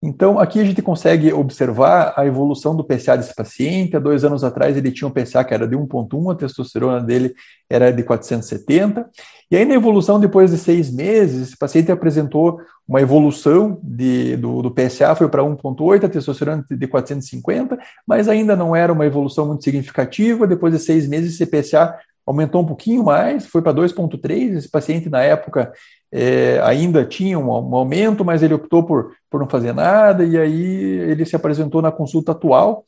Então, 0.00 0.38
aqui 0.38 0.60
a 0.60 0.64
gente 0.64 0.80
consegue 0.80 1.32
observar 1.32 2.14
a 2.16 2.24
evolução 2.24 2.76
do 2.76 2.84
PSA 2.84 3.16
desse 3.16 3.34
paciente. 3.34 3.96
Há 3.96 3.98
dois 3.98 4.24
anos 4.24 4.44
atrás 4.44 4.76
ele 4.76 4.92
tinha 4.92 5.08
um 5.08 5.10
PSA 5.10 5.42
que 5.42 5.52
era 5.52 5.66
de 5.66 5.76
1,1, 5.76 6.32
a 6.32 6.36
testosterona 6.36 7.00
dele 7.00 7.34
era 7.68 7.90
de 7.90 8.04
470. 8.04 9.10
E 9.50 9.56
aí, 9.56 9.64
na 9.64 9.74
evolução, 9.74 10.20
depois 10.20 10.52
de 10.52 10.58
seis 10.58 10.88
meses, 10.88 11.48
esse 11.48 11.56
paciente 11.56 11.90
apresentou 11.90 12.60
uma 12.86 13.00
evolução 13.00 13.80
de, 13.82 14.36
do, 14.36 14.62
do 14.62 14.70
PSA, 14.70 15.16
foi 15.16 15.28
para 15.28 15.42
1,8, 15.42 16.04
a 16.04 16.08
testosterona 16.08 16.64
de 16.70 16.86
450, 16.86 17.76
mas 18.06 18.28
ainda 18.28 18.54
não 18.54 18.76
era 18.76 18.92
uma 18.92 19.04
evolução 19.04 19.46
muito 19.46 19.64
significativa. 19.64 20.46
Depois 20.46 20.72
de 20.72 20.78
seis 20.78 21.08
meses, 21.08 21.34
esse 21.34 21.44
PSA 21.44 21.92
aumentou 22.28 22.60
um 22.62 22.66
pouquinho 22.66 23.02
mais, 23.02 23.46
foi 23.46 23.62
para 23.62 23.72
2,3. 23.72 24.56
Esse 24.56 24.70
paciente, 24.70 25.08
na 25.08 25.22
época, 25.22 25.72
é, 26.12 26.60
ainda 26.62 27.04
tinha 27.04 27.38
um, 27.38 27.48
um, 27.48 27.74
aumento, 27.74 28.22
mas 28.24 28.42
ele 28.42 28.52
optou 28.52 28.84
por, 28.84 29.12
por 29.30 29.40
não 29.40 29.48
fazer 29.48 29.72
nada, 29.72 30.24
e 30.24 30.36
aí 30.36 30.62
ele 31.10 31.24
se 31.24 31.34
apresentou 31.34 31.80
na 31.80 31.90
consulta 31.90 32.32
atual, 32.32 32.84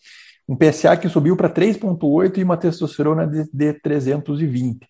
um 0.46 0.54
PSA 0.54 0.94
que 0.96 1.08
subiu 1.08 1.36
para 1.36 1.48
3,8 1.48 2.38
e 2.38 2.44
uma 2.44 2.56
testosterona 2.56 3.26
de, 3.26 3.48
de 3.50 3.72
320. 3.80 4.89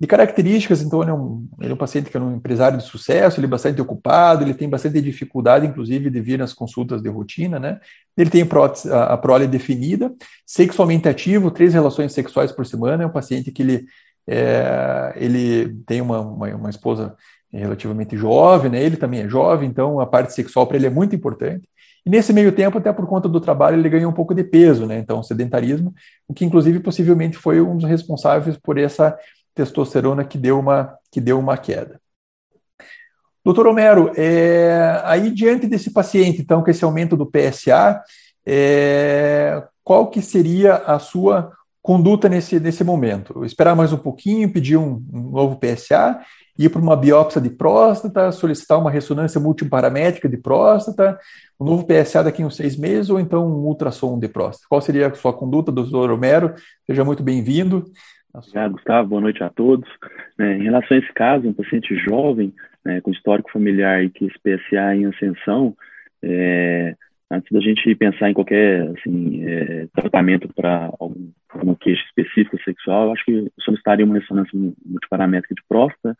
De 0.00 0.06
características, 0.06 0.80
então, 0.80 1.02
ele 1.02 1.10
é, 1.10 1.14
um, 1.14 1.48
ele 1.60 1.70
é 1.72 1.74
um 1.74 1.78
paciente 1.78 2.08
que 2.08 2.16
é 2.16 2.20
um 2.20 2.36
empresário 2.36 2.78
de 2.78 2.84
sucesso, 2.84 3.40
ele 3.40 3.46
é 3.46 3.50
bastante 3.50 3.80
ocupado, 3.80 4.44
ele 4.44 4.54
tem 4.54 4.68
bastante 4.68 5.00
dificuldade, 5.00 5.66
inclusive, 5.66 6.08
de 6.08 6.20
vir 6.20 6.38
nas 6.38 6.52
consultas 6.52 7.02
de 7.02 7.08
rotina, 7.08 7.58
né? 7.58 7.80
Ele 8.16 8.30
tem 8.30 8.46
a, 8.92 9.16
prole 9.16 9.48
definida, 9.48 10.14
sexualmente 10.46 11.08
ativo, 11.08 11.50
três 11.50 11.74
relações 11.74 12.12
sexuais 12.12 12.52
por 12.52 12.64
semana, 12.64 13.02
é 13.02 13.06
um 13.06 13.10
paciente 13.10 13.50
que 13.50 13.60
ele, 13.60 13.86
é, 14.24 15.14
ele 15.16 15.74
tem 15.84 16.00
uma, 16.00 16.20
uma, 16.20 16.46
uma 16.54 16.70
esposa 16.70 17.16
relativamente 17.52 18.16
jovem, 18.16 18.70
né? 18.70 18.80
Ele 18.80 18.96
também 18.96 19.22
é 19.22 19.28
jovem, 19.28 19.68
então 19.68 19.98
a 19.98 20.06
parte 20.06 20.32
sexual 20.32 20.64
para 20.64 20.76
ele 20.76 20.86
é 20.86 20.90
muito 20.90 21.16
importante. 21.16 21.68
E 22.06 22.10
nesse 22.10 22.32
meio 22.32 22.52
tempo, 22.52 22.78
até 22.78 22.92
por 22.92 23.06
conta 23.06 23.28
do 23.28 23.40
trabalho, 23.40 23.78
ele 23.78 23.88
ganhou 23.88 24.10
um 24.10 24.14
pouco 24.14 24.34
de 24.34 24.44
peso, 24.44 24.86
né? 24.86 24.98
Então, 24.98 25.22
sedentarismo, 25.22 25.92
o 26.26 26.32
que 26.32 26.44
inclusive 26.44 26.80
possivelmente 26.80 27.36
foi 27.36 27.60
um 27.60 27.76
dos 27.76 27.88
responsáveis 27.88 28.56
por 28.56 28.78
essa 28.78 29.18
testosterona 29.58 30.24
que 30.24 30.38
deu 30.38 30.58
uma, 30.58 30.96
que 31.10 31.20
deu 31.20 31.38
uma 31.38 31.56
queda. 31.56 32.00
Doutor 33.44 33.66
Homero, 33.66 34.12
é, 34.16 35.00
aí 35.04 35.30
diante 35.30 35.66
desse 35.66 35.92
paciente, 35.92 36.40
então, 36.40 36.62
com 36.62 36.70
esse 36.70 36.84
aumento 36.84 37.16
do 37.16 37.26
PSA, 37.26 38.00
é, 38.46 39.62
qual 39.82 40.10
que 40.10 40.22
seria 40.22 40.76
a 40.76 40.98
sua 40.98 41.52
conduta 41.82 42.28
nesse, 42.28 42.60
nesse 42.60 42.84
momento? 42.84 43.44
Esperar 43.44 43.74
mais 43.74 43.92
um 43.92 43.96
pouquinho, 43.96 44.52
pedir 44.52 44.76
um, 44.76 45.02
um 45.12 45.30
novo 45.30 45.58
PSA, 45.58 46.20
ir 46.56 46.68
para 46.68 46.80
uma 46.80 46.96
biópsia 46.96 47.40
de 47.40 47.50
próstata, 47.50 48.30
solicitar 48.30 48.78
uma 48.78 48.90
ressonância 48.90 49.40
multiparamétrica 49.40 50.28
de 50.28 50.36
próstata, 50.36 51.18
um 51.58 51.64
novo 51.64 51.84
PSA 51.84 52.22
daqui 52.24 52.42
a 52.42 52.46
uns 52.46 52.56
seis 52.56 52.76
meses, 52.76 53.10
ou 53.10 53.18
então 53.18 53.46
um 53.46 53.64
ultrassom 53.64 54.18
de 54.18 54.28
próstata? 54.28 54.66
Qual 54.68 54.80
seria 54.80 55.08
a 55.08 55.14
sua 55.14 55.32
conduta, 55.32 55.72
doutor 55.72 56.10
Romero? 56.10 56.54
Seja 56.86 57.04
muito 57.04 57.22
bem-vindo. 57.22 57.84
Obrigado, 58.34 58.72
Gustavo. 58.72 59.08
Boa 59.08 59.20
noite 59.20 59.42
a 59.42 59.48
todos. 59.48 59.88
É, 60.38 60.54
em 60.54 60.64
relação 60.64 60.96
a 60.96 61.00
esse 61.00 61.12
caso, 61.12 61.48
um 61.48 61.52
paciente 61.52 61.96
jovem, 61.96 62.52
né, 62.84 63.00
com 63.00 63.10
histórico 63.10 63.50
familiar 63.50 64.04
e 64.04 64.10
que 64.10 64.26
esse 64.26 64.38
PSA 64.38 64.94
em 64.94 65.06
ascensão, 65.06 65.74
é, 66.22 66.94
antes 67.30 67.50
da 67.50 67.60
gente 67.60 67.94
pensar 67.94 68.30
em 68.30 68.34
qualquer 68.34 68.88
assim, 68.96 69.44
é, 69.46 69.86
tratamento 69.94 70.48
para 70.54 70.90
algum, 70.98 71.30
alguma 71.48 71.76
queixa 71.76 72.02
específica 72.04 72.58
sexual, 72.64 73.06
eu 73.06 73.12
acho 73.12 73.24
que 73.24 73.52
solicitaria 73.60 74.04
uma 74.04 74.18
ressonância 74.18 74.58
multiparamétrica 74.84 75.54
de 75.54 75.62
próstata, 75.68 76.16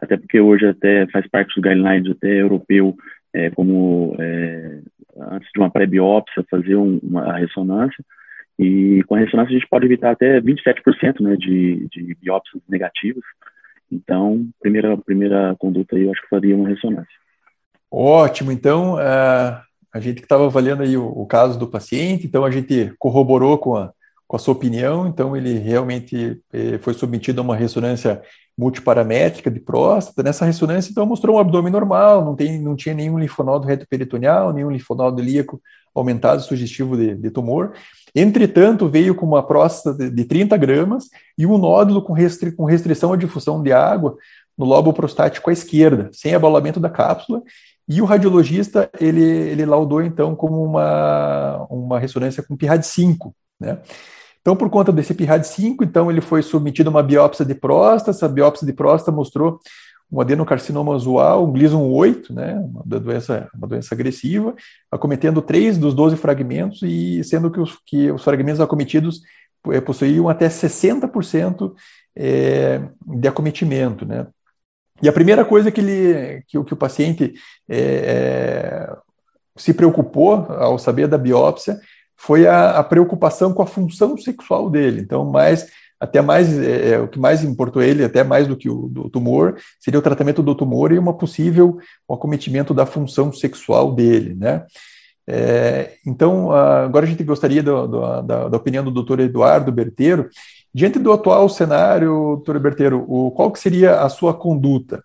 até 0.00 0.16
porque 0.16 0.40
hoje 0.40 0.66
até 0.66 1.06
faz 1.08 1.26
parte 1.28 1.54
dos 1.54 1.62
guidelines 1.62 2.10
até 2.10 2.40
europeu, 2.40 2.96
é, 3.32 3.50
como 3.50 4.16
é, 4.18 4.80
antes 5.16 5.48
de 5.52 5.60
uma 5.60 5.70
pré-biópsia 5.70 6.44
fazer 6.50 6.76
um, 6.76 6.98
uma 7.02 7.38
ressonância, 7.38 8.04
e 8.58 9.02
com 9.04 9.14
a 9.14 9.18
ressonância 9.18 9.50
a 9.50 9.58
gente 9.58 9.68
pode 9.68 9.86
evitar 9.86 10.10
até 10.10 10.40
27% 10.40 11.20
né, 11.20 11.36
de, 11.36 11.88
de 11.90 12.16
biópsias 12.20 12.62
negativas. 12.68 13.24
Então, 13.90 14.46
primeira, 14.60 14.96
primeira 14.96 15.54
conduta 15.58 15.96
aí, 15.96 16.04
eu 16.04 16.12
acho 16.12 16.22
que 16.22 16.28
faria 16.28 16.56
uma 16.56 16.68
ressonância. 16.68 17.12
Ótimo. 17.90 18.50
Então, 18.50 18.94
uh, 18.94 19.60
a 19.92 20.00
gente 20.00 20.16
que 20.16 20.22
estava 20.24 20.46
avaliando 20.46 20.82
aí 20.82 20.96
o, 20.96 21.06
o, 21.06 21.26
caso 21.26 21.58
do 21.58 21.68
paciente, 21.68 22.26
então 22.26 22.44
a 22.44 22.50
gente 22.50 22.92
corroborou 22.98 23.58
com 23.58 23.76
a, 23.76 23.92
com 24.26 24.36
a 24.36 24.38
sua 24.38 24.54
opinião, 24.54 25.06
então 25.06 25.36
ele 25.36 25.58
realmente 25.58 26.40
eh, 26.54 26.78
foi 26.78 26.94
submetido 26.94 27.42
a 27.42 27.44
uma 27.44 27.54
ressonância 27.54 28.22
multiparamétrica 28.56 29.50
de 29.50 29.60
próstata. 29.60 30.22
Nessa 30.22 30.46
ressonância, 30.46 30.90
então, 30.90 31.04
mostrou 31.04 31.36
um 31.36 31.38
abdômen 31.38 31.70
normal, 31.70 32.24
não, 32.24 32.34
tem, 32.34 32.58
não 32.58 32.74
tinha 32.74 32.94
nenhum 32.94 33.18
linfonodo 33.18 33.66
retoperitoneal, 33.66 34.54
nenhum 34.54 34.70
linfonodo 34.70 35.20
ilíaco 35.20 35.60
aumentado, 35.94 36.40
sugestivo 36.40 36.96
de, 36.96 37.14
de 37.14 37.30
tumor. 37.30 37.74
Entretanto, 38.14 38.88
veio 38.88 39.14
com 39.14 39.26
uma 39.26 39.42
próstata 39.42 40.10
de 40.10 40.24
30 40.24 40.56
gramas 40.56 41.08
e 41.36 41.46
um 41.46 41.56
nódulo 41.56 42.02
com, 42.02 42.12
restri 42.12 42.52
com 42.52 42.64
restrição 42.64 43.12
à 43.12 43.16
difusão 43.16 43.62
de 43.62 43.72
água 43.72 44.16
no 44.56 44.66
lobo 44.66 44.92
prostático 44.92 45.48
à 45.48 45.52
esquerda, 45.52 46.10
sem 46.12 46.34
abalamento 46.34 46.78
da 46.78 46.90
cápsula, 46.90 47.42
e 47.88 48.00
o 48.00 48.04
radiologista, 48.04 48.88
ele, 49.00 49.22
ele 49.22 49.66
laudou, 49.66 50.02
então, 50.02 50.36
como 50.36 50.62
uma, 50.62 51.66
uma 51.68 51.98
ressonância 51.98 52.42
com 52.42 52.56
PIRAD-5, 52.56 53.32
né? 53.58 53.78
Então, 54.40 54.56
por 54.56 54.68
conta 54.70 54.90
desse 54.90 55.14
PIRAD-5, 55.14 55.76
então, 55.82 56.10
ele 56.10 56.20
foi 56.20 56.42
submetido 56.42 56.90
a 56.90 56.92
uma 56.92 57.02
biópsia 57.02 57.44
de 57.44 57.54
próstata, 57.54 58.10
essa 58.10 58.28
biópsia 58.28 58.66
de 58.66 58.72
próstata 58.72 59.16
mostrou 59.16 59.60
um 60.12 60.20
adenocarcinoma 60.20 60.92
usual, 60.92 61.48
um 61.48 61.52
Gleason 61.52 61.82
8, 61.88 62.34
né, 62.34 62.54
uma 62.54 62.82
doença, 63.00 63.48
uma 63.54 63.66
doença 63.66 63.94
agressiva, 63.94 64.54
acometendo 64.90 65.40
três 65.40 65.78
dos 65.78 65.94
12 65.94 66.16
fragmentos 66.16 66.82
e 66.82 67.24
sendo 67.24 67.50
que 67.50 67.58
os, 67.58 67.78
que 67.86 68.10
os 68.10 68.22
fragmentos 68.22 68.60
acometidos 68.60 69.22
é, 69.70 69.80
possuíam 69.80 70.28
até 70.28 70.48
60% 70.48 71.72
é, 72.14 72.82
de 73.06 73.26
acometimento, 73.26 74.04
né. 74.04 74.26
E 75.02 75.08
a 75.08 75.12
primeira 75.12 75.44
coisa 75.44 75.70
que, 75.72 75.80
ele, 75.80 76.42
que, 76.46 76.62
que 76.62 76.74
o 76.74 76.76
paciente 76.76 77.34
é, 77.68 77.78
é, 77.78 78.96
se 79.56 79.74
preocupou 79.74 80.34
ao 80.34 80.78
saber 80.78 81.08
da 81.08 81.18
biópsia 81.18 81.80
foi 82.16 82.46
a, 82.46 82.78
a 82.78 82.84
preocupação 82.84 83.52
com 83.52 83.62
a 83.62 83.66
função 83.66 84.16
sexual 84.16 84.70
dele. 84.70 85.00
Então, 85.00 85.24
mais 85.24 85.66
até 86.02 86.20
mais 86.20 86.58
é, 86.58 86.94
é, 86.94 86.98
o 86.98 87.06
que 87.06 87.16
mais 87.16 87.44
importou 87.44 87.80
ele, 87.80 88.02
até 88.02 88.24
mais 88.24 88.48
do 88.48 88.56
que 88.56 88.68
o 88.68 88.88
do 88.88 89.08
tumor, 89.08 89.56
seria 89.78 90.00
o 90.00 90.02
tratamento 90.02 90.42
do 90.42 90.52
tumor 90.52 90.90
e 90.90 90.98
uma 90.98 91.16
possível 91.16 91.78
acometimento 92.10 92.74
da 92.74 92.84
função 92.84 93.32
sexual 93.32 93.94
dele, 93.94 94.34
né? 94.34 94.64
É, 95.24 95.92
então, 96.04 96.50
agora 96.50 97.06
a 97.06 97.08
gente 97.08 97.22
gostaria 97.22 97.62
do, 97.62 97.86
do, 97.86 98.22
da, 98.22 98.48
da, 98.48 98.56
opinião 98.56 98.82
do 98.82 98.90
doutor 98.90 99.20
Eduardo 99.20 99.70
Berteiro. 99.70 100.28
Diante 100.74 100.98
do 100.98 101.12
atual 101.12 101.48
cenário, 101.48 102.08
doutor 102.08 102.58
Berteiro, 102.58 103.04
o, 103.06 103.30
qual 103.30 103.52
que 103.52 103.60
seria 103.60 104.00
a 104.00 104.08
sua 104.08 104.34
conduta? 104.34 105.04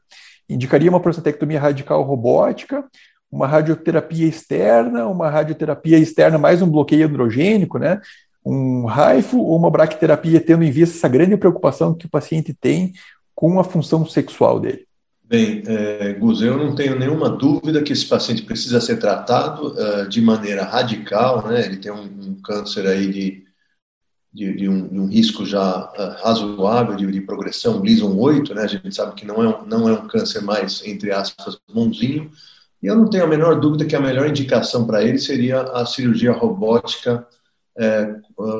Indicaria 0.49 0.89
uma 0.89 0.99
prostatectomia 0.99 1.59
radical 1.59 2.01
robótica, 2.01 2.83
uma 3.31 3.45
radioterapia 3.45 4.25
externa, 4.25 5.05
uma 5.05 5.29
radioterapia 5.29 5.99
externa 5.99 6.39
mais 6.39 6.59
um 6.59 6.69
bloqueio 6.71 7.05
androgênico, 7.05 7.77
né? 7.77 8.01
Um 8.49 8.85
raifo 8.85 9.39
ou 9.39 9.57
uma 9.57 9.69
braquiterapia, 9.69 10.39
tendo 10.39 10.63
em 10.63 10.71
vista 10.71 10.97
essa 10.97 11.07
grande 11.07 11.35
preocupação 11.35 11.93
que 11.93 12.05
o 12.05 12.09
paciente 12.09 12.53
tem 12.53 12.93
com 13.35 13.59
a 13.59 13.63
função 13.63 14.05
sexual 14.05 14.59
dele? 14.59 14.87
Bem, 15.23 15.61
é, 15.67 16.17
eu 16.17 16.57
não 16.57 16.73
tenho 16.73 16.97
nenhuma 16.97 17.29
dúvida 17.29 17.83
que 17.83 17.91
esse 17.91 18.05
paciente 18.05 18.43
precisa 18.43 18.79
ser 18.79 18.97
tratado 18.97 19.73
uh, 19.73 20.07
de 20.07 20.21
maneira 20.21 20.63
radical, 20.63 21.45
né? 21.45 21.65
Ele 21.65 21.75
tem 21.75 21.91
um, 21.91 22.03
um 22.03 22.41
câncer 22.41 22.87
aí 22.87 23.11
de, 23.11 23.43
de, 24.33 24.55
de, 24.55 24.69
um, 24.69 24.87
de, 24.87 24.99
um, 24.99 25.07
risco 25.07 25.45
já 25.45 25.91
uh, 25.91 26.23
razoável 26.23 26.95
de, 26.95 27.11
de 27.11 27.19
progressão, 27.19 27.81
Gleason 27.81 28.15
8, 28.17 28.55
né? 28.55 28.61
A 28.61 28.67
gente 28.67 28.95
sabe 28.95 29.15
que 29.15 29.25
não 29.25 29.43
é, 29.43 29.47
um, 29.49 29.65
não 29.65 29.89
é 29.89 29.91
um 29.91 30.07
câncer 30.07 30.41
mais, 30.41 30.81
entre 30.85 31.11
aspas, 31.11 31.59
bonzinho. 31.73 32.31
E 32.81 32.87
eu 32.87 32.95
não 32.95 33.09
tenho 33.09 33.25
a 33.25 33.27
menor 33.27 33.59
dúvida 33.59 33.85
que 33.85 33.97
a 33.97 34.01
melhor 34.01 34.29
indicação 34.29 34.87
para 34.87 35.03
ele 35.03 35.19
seria 35.19 35.61
a 35.61 35.85
cirurgia 35.85 36.31
robótica 36.31 37.27
é, 37.77 38.15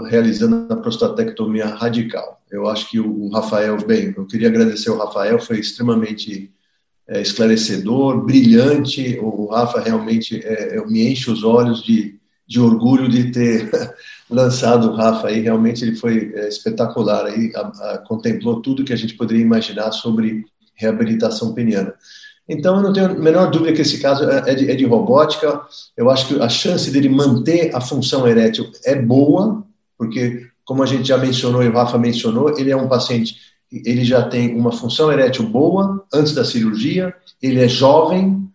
realizando 0.10 0.72
a 0.72 0.78
prostatectomia 0.78 1.66
radical. 1.66 2.42
Eu 2.52 2.68
acho 2.68 2.90
que 2.90 3.00
o, 3.00 3.30
Rafael, 3.30 3.78
bem, 3.86 4.14
eu 4.16 4.26
queria 4.26 4.48
agradecer 4.48 4.90
o 4.90 4.98
Rafael, 4.98 5.40
foi 5.40 5.60
extremamente 5.60 6.52
é, 7.08 7.22
esclarecedor, 7.22 8.24
brilhante. 8.24 9.18
O 9.22 9.48
Rafa 9.48 9.82
realmente 9.82 10.42
é, 10.44 10.84
me 10.86 11.12
enche 11.12 11.32
os 11.32 11.44
olhos 11.44 11.84
de, 11.84 12.16
de 12.48 12.60
orgulho 12.60 13.10
de 13.10 13.32
ter 13.32 13.70
lançado 14.30 14.90
o 14.90 14.96
Rafa 14.96 15.28
aí. 15.28 15.42
Realmente 15.42 15.84
ele 15.84 15.96
foi 15.96 16.32
é, 16.36 16.48
espetacular 16.48 17.26
aí, 17.26 17.52
a, 17.56 17.62
a, 17.62 17.98
contemplou 18.00 18.62
tudo 18.62 18.86
que 18.86 18.94
a 18.94 18.98
gente 18.98 19.16
poderia 19.16 19.44
imaginar 19.44 19.92
sobre 19.92 20.46
reabilitação 20.76 21.54
peniana. 21.54 21.94
Então, 22.48 22.78
eu 22.78 22.82
não 22.82 22.94
tenho 22.94 23.08
a 23.08 23.14
menor 23.14 23.52
dúvida 23.52 23.74
que 23.74 23.82
esse 23.82 24.00
caso 24.00 24.24
é, 24.30 24.52
é 24.52 24.56
de, 24.56 24.72
é 24.72 24.76
de, 24.76 24.86
robótica. 24.86 25.62
Eu 25.96 26.10
acho 26.10 26.28
que 26.28 26.42
a 26.42 26.48
chance 26.48 26.90
dele 26.90 27.10
manter 27.10 27.76
a 27.76 27.82
função 27.82 28.28
erétil 28.28 28.72
é 28.86 28.96
boa, 28.96 29.64
porque, 29.98 30.48
como 30.64 30.82
a 30.82 30.86
gente 30.86 31.08
já 31.08 31.18
mencionou 31.18 31.62
e 31.64 31.68
o 31.68 31.74
Rafa 31.74 31.98
mencionou, 31.98 32.58
ele 32.58 32.72
é 32.72 32.78
um 32.78 32.88
paciente, 32.88 33.38
ele 33.72 34.06
já 34.06 34.24
tem 34.24 34.56
uma 34.56 34.72
função 34.72 35.12
erétil 35.12 35.48
boa 35.48 36.06
antes 36.14 36.34
da 36.34 36.46
cirurgia, 36.46 37.14
ele 37.42 37.62
é 37.62 37.68
jovem, 37.68 38.48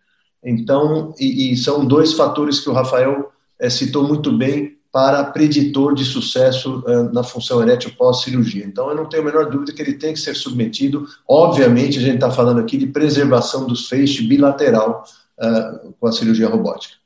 então, 0.42 1.14
e, 1.20 1.52
e 1.52 1.56
são 1.56 1.84
dois 1.84 2.14
fatores 2.14 2.60
que 2.60 2.70
o 2.70 2.72
Rafael 2.72 3.30
é, 3.60 3.70
citou 3.70 4.08
muito 4.08 4.36
bem 4.36 4.76
para 4.92 5.24
preditor 5.24 5.94
de 5.94 6.04
sucesso 6.04 6.84
uh, 6.86 7.10
na 7.12 7.24
função 7.24 7.62
erétil 7.62 7.92
pós-cirurgia. 7.96 8.64
Então, 8.66 8.90
eu 8.90 8.94
não 8.94 9.08
tenho 9.08 9.22
a 9.22 9.26
menor 9.26 9.50
dúvida 9.50 9.72
que 9.72 9.80
ele 9.80 9.94
tem 9.94 10.12
que 10.12 10.20
ser 10.20 10.34
submetido. 10.34 11.06
Obviamente, 11.26 11.98
a 11.98 12.02
gente 12.02 12.16
está 12.16 12.30
falando 12.30 12.60
aqui 12.60 12.76
de 12.76 12.86
preservação 12.86 13.66
dos 13.66 13.88
feixes 13.88 14.26
bilateral 14.26 15.02
uh, 15.40 15.94
com 15.98 16.06
a 16.06 16.12
cirurgia 16.12 16.46
robótica. 16.46 16.96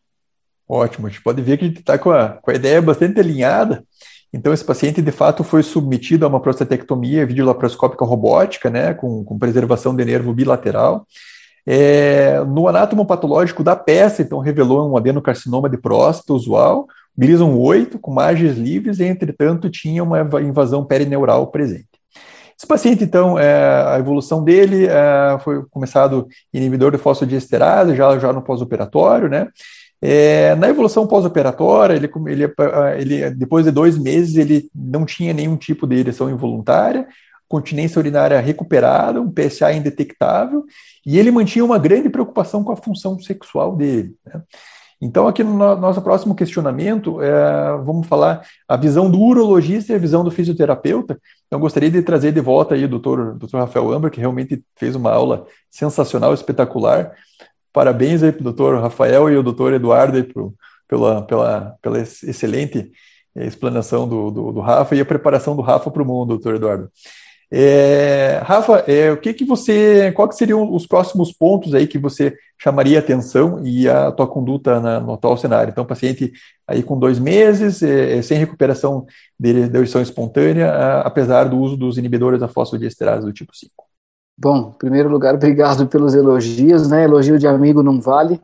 Ótimo, 0.68 1.06
a 1.06 1.10
gente 1.10 1.22
pode 1.22 1.40
ver 1.40 1.58
que 1.58 1.64
a 1.64 1.68
gente 1.68 1.78
está 1.78 1.96
com, 1.96 2.10
com, 2.42 2.50
a 2.50 2.54
ideia 2.54 2.82
bastante 2.82 3.20
alinhada. 3.20 3.84
Então, 4.32 4.52
esse 4.52 4.64
paciente, 4.64 5.00
de 5.00 5.12
fato, 5.12 5.44
foi 5.44 5.62
submetido 5.62 6.26
a 6.26 6.28
uma 6.28 6.40
prostatectomia 6.40 7.24
videolaparoscópica 7.24 8.04
robótica, 8.04 8.68
né, 8.68 8.92
com, 8.92 9.24
com 9.24 9.38
preservação 9.38 9.94
de 9.94 10.04
nervo 10.04 10.34
bilateral. 10.34 11.06
É, 11.64 12.40
no 12.44 12.66
anátomo 12.66 13.06
patológico 13.06 13.62
da 13.62 13.76
peça, 13.76 14.22
então, 14.22 14.40
revelou 14.40 14.90
um 14.90 14.96
adenocarcinoma 14.96 15.70
de 15.70 15.78
próstata 15.78 16.32
usual, 16.32 16.88
Gleason 17.16 17.56
8, 17.56 17.98
com 17.98 18.12
margens 18.12 18.56
livres, 18.56 19.00
e, 19.00 19.04
entretanto, 19.04 19.70
tinha 19.70 20.02
uma 20.02 20.20
invasão 20.40 20.84
perineural 20.84 21.46
presente. 21.48 21.88
Esse 22.58 22.66
paciente, 22.66 23.04
então, 23.04 23.38
é, 23.38 23.94
a 23.94 23.98
evolução 23.98 24.42
dele 24.42 24.86
é, 24.86 25.38
foi 25.40 25.62
começado 25.70 26.26
inibidor 26.52 26.90
de 26.90 26.98
fosfodiesterase, 26.98 27.94
já, 27.94 28.18
já 28.18 28.32
no 28.32 28.42
pós-operatório, 28.42 29.28
né? 29.28 29.48
É, 30.00 30.54
na 30.54 30.68
evolução 30.68 31.06
pós-operatória, 31.06 31.94
ele, 31.94 32.10
ele, 32.26 32.54
ele, 32.98 33.30
depois 33.30 33.64
de 33.64 33.70
dois 33.70 33.98
meses, 33.98 34.36
ele 34.36 34.70
não 34.74 35.04
tinha 35.04 35.32
nenhum 35.32 35.56
tipo 35.56 35.86
de 35.86 35.96
ereção 35.96 36.30
involuntária, 36.30 37.06
continência 37.48 37.98
urinária 37.98 38.40
recuperada, 38.40 39.20
um 39.20 39.30
PSA 39.30 39.72
indetectável, 39.72 40.64
e 41.04 41.18
ele 41.18 41.30
mantinha 41.30 41.64
uma 41.64 41.78
grande 41.78 42.08
preocupação 42.08 42.64
com 42.64 42.72
a 42.72 42.76
função 42.76 43.18
sexual 43.20 43.76
dele. 43.76 44.14
Né? 44.24 44.40
Então, 45.00 45.28
aqui 45.28 45.44
no 45.44 45.76
nosso 45.76 46.00
próximo 46.00 46.34
questionamento, 46.34 47.20
é, 47.20 47.76
vamos 47.84 48.06
falar 48.06 48.42
a 48.66 48.76
visão 48.76 49.10
do 49.10 49.20
urologista 49.20 49.92
e 49.92 49.96
a 49.96 49.98
visão 49.98 50.24
do 50.24 50.30
fisioterapeuta. 50.30 51.20
Então, 51.46 51.60
gostaria 51.60 51.90
de 51.90 52.02
trazer 52.02 52.32
de 52.32 52.40
volta 52.40 52.74
aí 52.74 52.84
o 52.84 52.88
doutor, 52.88 53.34
doutor 53.34 53.58
Rafael 53.58 53.92
Amber, 53.92 54.10
que 54.10 54.20
realmente 54.20 54.62
fez 54.74 54.96
uma 54.96 55.12
aula 55.12 55.46
sensacional, 55.70 56.32
espetacular. 56.32 57.12
Parabéns 57.72 58.22
aí 58.22 58.32
para 58.32 58.40
o 58.40 58.44
doutor 58.44 58.80
Rafael 58.80 59.28
e 59.28 59.36
o 59.36 59.42
doutor 59.42 59.74
Eduardo 59.74 60.24
pro, 60.24 60.54
pela, 60.88 61.22
pela, 61.22 61.76
pela 61.82 61.98
excelente 62.00 62.90
explanação 63.34 64.08
do, 64.08 64.30
do, 64.30 64.52
do 64.52 64.60
Rafa 64.60 64.94
e 64.94 65.00
a 65.00 65.04
preparação 65.04 65.54
do 65.54 65.60
Rafa 65.60 65.90
para 65.90 66.02
o 66.02 66.06
mundo, 66.06 66.28
doutor 66.28 66.54
Eduardo. 66.54 66.90
É, 67.50 68.40
Rafa, 68.44 68.78
é, 68.88 69.12
o 69.12 69.16
que 69.16 69.32
que 69.32 69.44
você, 69.44 70.10
qual 70.12 70.28
que 70.28 70.34
seriam 70.34 70.74
os 70.74 70.84
próximos 70.86 71.32
pontos 71.32 71.74
aí 71.74 71.86
que 71.86 71.98
você 71.98 72.36
chamaria 72.58 72.98
atenção 72.98 73.64
e 73.64 73.88
a 73.88 74.10
tua 74.10 74.26
conduta 74.26 74.80
na, 74.80 74.98
no 74.98 75.14
atual 75.14 75.36
cenário? 75.36 75.70
Então, 75.70 75.84
paciente 75.84 76.32
aí 76.66 76.82
com 76.82 76.98
dois 76.98 77.20
meses, 77.20 77.82
é, 77.82 78.18
é 78.18 78.22
sem 78.22 78.38
recuperação 78.38 79.06
de, 79.38 79.48
ereção 79.48 80.02
espontânea, 80.02 80.70
a, 80.70 81.00
apesar 81.02 81.44
do 81.44 81.58
uso 81.58 81.76
dos 81.76 81.98
inibidores 81.98 82.40
da 82.40 82.48
fosfodiesterase 82.48 83.24
do 83.24 83.32
tipo 83.32 83.56
5. 83.56 83.72
Bom, 84.36 84.72
em 84.74 84.78
primeiro 84.78 85.08
lugar, 85.08 85.34
obrigado 85.34 85.86
pelos 85.86 86.14
elogios, 86.14 86.88
né? 86.88 87.04
Elogio 87.04 87.38
de 87.38 87.46
amigo 87.46 87.82
não 87.82 88.00
vale. 88.00 88.40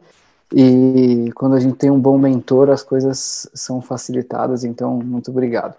E 0.54 1.30
quando 1.34 1.54
a 1.54 1.60
gente 1.60 1.76
tem 1.76 1.90
um 1.90 2.00
bom 2.00 2.16
mentor, 2.16 2.70
as 2.70 2.82
coisas 2.82 3.48
são 3.54 3.80
facilitadas, 3.82 4.64
então, 4.64 4.98
muito 4.98 5.30
obrigado. 5.30 5.74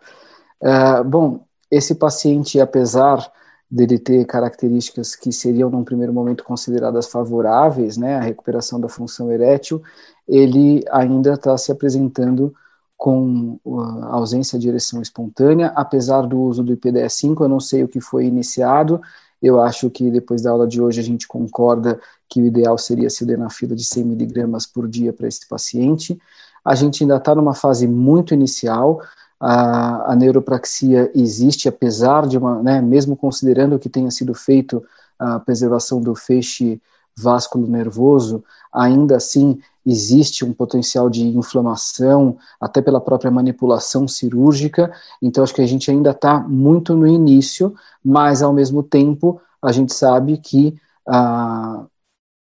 Uh, 0.61 1.03
bom, 1.03 1.45
esse 1.75 1.95
paciente, 1.95 2.59
apesar 2.59 3.31
dele 3.69 3.97
ter 3.97 4.23
características 4.25 5.15
que 5.15 5.31
seriam, 5.31 5.69
num 5.69 5.83
primeiro 5.83 6.13
momento, 6.13 6.43
consideradas 6.43 7.07
favoráveis, 7.07 7.97
né, 7.97 8.15
a 8.15 8.21
recuperação 8.21 8.79
da 8.79 8.87
função 8.87 9.31
erétil, 9.31 9.81
ele 10.27 10.83
ainda 10.91 11.33
está 11.33 11.57
se 11.57 11.71
apresentando 11.71 12.53
com 12.95 13.59
a 13.65 14.15
ausência 14.15 14.57
de 14.59 14.69
ereção 14.69 15.01
espontânea, 15.01 15.73
apesar 15.75 16.21
do 16.21 16.39
uso 16.39 16.63
do 16.63 16.73
IPDS-5, 16.73 17.41
eu 17.41 17.49
não 17.49 17.59
sei 17.59 17.83
o 17.83 17.87
que 17.87 17.99
foi 17.99 18.25
iniciado, 18.25 19.01
eu 19.41 19.59
acho 19.59 19.89
que 19.89 20.09
depois 20.09 20.43
da 20.43 20.51
aula 20.51 20.65
de 20.65 20.81
hoje 20.81 21.01
a 21.01 21.03
gente 21.03 21.27
concorda 21.27 21.99
que 22.29 22.41
o 22.41 22.45
ideal 22.45 22.77
seria 22.77 23.09
sildenafila 23.09 23.75
de 23.75 23.83
100 23.83 24.05
miligramas 24.05 24.65
por 24.65 24.87
dia 24.87 25.11
para 25.11 25.27
esse 25.27 25.45
paciente. 25.47 26.17
A 26.63 26.75
gente 26.75 27.03
ainda 27.03 27.17
está 27.17 27.35
numa 27.35 27.53
fase 27.53 27.85
muito 27.85 28.33
inicial, 28.33 29.01
a, 29.45 30.13
a 30.13 30.15
neuropraxia 30.15 31.11
existe, 31.13 31.67
apesar 31.67 32.25
de 32.25 32.37
uma, 32.37 32.63
né, 32.63 32.81
mesmo 32.81 33.13
considerando 33.13 33.77
que 33.77 33.89
tenha 33.89 34.09
sido 34.09 34.33
feito 34.33 34.81
a 35.19 35.37
preservação 35.37 36.01
do 36.01 36.15
feixe 36.15 36.81
vásculo 37.15 37.67
nervoso, 37.67 38.41
ainda 38.71 39.17
assim 39.17 39.59
existe 39.85 40.45
um 40.45 40.53
potencial 40.53 41.09
de 41.09 41.27
inflamação, 41.27 42.37
até 42.59 42.81
pela 42.81 43.01
própria 43.01 43.29
manipulação 43.29 44.07
cirúrgica, 44.07 44.93
então 45.21 45.43
acho 45.43 45.53
que 45.53 45.61
a 45.61 45.67
gente 45.67 45.91
ainda 45.91 46.11
está 46.11 46.39
muito 46.39 46.95
no 46.95 47.05
início, 47.05 47.75
mas 48.03 48.41
ao 48.41 48.53
mesmo 48.53 48.81
tempo 48.81 49.41
a 49.61 49.73
gente 49.73 49.93
sabe 49.93 50.37
que 50.37 50.73
a, 51.05 51.83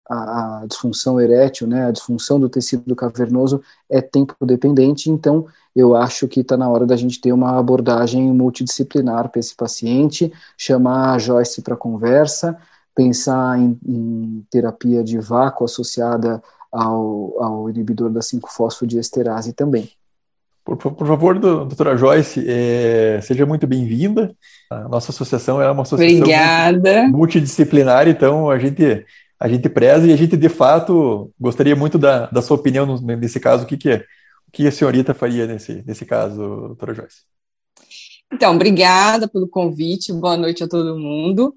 a, 0.09 0.61
a 0.61 0.65
disfunção 0.65 1.19
erétil, 1.19 1.67
né, 1.67 1.85
a 1.85 1.91
disfunção 1.91 2.39
do 2.39 2.49
tecido 2.49 2.95
cavernoso 2.95 3.61
é 3.89 4.01
tempo 4.01 4.35
dependente, 4.45 5.09
então 5.09 5.45
eu 5.75 5.95
acho 5.95 6.27
que 6.27 6.39
está 6.39 6.57
na 6.57 6.67
hora 6.69 6.85
da 6.85 6.95
gente 6.95 7.21
ter 7.21 7.31
uma 7.31 7.57
abordagem 7.57 8.31
multidisciplinar 8.31 9.29
para 9.29 9.39
esse 9.39 9.55
paciente, 9.55 10.31
chamar 10.57 11.13
a 11.13 11.19
Joyce 11.19 11.61
para 11.61 11.75
conversa, 11.75 12.57
pensar 12.95 13.59
em, 13.59 13.77
em, 13.85 14.45
terapia 14.49 15.03
de 15.03 15.19
vácuo 15.19 15.65
associada 15.65 16.41
ao, 16.71 17.35
ao 17.43 17.69
inibidor 17.69 18.09
da 18.09 18.21
5-fosfodiesterase 18.21 19.53
também. 19.53 19.91
Por, 20.65 20.75
por, 20.75 21.07
favor, 21.07 21.39
doutora 21.39 21.95
Joyce, 21.95 22.43
é, 22.45 23.21
seja 23.21 23.45
muito 23.45 23.65
bem-vinda. 23.65 24.35
A 24.69 24.89
nossa 24.89 25.11
associação 25.11 25.61
é 25.61 25.71
uma 25.71 25.83
associação 25.83 26.17
Obrigada. 26.17 27.07
multidisciplinar, 27.07 28.07
então 28.09 28.49
a 28.49 28.59
gente, 28.59 29.05
a 29.39 29.47
gente 29.47 29.69
preza 29.69 30.07
e 30.07 30.13
a 30.13 30.15
gente, 30.15 30.35
de 30.35 30.49
fato, 30.49 31.31
gostaria 31.39 31.75
muito 31.75 31.97
da, 31.97 32.27
da 32.27 32.41
sua 32.41 32.57
opinião 32.57 32.99
nesse 33.01 33.39
caso, 33.39 33.63
o 33.63 33.67
que, 33.67 33.77
que 33.77 33.89
é 33.89 34.05
o 34.47 34.51
que 34.51 34.65
a 34.65 34.71
senhorita 34.71 35.13
faria 35.13 35.45
nesse, 35.45 35.83
nesse 35.85 36.05
caso, 36.05 36.37
doutora 36.37 36.93
Joyce? 36.93 37.23
Então, 38.33 38.55
obrigada 38.55 39.27
pelo 39.27 39.47
convite, 39.47 40.11
boa 40.11 40.35
noite 40.35 40.63
a 40.63 40.67
todo 40.67 40.99
mundo. 40.99 41.53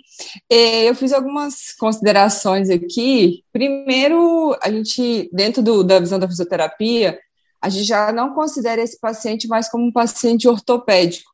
É, 0.49 0.89
eu 0.89 0.95
fiz 0.95 1.13
algumas 1.13 1.73
considerações 1.79 2.71
aqui. 2.71 3.45
Primeiro, 3.53 4.57
a 4.63 4.71
gente, 4.71 5.29
dentro 5.33 5.63
do, 5.63 5.83
da 5.83 5.99
visão 5.99 6.19
da 6.19 6.29
fisioterapia, 6.29 7.19
a 7.61 7.69
gente 7.69 7.85
já 7.85 8.13
não 8.13 8.35
considera 8.35 8.81
esse 8.81 8.99
paciente 9.01 9.49
mais 9.49 9.69
como 9.69 9.85
um 9.85 9.93
paciente 9.93 10.47
ortopédico. 10.49 11.31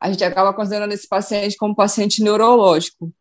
A 0.00 0.10
gente 0.10 0.24
acaba 0.24 0.52
considerando 0.52 0.92
esse 0.92 1.08
paciente 1.08 1.56
como 1.56 1.72
um 1.72 1.76
paciente 1.76 2.22
neurológico. 2.22 3.12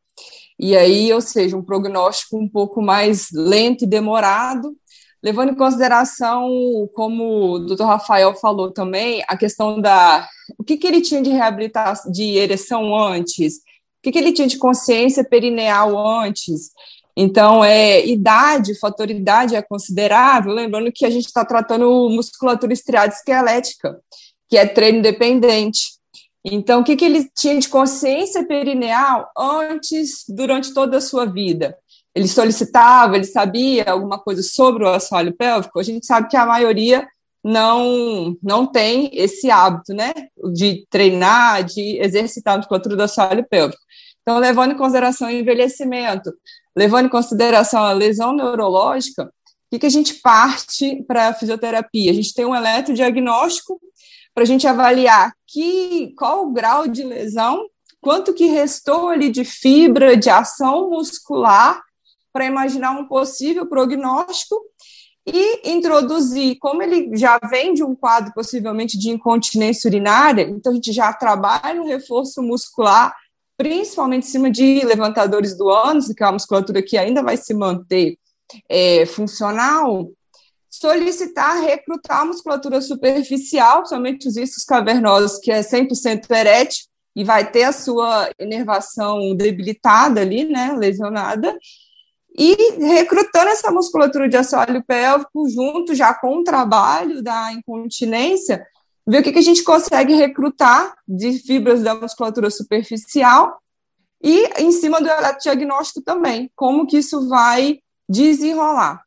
E 0.62 0.78
aí, 0.78 1.12
ou 1.12 1.20
seja, 1.20 1.57
um 1.57 1.64
prognóstico 1.64 2.38
um 2.38 2.47
pouco 2.47 2.84
mais 2.84 3.30
lento 3.34 3.84
e 3.84 3.88
demorado, 3.88 4.78
levando 5.24 5.53
em 5.53 5.55
consideração, 5.55 6.47
como 6.93 7.53
o 7.53 7.59
doutor 7.59 7.88
Rafael 7.88 8.36
falou 8.36 8.72
também, 8.72 9.24
a 9.28 9.36
questão 9.36 9.82
da 9.82 10.30
o 10.59 10.64
que, 10.64 10.78
que 10.78 10.86
ele 10.86 11.01
tinha 11.01 11.20
de 11.20 11.32
reabilitação, 11.32 12.12
de 12.12 12.38
ereção 12.38 12.95
antes, 12.95 13.55
o 13.55 14.03
que, 14.03 14.12
que 14.12 14.20
ele 14.20 14.34
tinha 14.34 14.47
de 14.47 14.59
consciência 14.59 15.24
perineal 15.24 15.97
antes. 15.97 16.70
Então, 17.18 17.66
é, 17.66 18.05
idade, 18.05 18.80
fator 18.80 19.09
idade 19.09 19.55
é 19.55 19.64
considerável, 19.64 20.53
lembrando 20.53 20.91
que 20.93 21.07
a 21.07 21.09
gente 21.09 21.26
está 21.26 21.43
tratando 21.43 22.07
musculatura 22.09 22.72
estriada 22.72 23.12
esquelética, 23.14 23.99
que 24.47 24.57
é 24.57 24.68
treino 24.68 25.01
dependente. 25.01 25.99
Então, 26.43 26.81
o 26.81 26.83
que, 26.83 26.95
que 26.95 27.05
ele 27.05 27.29
tinha 27.37 27.59
de 27.59 27.69
consciência 27.69 28.45
perineal 28.45 29.29
antes, 29.37 30.23
durante 30.27 30.73
toda 30.73 30.97
a 30.97 31.01
sua 31.01 31.25
vida? 31.25 31.77
ele 32.13 32.27
solicitava, 32.27 33.15
ele 33.15 33.25
sabia 33.25 33.85
alguma 33.89 34.19
coisa 34.19 34.43
sobre 34.43 34.83
o 34.83 34.89
assoalho 34.89 35.33
pélvico, 35.35 35.79
a 35.79 35.83
gente 35.83 36.05
sabe 36.05 36.27
que 36.27 36.37
a 36.37 36.45
maioria 36.45 37.07
não 37.43 38.37
não 38.43 38.67
tem 38.67 39.09
esse 39.13 39.49
hábito, 39.49 39.93
né, 39.93 40.11
de 40.53 40.85
treinar, 40.89 41.63
de 41.63 41.97
exercitar 41.99 42.55
a 42.55 42.57
musculatura 42.57 42.95
do 42.95 43.03
assoalho 43.03 43.45
pélvico. 43.49 43.81
Então, 44.21 44.37
levando 44.37 44.73
em 44.73 44.77
consideração 44.77 45.27
o 45.27 45.31
envelhecimento, 45.31 46.31
levando 46.75 47.07
em 47.07 47.09
consideração 47.09 47.83
a 47.83 47.93
lesão 47.93 48.33
neurológica, 48.33 49.23
o 49.25 49.29
que, 49.71 49.79
que 49.79 49.85
a 49.85 49.89
gente 49.89 50.15
parte 50.15 51.03
para 51.07 51.29
a 51.29 51.33
fisioterapia? 51.33 52.11
A 52.11 52.13
gente 52.13 52.33
tem 52.33 52.45
um 52.45 52.55
eletrodiagnóstico 52.55 53.79
para 54.34 54.43
a 54.43 54.47
gente 54.47 54.67
avaliar 54.67 55.34
que, 55.47 56.13
qual 56.17 56.45
o 56.45 56.51
grau 56.51 56.88
de 56.88 57.03
lesão, 57.03 57.67
quanto 57.99 58.34
que 58.34 58.45
restou 58.45 59.09
ali 59.09 59.29
de 59.29 59.43
fibra, 59.43 60.15
de 60.15 60.29
ação 60.29 60.89
muscular, 60.89 61.82
para 62.34 62.45
imaginar 62.45 62.91
um 62.91 63.07
possível 63.07 63.65
prognóstico 63.65 64.55
e 65.25 65.69
introduzir, 65.71 66.57
como 66.59 66.82
ele 66.82 67.15
já 67.15 67.39
vem 67.49 67.73
de 67.73 67.84
um 67.84 67.93
quadro 67.93 68.34
possivelmente 68.34 68.97
de 68.97 69.09
incontinência 69.09 69.88
urinária, 69.88 70.43
então 70.43 70.71
a 70.71 70.75
gente 70.75 70.91
já 70.91 71.13
trabalha 71.13 71.82
um 71.82 71.88
reforço 71.88 72.41
muscular, 72.41 73.15
principalmente 73.57 74.25
em 74.25 74.32
cima 74.32 74.49
de 74.49 74.84
levantadores 74.84 75.55
do 75.55 75.69
ânus, 75.69 76.07
que 76.07 76.23
é 76.23 76.25
uma 76.25 76.34
musculatura 76.34 76.82
que 76.82 76.97
ainda 76.97 77.21
vai 77.21 77.38
se 77.38 77.53
manter 77.53 78.17
é, 78.67 79.05
funcional, 79.05 80.09
solicitar 80.82 81.61
recrutar 81.61 82.21
a 82.21 82.25
musculatura 82.25 82.82
superficial, 82.82 83.86
somente 83.86 84.27
os 84.27 84.36
iscos 84.36 84.63
cavernosos, 84.63 85.39
que 85.39 85.51
é 85.51 85.61
100% 85.61 86.29
erétil, 86.32 86.86
e 87.15 87.23
vai 87.23 87.49
ter 87.51 87.63
a 87.63 87.71
sua 87.71 88.32
inervação 88.39 89.36
debilitada 89.36 90.21
ali, 90.21 90.45
né, 90.45 90.75
lesionada, 90.75 91.55
e 92.36 92.55
recrutando 92.79 93.49
essa 93.49 93.69
musculatura 93.69 94.27
de 94.27 94.38
assoalho 94.38 94.84
pélvico 94.84 95.47
junto 95.49 95.93
já 95.93 96.13
com 96.13 96.38
o 96.38 96.43
trabalho 96.43 97.21
da 97.21 97.53
incontinência, 97.53 98.65
ver 99.05 99.19
o 99.19 99.23
que, 99.23 99.34
que 99.34 99.39
a 99.39 99.43
gente 99.43 99.63
consegue 99.63 100.15
recrutar 100.15 100.95
de 101.07 101.34
fibras 101.34 101.84
da 101.84 101.93
musculatura 101.93 102.49
superficial 102.49 103.59
e 104.23 104.45
em 104.59 104.71
cima 104.71 104.99
do 104.99 105.09
diagnóstico 105.43 106.01
também, 106.01 106.49
como 106.55 106.88
que 106.88 106.97
isso 106.97 107.27
vai 107.27 107.79
desenrolar. 108.09 109.03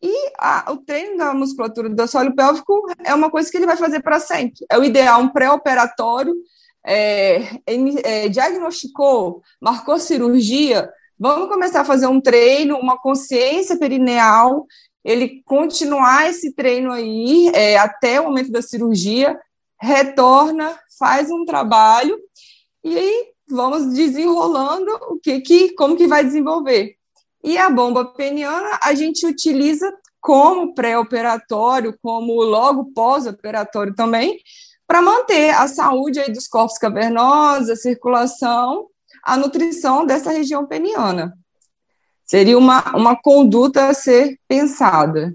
E 0.00 0.32
a, 0.38 0.70
o 0.72 0.76
treino 0.76 1.18
da 1.18 1.34
musculatura 1.34 1.88
do 1.88 2.00
assoalho 2.00 2.34
pélvico 2.34 2.86
é 3.04 3.12
uma 3.14 3.30
coisa 3.30 3.50
que 3.50 3.56
ele 3.56 3.66
vai 3.66 3.76
fazer 3.76 4.00
para 4.00 4.20
sempre. 4.20 4.64
É 4.70 4.78
o 4.78 4.84
ideal, 4.84 5.20
um 5.20 5.28
pré-operatório, 5.28 6.34
é, 6.86 7.58
é, 7.66 8.28
diagnosticou, 8.28 9.42
marcou 9.60 9.98
cirurgia, 9.98 10.88
vamos 11.18 11.48
começar 11.48 11.80
a 11.80 11.84
fazer 11.84 12.06
um 12.06 12.20
treino, 12.20 12.78
uma 12.78 12.96
consciência 12.96 13.76
perineal, 13.76 14.66
ele 15.04 15.42
continuar 15.44 16.28
esse 16.28 16.52
treino 16.54 16.92
aí 16.92 17.50
é, 17.54 17.76
até 17.76 18.20
o 18.20 18.24
momento 18.24 18.52
da 18.52 18.62
cirurgia, 18.62 19.38
retorna, 19.80 20.78
faz 20.98 21.30
um 21.30 21.44
trabalho 21.44 22.18
e 22.84 22.96
aí 22.96 23.26
vamos 23.48 23.94
desenrolando 23.94 24.90
o 25.10 25.18
que, 25.18 25.40
que 25.40 25.74
como 25.74 25.96
que 25.96 26.06
vai 26.06 26.24
desenvolver. 26.24 26.97
E 27.42 27.56
a 27.56 27.70
bomba 27.70 28.04
peniana 28.04 28.78
a 28.82 28.94
gente 28.94 29.26
utiliza 29.26 29.90
como 30.20 30.74
pré-operatório, 30.74 31.96
como 32.02 32.42
logo 32.42 32.92
pós-operatório 32.92 33.94
também, 33.94 34.38
para 34.86 35.02
manter 35.02 35.50
a 35.50 35.68
saúde 35.68 36.18
aí 36.18 36.32
dos 36.32 36.48
corpos 36.48 36.78
cavernosos, 36.78 37.70
a 37.70 37.76
circulação, 37.76 38.86
a 39.22 39.36
nutrição 39.36 40.04
dessa 40.04 40.30
região 40.30 40.66
peniana. 40.66 41.36
Seria 42.24 42.58
uma, 42.58 42.96
uma 42.96 43.16
conduta 43.16 43.88
a 43.88 43.94
ser 43.94 44.38
pensada. 44.48 45.34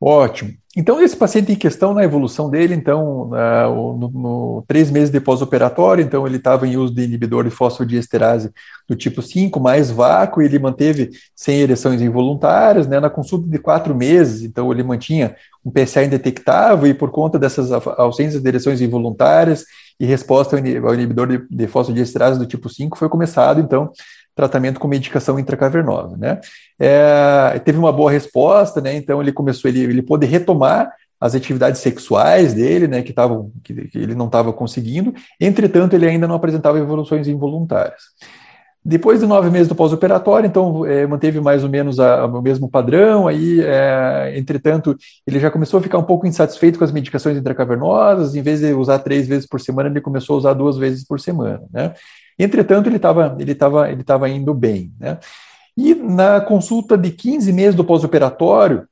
Ótimo. 0.00 0.52
Então, 0.78 1.02
esse 1.02 1.16
paciente 1.16 1.50
em 1.50 1.56
questão, 1.56 1.92
na 1.92 2.04
evolução 2.04 2.48
dele, 2.48 2.72
então, 2.72 3.30
uh, 3.30 3.98
no, 3.98 4.08
no, 4.10 4.64
três 4.64 4.92
meses 4.92 5.10
de 5.10 5.18
pós-operatório, 5.18 6.04
então 6.04 6.24
ele 6.24 6.36
estava 6.36 6.68
em 6.68 6.76
uso 6.76 6.94
de 6.94 7.02
inibidor 7.02 7.42
de 7.42 7.50
fosfodiesterase 7.50 8.52
do 8.88 8.94
tipo 8.94 9.20
5, 9.20 9.58
mais 9.58 9.90
vácuo, 9.90 10.40
e 10.40 10.44
ele 10.44 10.56
manteve 10.60 11.10
sem 11.34 11.58
ereções 11.58 12.00
involuntárias, 12.00 12.86
né, 12.86 13.00
na 13.00 13.10
consulta 13.10 13.48
de 13.48 13.58
quatro 13.58 13.92
meses, 13.92 14.42
então 14.42 14.70
ele 14.70 14.84
mantinha 14.84 15.34
um 15.64 15.70
PSA 15.72 16.04
indetectável, 16.04 16.86
e 16.86 16.94
por 16.94 17.10
conta 17.10 17.40
dessas 17.40 17.72
ausências 17.72 18.40
de 18.40 18.48
ereções 18.48 18.80
involuntárias 18.80 19.64
e 19.98 20.06
resposta 20.06 20.56
ao 20.56 20.94
inibidor 20.94 21.26
de, 21.26 21.44
de 21.50 21.66
fosfodiesterase 21.66 22.38
do 22.38 22.46
tipo 22.46 22.68
5, 22.68 22.96
foi 22.96 23.08
começado, 23.08 23.60
então, 23.60 23.90
tratamento 24.38 24.78
com 24.78 24.86
medicação 24.86 25.36
intracavernosa, 25.36 26.16
né? 26.16 26.40
É, 26.78 27.58
teve 27.64 27.76
uma 27.76 27.92
boa 27.92 28.08
resposta, 28.08 28.80
né? 28.80 28.94
Então 28.94 29.20
ele 29.20 29.32
começou, 29.32 29.68
ele, 29.68 29.80
ele 29.80 30.00
pôde 30.00 30.26
retomar 30.26 30.92
as 31.20 31.34
atividades 31.34 31.80
sexuais 31.80 32.54
dele, 32.54 32.86
né? 32.86 33.02
Que, 33.02 33.12
tavam, 33.12 33.50
que, 33.64 33.88
que 33.88 33.98
ele 33.98 34.14
não 34.14 34.26
estava 34.26 34.52
conseguindo. 34.52 35.12
Entretanto, 35.40 35.94
ele 35.94 36.06
ainda 36.06 36.28
não 36.28 36.36
apresentava 36.36 36.78
evoluções 36.78 37.26
involuntárias. 37.26 38.00
Depois 38.84 39.18
de 39.18 39.26
nove 39.26 39.50
meses 39.50 39.66
do 39.66 39.74
pós-operatório, 39.74 40.46
então 40.46 40.86
é, 40.86 41.04
manteve 41.04 41.40
mais 41.40 41.64
ou 41.64 41.68
menos 41.68 41.98
a, 41.98 42.20
a, 42.20 42.26
o 42.26 42.40
mesmo 42.40 42.70
padrão. 42.70 43.26
Aí, 43.26 43.60
é, 43.60 44.34
entretanto, 44.38 44.96
ele 45.26 45.40
já 45.40 45.50
começou 45.50 45.80
a 45.80 45.82
ficar 45.82 45.98
um 45.98 46.04
pouco 46.04 46.28
insatisfeito 46.28 46.78
com 46.78 46.84
as 46.84 46.92
medicações 46.92 47.36
intracavernosas. 47.36 48.36
Em 48.36 48.40
vez 48.40 48.60
de 48.60 48.72
usar 48.72 49.00
três 49.00 49.26
vezes 49.26 49.48
por 49.48 49.60
semana, 49.60 49.88
ele 49.88 50.00
começou 50.00 50.36
a 50.36 50.38
usar 50.38 50.54
duas 50.54 50.76
vezes 50.76 51.04
por 51.04 51.18
semana, 51.18 51.62
né? 51.72 51.92
Entretanto, 52.38 52.88
ele 52.88 52.96
estava 52.96 53.36
ele 53.38 53.54
tava, 53.54 53.90
ele 53.90 54.04
tava 54.04 54.28
indo 54.28 54.54
bem. 54.54 54.92
Né? 54.98 55.18
E 55.76 55.94
na 55.94 56.40
consulta 56.40 56.96
de 56.96 57.10
15 57.10 57.52
meses 57.52 57.74
do 57.74 57.84
pós-operatório, 57.84 58.86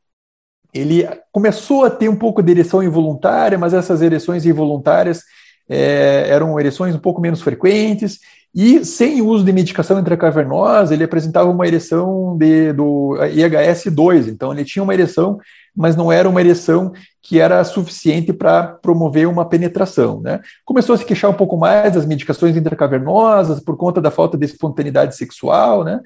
ele 0.73 1.09
começou 1.33 1.85
a 1.85 1.91
ter 1.91 2.09
um 2.09 2.17
pouco 2.17 2.43
de 2.43 2.53
ereção 2.53 2.83
involuntária, 2.83 3.59
mas 3.59 3.73
essas 3.73 4.03
ereções 4.03 4.45
involuntárias 4.45 5.23
é, 5.69 6.27
eram 6.29 6.59
ereções 6.61 6.95
um 6.95 6.99
pouco 6.99 7.21
menos 7.21 7.41
frequentes, 7.41 8.21
e 8.55 8.85
sem 8.85 9.21
uso 9.21 9.45
de 9.45 9.53
medicação 9.53 9.99
intracavernosa, 9.99 10.95
ele 10.95 11.05
apresentava 11.05 11.51
uma 11.51 11.67
ereção 11.67 12.37
de, 12.39 12.73
do 12.73 13.17
IHS-2, 13.21 14.29
então 14.29 14.53
ele 14.53 14.65
tinha 14.65 14.83
uma 14.83 14.95
ereção, 14.95 15.39
mas 15.77 15.95
não 15.95 16.11
era 16.11 16.29
uma 16.29 16.41
ereção 16.41 16.93
que 17.23 17.39
era 17.39 17.63
suficiente 17.65 18.33
para 18.33 18.67
promover 18.67 19.29
uma 19.29 19.45
penetração. 19.45 20.21
Né? 20.21 20.41
Começou 20.65 20.95
a 20.95 20.99
se 20.99 21.05
queixar 21.05 21.31
um 21.31 21.35
pouco 21.35 21.57
mais 21.57 21.93
das 21.93 22.07
medicações 22.07 22.57
intracavernosas 22.57 23.61
por 23.61 23.77
conta 23.77 24.01
da 24.01 24.11
falta 24.11 24.39
de 24.39 24.47
espontaneidade 24.47 25.17
sexual, 25.17 25.85
né? 25.85 26.01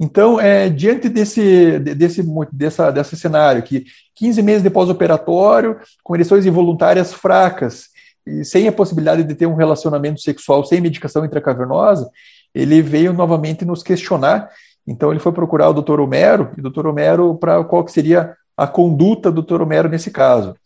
Então, 0.00 0.38
é, 0.40 0.68
diante 0.68 1.08
desse, 1.08 1.80
desse, 1.80 2.22
dessa, 2.52 2.92
desse 2.92 3.16
cenário, 3.16 3.64
que 3.64 3.84
15 4.14 4.42
meses 4.42 4.62
de 4.62 4.70
pós-operatório, 4.70 5.76
com 6.04 6.14
ereções 6.14 6.46
involuntárias 6.46 7.12
fracas, 7.12 7.86
e 8.24 8.44
sem 8.44 8.68
a 8.68 8.72
possibilidade 8.72 9.24
de 9.24 9.34
ter 9.34 9.46
um 9.46 9.56
relacionamento 9.56 10.20
sexual 10.20 10.64
sem 10.64 10.80
medicação 10.80 11.24
intracavernosa, 11.24 12.08
ele 12.54 12.80
veio 12.80 13.12
novamente 13.12 13.64
nos 13.64 13.82
questionar. 13.82 14.48
Então, 14.86 15.10
ele 15.10 15.18
foi 15.18 15.32
procurar 15.32 15.68
o 15.68 15.82
Dr. 15.82 15.98
Homero, 15.98 16.52
e 16.56 16.60
o 16.60 16.70
Dr. 16.70 16.86
Homero, 16.86 17.34
para 17.34 17.64
qual 17.64 17.84
que 17.84 17.90
seria 17.90 18.36
a 18.58 18.66
conduta 18.66 19.30
do 19.30 19.40
Dr. 19.40 19.62
Homero 19.62 19.88
nesse 19.88 20.10
caso. 20.10 20.56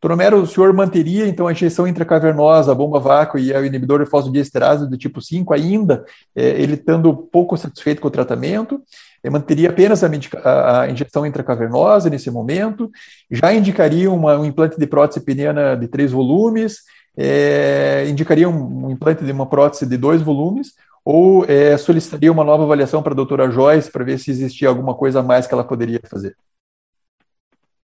Dr. 0.00 0.12
Homero, 0.12 0.40
o 0.40 0.46
senhor 0.46 0.72
manteria, 0.72 1.26
então, 1.26 1.46
a 1.46 1.52
injeção 1.52 1.86
intracavernosa, 1.86 2.72
a 2.72 2.74
bomba 2.74 2.98
vácuo 3.00 3.38
e 3.38 3.52
o 3.52 3.66
inibidor 3.66 4.02
de 4.02 4.08
fosfodiesterase 4.08 4.88
do 4.88 4.96
tipo 4.96 5.20
5 5.20 5.52
ainda, 5.52 6.04
é, 6.34 6.48
ele 6.62 6.74
estando 6.74 7.14
pouco 7.14 7.56
satisfeito 7.56 8.00
com 8.00 8.08
o 8.08 8.10
tratamento, 8.10 8.80
é, 9.22 9.28
manteria 9.28 9.68
apenas 9.68 10.02
a, 10.02 10.88
injeção 10.88 11.26
intracavernosa 11.26 12.08
nesse 12.08 12.30
momento, 12.30 12.90
já 13.30 13.52
indicaria 13.52 14.10
uma, 14.10 14.38
um 14.38 14.44
implante 14.44 14.78
de 14.78 14.86
prótese 14.86 15.20
peniana 15.20 15.76
de 15.76 15.86
três 15.88 16.12
volumes, 16.12 16.78
é, 17.14 18.06
indicaria 18.08 18.48
um, 18.48 18.86
um, 18.86 18.90
implante 18.90 19.22
de 19.22 19.32
uma 19.32 19.44
prótese 19.44 19.84
de 19.84 19.98
dois 19.98 20.22
volumes, 20.22 20.72
ou 21.04 21.44
é, 21.46 21.76
solicitaria 21.76 22.32
uma 22.32 22.44
nova 22.44 22.62
avaliação 22.62 23.02
para 23.02 23.12
a 23.12 23.16
doutora 23.16 23.50
Joyce 23.50 23.90
para 23.90 24.04
ver 24.04 24.18
se 24.18 24.30
existia 24.30 24.68
alguma 24.68 24.94
coisa 24.94 25.20
a 25.20 25.22
mais 25.22 25.46
que 25.46 25.52
ela 25.52 25.64
poderia 25.64 26.00
fazer? 26.08 26.34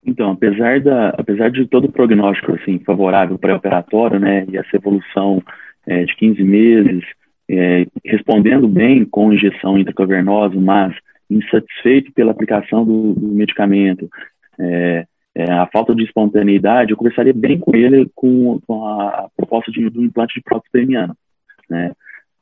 Então, 0.06 0.32
apesar, 0.32 0.82
da, 0.82 1.10
apesar 1.10 1.49
de 1.49 1.66
todo 1.66 1.86
o 1.86 1.91
prognóstico 1.91 2.54
assim, 2.54 2.80
favorável 2.80 3.38
pré-operatório, 3.38 4.20
né, 4.20 4.45
e 4.49 4.58
essa 4.58 4.76
evolução 4.76 5.41
é, 5.88 6.04
de 6.04 6.16
15 6.16 6.43
meses, 6.43 7.04
é, 7.49 7.86
respondendo 8.06 8.68
bem 8.68 9.06
com 9.06 9.34
injeção 9.34 9.78
intracavernosa, 9.78 10.60
mas 10.60 10.95
insatisfeito 11.30 12.12
pela 12.14 12.32
aplicação 12.32 12.86
do, 12.86 13.14
do 13.14 13.28
medicamento, 13.30 14.10
é, 14.60 15.06
é, 15.36 15.51
a 15.51 15.68
falta 15.68 15.95
de 15.95 16.04
espontaneidade, 16.04 16.91
eu 16.91 16.97
conversaria 16.97 17.34
bem 17.34 17.58
com 17.58 17.76
ele 17.76 18.10
com, 18.14 18.60
com 18.68 18.86
a 18.86 19.30
proposta 19.36 19.72
de, 19.72 19.89
do 19.89 20.04
implante 20.04 20.36
de 20.36 20.41
prótese 20.41 20.72
peniana. 20.72 21.16
Né? 21.70 21.91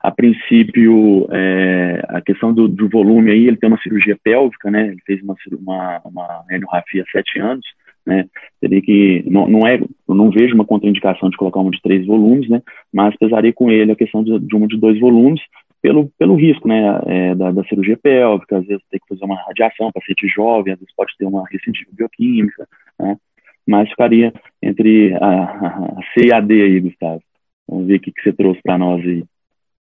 A 0.01 0.11
princípio, 0.11 1.27
é, 1.31 2.01
a 2.09 2.21
questão 2.21 2.53
do, 2.53 2.67
do, 2.67 2.89
volume 2.89 3.31
aí, 3.31 3.47
ele 3.47 3.57
tem 3.57 3.69
uma 3.69 3.81
cirurgia 3.81 4.17
pélvica, 4.23 4.71
né? 4.71 4.87
Ele 4.87 5.01
fez 5.05 5.21
uma, 5.21 5.35
uma, 5.53 6.01
uma 6.05 6.45
há 6.71 6.83
sete 7.11 7.39
anos, 7.39 7.65
né? 8.05 8.25
Teria 8.59 8.81
que, 8.81 9.23
não, 9.27 9.47
não 9.47 9.67
é, 9.67 9.79
eu 9.79 10.15
não 10.15 10.31
vejo 10.31 10.55
uma 10.55 10.65
contraindicação 10.65 11.29
de 11.29 11.37
colocar 11.37 11.59
uma 11.59 11.71
de 11.71 11.81
três 11.81 12.05
volumes, 12.05 12.49
né? 12.49 12.61
Mas 12.91 13.15
pesaria 13.17 13.53
com 13.53 13.69
ele 13.69 13.91
a 13.91 13.95
questão 13.95 14.23
de, 14.23 14.39
de 14.39 14.55
uma 14.55 14.67
de 14.67 14.77
dois 14.77 14.99
volumes, 14.99 15.41
pelo, 15.81 16.09
pelo 16.17 16.35
risco, 16.35 16.67
né, 16.67 17.01
é, 17.07 17.35
da, 17.35 17.51
da, 17.51 17.63
cirurgia 17.63 17.97
pélvica, 17.97 18.59
às 18.59 18.65
vezes 18.67 18.83
tem 18.89 18.99
que 18.99 19.07
fazer 19.07 19.25
uma 19.25 19.41
radiação, 19.47 19.91
paciente 19.91 20.27
jovem, 20.27 20.73
às 20.73 20.79
vezes 20.79 20.93
pode 20.95 21.11
ter 21.17 21.25
uma 21.25 21.43
recidiva 21.49 21.89
bioquímica, 21.91 22.67
né, 22.99 23.17
mas 23.65 23.89
ficaria 23.89 24.31
entre 24.61 25.13
a, 25.15 25.43
a 25.43 25.99
C 26.13 26.27
e 26.27 26.33
a 26.33 26.39
D 26.39 26.61
aí, 26.61 26.79
Gustavo. 26.79 27.21
Vamos 27.67 27.87
ver 27.87 27.95
o 27.95 27.99
que, 27.99 28.11
que 28.11 28.21
você 28.21 28.33
trouxe 28.33 28.61
para 28.61 28.77
nós 28.77 29.01
aí. 29.01 29.23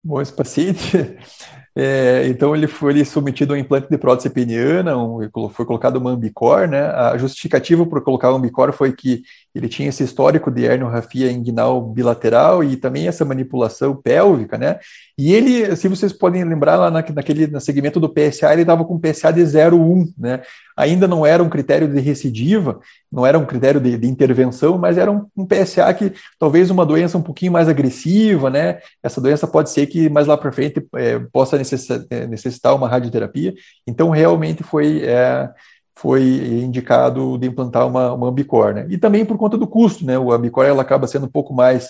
Bom, 0.03 0.19
esse 0.21 0.33
paciente 0.33 0.97
é, 1.75 2.27
então 2.27 2.55
ele 2.55 2.67
foi 2.67 2.93
ele 2.93 3.05
submetido 3.05 3.53
a 3.53 3.55
um 3.55 3.59
implante 3.59 3.87
de 3.89 3.97
prótese 3.97 4.29
peniana, 4.29 4.97
um, 4.97 5.19
foi 5.51 5.65
colocado 5.65 5.97
uma 5.97 6.11
ambicor, 6.11 6.67
né? 6.67 6.81
A 6.87 7.17
justificativa 7.17 7.85
por 7.85 8.03
colocar 8.03 8.31
o 8.31 8.35
ambicor 8.35 8.73
foi 8.73 8.93
que 8.93 9.21
ele 9.53 9.67
tinha 9.67 9.89
esse 9.89 10.03
histórico 10.03 10.49
de 10.49 10.63
herniorrafia 10.63 11.31
inguinal 11.31 11.81
bilateral 11.81 12.63
e 12.63 12.77
também 12.77 13.07
essa 13.07 13.25
manipulação 13.25 13.95
pélvica, 13.95 14.57
né? 14.57 14.79
E 15.17 15.33
ele, 15.33 15.75
se 15.75 15.87
vocês 15.87 16.13
podem 16.13 16.43
lembrar 16.43 16.77
lá 16.77 16.89
na, 16.89 17.03
naquele 17.13 17.47
no 17.47 17.59
segmento 17.59 17.99
do 17.99 18.09
PSA, 18.09 18.51
ele 18.53 18.61
estava 18.61 18.85
com 18.85 18.99
PSA 18.99 19.31
de 19.31 19.41
0,1, 19.41 20.13
né? 20.17 20.41
Ainda 20.75 21.07
não 21.07 21.25
era 21.25 21.43
um 21.43 21.49
critério 21.49 21.87
de 21.87 21.99
recidiva, 21.99 22.79
não 23.11 23.25
era 23.25 23.37
um 23.37 23.45
critério 23.45 23.79
de, 23.79 23.97
de 23.97 24.07
intervenção, 24.07 24.77
mas 24.77 24.97
era 24.97 25.11
um, 25.11 25.27
um, 25.35 25.45
PSA 25.45 25.93
que 25.93 26.13
talvez 26.39 26.69
uma 26.69 26.85
doença 26.85 27.17
um 27.17 27.21
pouquinho 27.21 27.51
mais 27.51 27.67
agressiva, 27.67 28.49
né? 28.49 28.79
Essa 29.03 29.19
doença 29.19 29.45
pode 29.45 29.69
ser 29.69 29.85
que 29.87 30.09
mais 30.09 30.27
lá 30.27 30.37
para 30.37 30.51
frente 30.51 30.81
é, 30.95 31.19
possa 31.19 31.57
necessitar, 31.57 31.99
necessitar 32.27 32.73
uma 32.73 32.87
radioterapia. 32.87 33.53
Então 33.85 34.09
realmente 34.09 34.63
foi 34.63 35.03
é, 35.03 35.49
foi 35.95 36.23
indicado 36.23 37.37
de 37.37 37.47
implantar 37.47 37.87
uma, 37.87 38.13
uma 38.13 38.29
Ambicor, 38.29 38.73
né? 38.73 38.85
E 38.89 38.97
também 38.97 39.25
por 39.25 39.37
conta 39.37 39.57
do 39.57 39.67
custo, 39.67 40.05
né? 40.05 40.17
O 40.17 40.31
Ambicor 40.31 40.65
ela 40.65 40.81
acaba 40.81 41.07
sendo 41.07 41.25
um 41.25 41.31
pouco 41.31 41.53
mais 41.53 41.89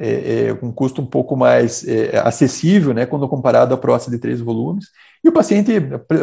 é, 0.00 0.46
é, 0.46 0.58
um 0.62 0.70
custo 0.70 1.02
um 1.02 1.06
pouco 1.06 1.36
mais 1.36 1.86
é, 1.86 2.18
acessível, 2.18 2.94
né, 2.94 3.04
quando 3.04 3.28
comparado 3.28 3.74
à 3.74 3.76
prótese 3.76 4.10
de 4.12 4.18
três 4.18 4.40
volumes, 4.40 4.86
e 5.24 5.28
o 5.28 5.32
paciente 5.32 5.72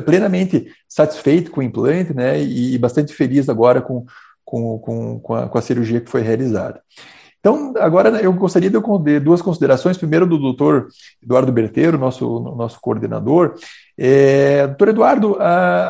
plenamente 0.05 0.67
satisfeito 0.87 1.51
com 1.51 1.59
o 1.59 1.63
implante, 1.63 2.13
né, 2.13 2.41
e, 2.41 2.77
bastante 2.77 3.13
feliz 3.13 3.49
agora 3.49 3.81
com, 3.81 4.05
com, 4.45 4.79
com, 4.79 5.19
com, 5.19 5.33
a, 5.35 5.49
com 5.49 5.57
a 5.57 5.61
cirurgia 5.61 5.99
que 5.99 6.09
foi 6.09 6.21
realizada. 6.21 6.81
Então, 7.39 7.73
agora 7.77 8.09
eu 8.21 8.33
gostaria 8.33 8.71
de 8.71 9.19
duas 9.19 9.39
considerações. 9.39 9.97
Primeiro, 9.97 10.25
do 10.25 10.39
doutor 10.39 10.87
Eduardo 11.21 11.51
Berteiro, 11.51 11.95
nosso, 11.95 12.39
nosso 12.39 12.81
coordenador. 12.81 13.53
É, 13.95 14.65
doutor 14.65 14.87
Eduardo, 14.87 15.37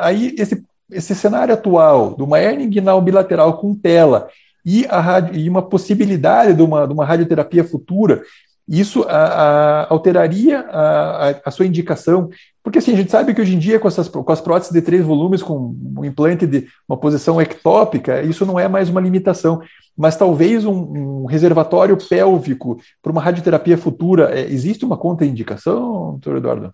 aí 0.01 0.36
esse 0.38 0.65
esse 0.95 1.13
cenário 1.13 1.53
atual 1.53 2.15
de 2.15 2.23
uma 2.23 2.39
hernia 2.39 2.65
inguinal 2.65 3.01
bilateral 3.01 3.57
com 3.57 3.75
tela 3.75 4.29
e, 4.65 4.85
a, 4.89 5.19
e 5.31 5.49
uma 5.49 5.61
possibilidade 5.61 6.53
de 6.53 6.61
uma, 6.61 6.87
de 6.87 6.93
uma 6.93 7.05
radioterapia 7.05 7.63
futura, 7.63 8.23
isso 8.67 9.03
a, 9.03 9.15
a, 9.15 9.93
alteraria 9.93 10.59
a, 10.71 11.35
a, 11.45 11.51
sua 11.51 11.67
indicação? 11.67 12.29
Porque 12.63 12.79
assim, 12.79 12.93
a 12.93 12.95
gente 12.95 13.11
sabe 13.11 13.33
que 13.33 13.41
hoje 13.41 13.53
em 13.53 13.59
dia, 13.59 13.79
com, 13.79 13.87
essas, 13.87 14.07
com 14.07 14.31
as 14.31 14.41
próteses 14.41 14.73
de 14.73 14.81
três 14.81 15.05
volumes, 15.05 15.43
com 15.43 15.75
um 15.95 16.03
implante 16.03 16.47
de 16.47 16.67
uma 16.89 16.97
posição 16.97 17.39
ectópica, 17.39 18.23
isso 18.23 18.43
não 18.43 18.59
é 18.59 18.67
mais 18.67 18.89
uma 18.89 18.99
limitação. 19.01 19.61
Mas 19.95 20.17
talvez 20.17 20.65
um, 20.65 20.73
um 20.73 21.25
reservatório 21.25 21.95
pélvico 21.95 22.79
para 23.03 23.11
uma 23.11 23.21
radioterapia 23.21 23.77
futura, 23.77 24.31
é, 24.37 24.41
existe 24.51 24.83
uma 24.83 24.97
contraindicação, 24.97 26.11
doutor 26.13 26.37
Eduardo? 26.37 26.73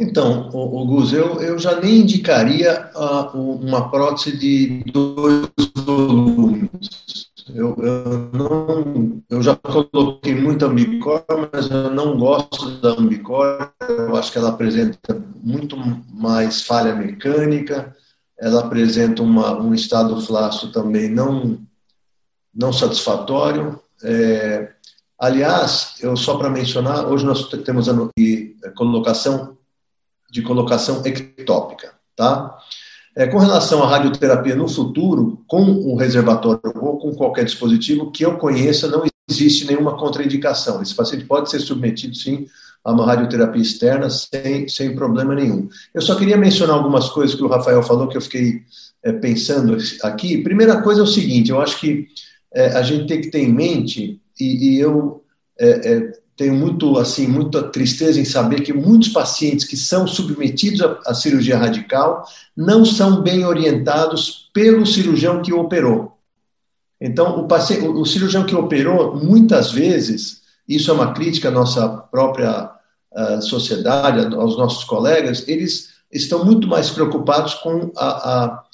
Então, 0.00 0.48
o, 0.54 0.86
Gus, 0.86 1.12
eu, 1.12 1.42
eu 1.42 1.58
já 1.58 1.78
nem 1.78 1.98
indicaria 1.98 2.90
uh, 2.96 3.38
uma 3.38 3.90
prótese 3.90 4.34
de 4.34 4.82
dois 4.90 5.50
volumes. 5.76 6.70
Eu, 7.54 7.76
eu, 7.76 8.30
não, 8.32 9.22
eu 9.28 9.42
já 9.42 9.54
coloquei 9.56 10.34
muita 10.34 10.66
ambicor, 10.66 11.22
mas 11.52 11.70
eu 11.70 11.90
não 11.90 12.16
gosto 12.16 12.80
da 12.80 12.92
ambicor. 12.92 13.70
Eu 13.86 14.16
acho 14.16 14.32
que 14.32 14.38
ela 14.38 14.48
apresenta 14.48 15.22
muito 15.42 15.76
mais 16.08 16.62
falha 16.62 16.94
mecânica, 16.94 17.94
ela 18.38 18.60
apresenta 18.60 19.22
uma, 19.22 19.52
um 19.60 19.74
estado 19.74 20.18
flácido 20.22 20.72
também 20.72 21.10
não, 21.10 21.58
não 22.54 22.72
satisfatório. 22.72 23.78
É, 24.02 24.70
aliás, 25.18 25.96
eu 26.00 26.16
só 26.16 26.38
para 26.38 26.48
mencionar, 26.48 27.06
hoje 27.06 27.26
nós 27.26 27.46
temos 27.48 27.86
a 27.86 27.94
colocação 28.74 29.59
de 30.30 30.42
colocação 30.42 31.02
ectópica, 31.04 31.92
tá? 32.14 32.56
É, 33.16 33.26
com 33.26 33.38
relação 33.38 33.82
à 33.82 33.88
radioterapia 33.88 34.54
no 34.54 34.68
futuro, 34.68 35.42
com 35.46 35.62
o 35.62 35.96
reservatório 35.96 36.60
ou 36.76 36.98
com 36.98 37.12
qualquer 37.14 37.44
dispositivo 37.44 38.10
que 38.10 38.24
eu 38.24 38.38
conheça, 38.38 38.88
não 38.88 39.04
existe 39.28 39.66
nenhuma 39.66 39.96
contraindicação. 39.96 40.80
Esse 40.80 40.94
paciente 40.94 41.24
pode 41.24 41.50
ser 41.50 41.58
submetido, 41.58 42.14
sim, 42.14 42.46
a 42.84 42.92
uma 42.92 43.04
radioterapia 43.04 43.60
externa 43.60 44.08
sem, 44.08 44.68
sem 44.68 44.94
problema 44.94 45.34
nenhum. 45.34 45.68
Eu 45.92 46.00
só 46.00 46.14
queria 46.14 46.36
mencionar 46.36 46.76
algumas 46.76 47.08
coisas 47.08 47.34
que 47.34 47.42
o 47.42 47.48
Rafael 47.48 47.82
falou 47.82 48.08
que 48.08 48.16
eu 48.16 48.22
fiquei 48.22 48.62
é, 49.02 49.12
pensando 49.12 49.76
aqui. 50.02 50.42
Primeira 50.42 50.80
coisa 50.80 51.00
é 51.00 51.04
o 51.04 51.06
seguinte: 51.06 51.50
eu 51.50 51.60
acho 51.60 51.78
que 51.80 52.06
é, 52.54 52.68
a 52.68 52.82
gente 52.82 53.06
tem 53.06 53.20
que 53.20 53.30
ter 53.30 53.40
em 53.40 53.52
mente, 53.52 54.20
e, 54.38 54.74
e 54.74 54.80
eu 54.80 55.22
é, 55.58 55.92
é 55.92 56.19
tenho 56.40 56.54
muito 56.54 56.96
assim 56.96 57.26
muita 57.26 57.64
tristeza 57.64 58.18
em 58.18 58.24
saber 58.24 58.62
que 58.62 58.72
muitos 58.72 59.10
pacientes 59.10 59.66
que 59.66 59.76
são 59.76 60.06
submetidos 60.06 60.80
à, 61.04 61.12
cirurgia 61.12 61.58
radical 61.58 62.24
não 62.56 62.82
são 62.82 63.20
bem 63.20 63.44
orientados 63.44 64.48
pelo 64.50 64.86
cirurgião 64.86 65.42
que 65.42 65.52
operou. 65.52 66.16
Então, 66.98 67.40
o, 67.40 67.46
paciente, 67.46 67.86
o, 67.86 68.06
cirurgião 68.06 68.46
que 68.46 68.54
operou, 68.54 69.22
muitas 69.22 69.70
vezes, 69.70 70.40
isso 70.66 70.90
é 70.90 70.94
uma 70.94 71.12
crítica 71.12 71.48
à 71.48 71.50
nossa 71.50 71.86
própria 72.10 72.70
uh, 73.12 73.42
sociedade, 73.42 74.34
aos 74.34 74.56
nossos 74.56 74.84
colegas, 74.84 75.46
eles 75.46 75.90
estão 76.10 76.42
muito 76.42 76.66
mais 76.66 76.88
preocupados 76.88 77.52
com 77.56 77.92
a, 77.94 78.44
a 78.44 78.64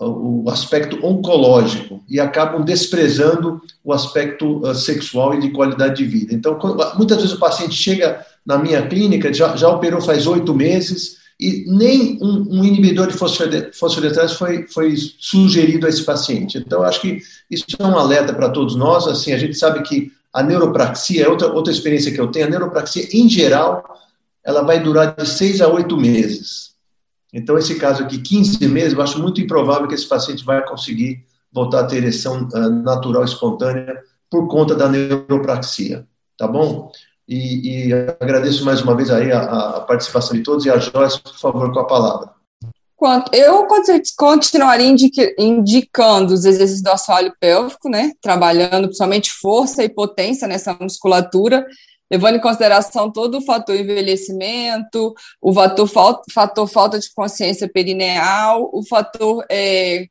o 0.00 0.48
aspecto 0.48 1.04
oncológico 1.04 2.02
e 2.08 2.20
acabam 2.20 2.64
desprezando 2.64 3.60
o 3.84 3.92
aspecto 3.92 4.58
uh, 4.58 4.74
sexual 4.74 5.34
e 5.34 5.40
de 5.40 5.50
qualidade 5.50 5.96
de 5.96 6.04
vida. 6.04 6.34
Então, 6.34 6.54
quando, 6.54 6.96
muitas 6.96 7.18
vezes 7.18 7.32
o 7.32 7.38
paciente 7.38 7.74
chega 7.74 8.24
na 8.46 8.58
minha 8.58 8.86
clínica, 8.86 9.32
já, 9.32 9.56
já 9.56 9.68
operou 9.68 10.00
faz 10.00 10.26
oito 10.26 10.54
meses 10.54 11.18
e 11.40 11.64
nem 11.68 12.18
um, 12.20 12.60
um 12.60 12.64
inibidor 12.64 13.08
de 13.08 13.14
fosfodiesterase 13.14 14.36
foi, 14.36 14.66
foi 14.68 14.94
sugerido 15.18 15.86
a 15.86 15.88
esse 15.88 16.02
paciente. 16.02 16.58
Então, 16.58 16.82
acho 16.82 17.00
que 17.00 17.20
isso 17.50 17.66
é 17.78 17.84
um 17.84 17.98
alerta 17.98 18.32
para 18.32 18.50
todos 18.50 18.74
nós. 18.74 19.06
Assim, 19.06 19.32
a 19.32 19.38
gente 19.38 19.56
sabe 19.56 19.82
que 19.82 20.12
a 20.32 20.42
neuropraxia, 20.42 21.24
é 21.24 21.28
outra, 21.28 21.52
outra 21.52 21.72
experiência 21.72 22.12
que 22.12 22.20
eu 22.20 22.28
tenho, 22.28 22.46
a 22.46 22.50
neuropraxia, 22.50 23.08
em 23.12 23.28
geral, 23.28 23.84
ela 24.44 24.62
vai 24.62 24.82
durar 24.82 25.14
de 25.14 25.28
seis 25.28 25.60
a 25.60 25.68
oito 25.68 25.96
meses. 25.96 26.72
Então, 27.32 27.58
esse 27.58 27.74
caso 27.78 28.02
aqui, 28.02 28.18
15 28.18 28.66
meses, 28.68 28.94
eu 28.94 29.02
acho 29.02 29.20
muito 29.20 29.40
improvável 29.40 29.86
que 29.86 29.94
esse 29.94 30.08
paciente 30.08 30.44
vai 30.44 30.64
conseguir 30.66 31.24
voltar 31.52 31.80
a 31.80 31.86
ter 31.86 31.96
ereção 31.96 32.48
uh, 32.52 32.70
natural 32.70 33.24
espontânea 33.24 34.02
por 34.30 34.48
conta 34.48 34.74
da 34.74 34.88
neuropraxia, 34.88 36.06
tá 36.36 36.46
bom? 36.46 36.90
E, 37.26 37.88
e 37.88 37.92
agradeço 38.20 38.64
mais 38.64 38.80
uma 38.80 38.96
vez 38.96 39.10
aí 39.10 39.30
a, 39.30 39.40
a, 39.42 39.80
participação 39.80 40.36
de 40.36 40.42
todos 40.42 40.64
e 40.64 40.70
a 40.70 40.78
Joyce, 40.78 41.20
por 41.20 41.38
favor, 41.38 41.72
com 41.72 41.80
a 41.80 41.86
palavra. 41.86 42.30
Eu 43.32 43.66
continuaria 44.16 44.92
indicando 45.38 46.34
os 46.34 46.44
exercícios 46.44 46.82
do 46.82 46.90
assoalho 46.90 47.32
pélvico, 47.38 47.88
né? 47.88 48.12
Trabalhando 48.20 48.86
principalmente 48.86 49.30
força 49.30 49.84
e 49.84 49.88
potência 49.88 50.48
nessa 50.48 50.76
musculatura, 50.80 51.64
levando 52.10 52.36
em 52.36 52.40
consideração 52.40 53.10
todo 53.10 53.38
o 53.38 53.44
fator 53.44 53.76
envelhecimento, 53.76 55.14
o 55.40 55.52
fator, 55.52 56.22
fator 56.32 56.66
falta 56.66 56.98
de 56.98 57.12
consciência 57.14 57.68
perineal, 57.68 58.70
o 58.72 58.82
fator 58.84 59.44
é, 59.50 60.06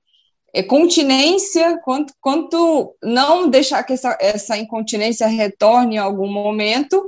é, 0.54 0.64
continência, 0.64 1.80
quanto, 1.84 2.14
quanto 2.22 2.96
não 3.04 3.50
deixar 3.50 3.84
que 3.84 3.94
essa, 3.94 4.18
essa 4.20 4.58
incontinência 4.58 5.28
retorne 5.28 5.96
em 5.96 6.00
algum 6.00 6.32
momento. 6.32 7.04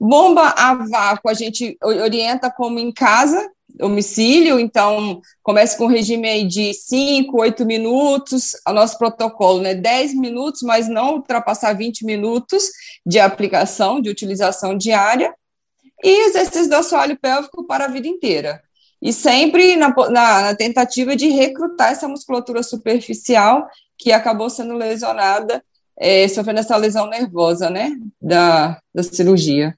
Bomba 0.00 0.54
a 0.56 0.74
vácuo, 0.74 1.30
a 1.30 1.34
gente 1.34 1.76
orienta 1.82 2.50
como 2.50 2.78
em 2.78 2.92
casa, 2.92 3.50
domicílio, 3.74 4.60
então 4.60 5.20
comece 5.42 5.76
com 5.76 5.84
um 5.84 5.88
regime 5.88 6.28
aí 6.28 6.46
de 6.46 6.72
5, 6.72 7.40
8 7.40 7.64
minutos, 7.66 8.52
o 8.66 8.72
nosso 8.72 8.96
protocolo, 8.96 9.60
né, 9.60 9.74
10 9.74 10.14
minutos, 10.14 10.62
mas 10.62 10.88
não 10.88 11.16
ultrapassar 11.16 11.72
20 11.72 12.04
minutos 12.04 12.70
de 13.04 13.18
aplicação, 13.18 14.00
de 14.00 14.08
utilização 14.08 14.76
diária, 14.76 15.34
e 16.02 16.28
exercício 16.28 16.68
do 16.68 16.76
assoalho 16.76 17.18
pélvico 17.18 17.66
para 17.66 17.86
a 17.86 17.88
vida 17.88 18.06
inteira. 18.06 18.62
E 19.02 19.12
sempre 19.12 19.76
na, 19.76 19.88
na, 19.88 20.42
na 20.42 20.54
tentativa 20.54 21.16
de 21.16 21.28
recrutar 21.28 21.92
essa 21.92 22.08
musculatura 22.08 22.62
superficial 22.62 23.66
que 23.98 24.12
acabou 24.12 24.48
sendo 24.48 24.74
lesionada, 24.74 25.62
é, 25.98 26.26
sofrendo 26.28 26.60
essa 26.60 26.76
lesão 26.76 27.08
nervosa, 27.08 27.70
né, 27.70 27.90
da, 28.20 28.78
da 28.94 29.02
cirurgia 29.02 29.76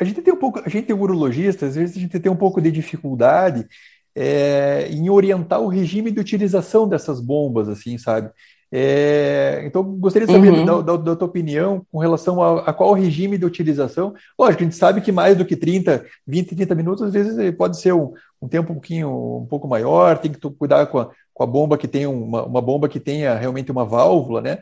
a 0.00 0.04
gente 0.04 0.22
tem 0.22 0.32
um 0.32 0.38
pouco, 0.38 0.60
a 0.64 0.68
gente 0.68 0.86
tem 0.86 0.96
urologista, 0.96 1.66
às 1.66 1.74
vezes 1.76 1.96
a 1.96 2.00
gente 2.00 2.18
tem 2.18 2.32
um 2.32 2.36
pouco 2.36 2.60
de 2.60 2.72
dificuldade 2.72 3.66
é, 4.14 4.88
em 4.90 5.10
orientar 5.10 5.60
o 5.60 5.68
regime 5.68 6.10
de 6.10 6.18
utilização 6.18 6.88
dessas 6.88 7.20
bombas, 7.20 7.68
assim, 7.68 7.98
sabe? 7.98 8.30
É, 8.72 9.62
então, 9.66 9.82
gostaria 9.82 10.26
de 10.26 10.32
saber 10.32 10.52
uhum. 10.52 10.64
da, 10.64 10.80
da, 10.80 10.96
da, 10.96 11.16
tua 11.16 11.26
opinião 11.26 11.84
com 11.90 11.98
relação 11.98 12.40
a, 12.40 12.60
a, 12.70 12.72
qual 12.72 12.92
regime 12.92 13.36
de 13.36 13.44
utilização. 13.44 14.14
Lógico, 14.38 14.62
a 14.62 14.64
gente 14.64 14.76
sabe 14.76 15.00
que 15.00 15.10
mais 15.10 15.36
do 15.36 15.44
que 15.44 15.56
30, 15.56 16.04
20, 16.26 16.54
30 16.54 16.74
minutos, 16.74 17.02
às 17.02 17.12
vezes 17.12 17.54
pode 17.56 17.80
ser 17.80 17.92
um, 17.92 18.12
um 18.40 18.48
tempo 18.48 18.70
um 18.70 18.76
pouquinho 18.76 19.38
um 19.42 19.46
pouco 19.46 19.66
maior, 19.66 20.18
tem 20.18 20.32
que 20.32 20.38
cuidar 20.50 20.86
com 20.86 21.00
a, 21.00 21.10
com 21.34 21.42
a 21.42 21.46
bomba 21.46 21.76
que 21.76 21.88
tem 21.88 22.06
uma, 22.06 22.44
uma 22.44 22.62
bomba 22.62 22.88
que 22.88 23.00
tenha 23.00 23.34
realmente 23.34 23.72
uma 23.72 23.84
válvula, 23.84 24.40
né? 24.40 24.58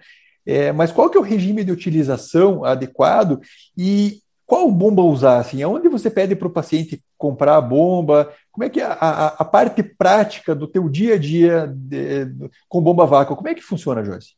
É, 0.46 0.72
mas 0.72 0.90
qual 0.90 1.10
que 1.10 1.18
é 1.18 1.20
o 1.20 1.24
regime 1.24 1.62
de 1.62 1.70
utilização 1.70 2.64
adequado 2.64 3.38
e 3.76 4.22
qual 4.48 4.70
bomba 4.70 5.02
usar? 5.02 5.40
Assim, 5.40 5.62
aonde 5.62 5.90
você 5.90 6.08
pede 6.08 6.34
para 6.34 6.48
o 6.48 6.50
paciente 6.50 7.04
comprar 7.18 7.56
a 7.56 7.60
bomba? 7.60 8.32
Como 8.50 8.64
é 8.64 8.70
que 8.70 8.80
é 8.80 8.84
a, 8.84 8.94
a, 8.94 9.26
a, 9.26 9.44
parte 9.44 9.82
prática 9.82 10.54
do 10.54 10.66
teu 10.66 10.88
dia 10.88 11.16
a 11.16 11.18
dia 11.18 11.66
de, 11.76 12.24
de, 12.24 12.50
com 12.66 12.80
bomba 12.80 13.04
vácuo, 13.04 13.36
como 13.36 13.48
é 13.48 13.54
que 13.54 13.60
funciona, 13.60 14.02
Joyce? 14.02 14.30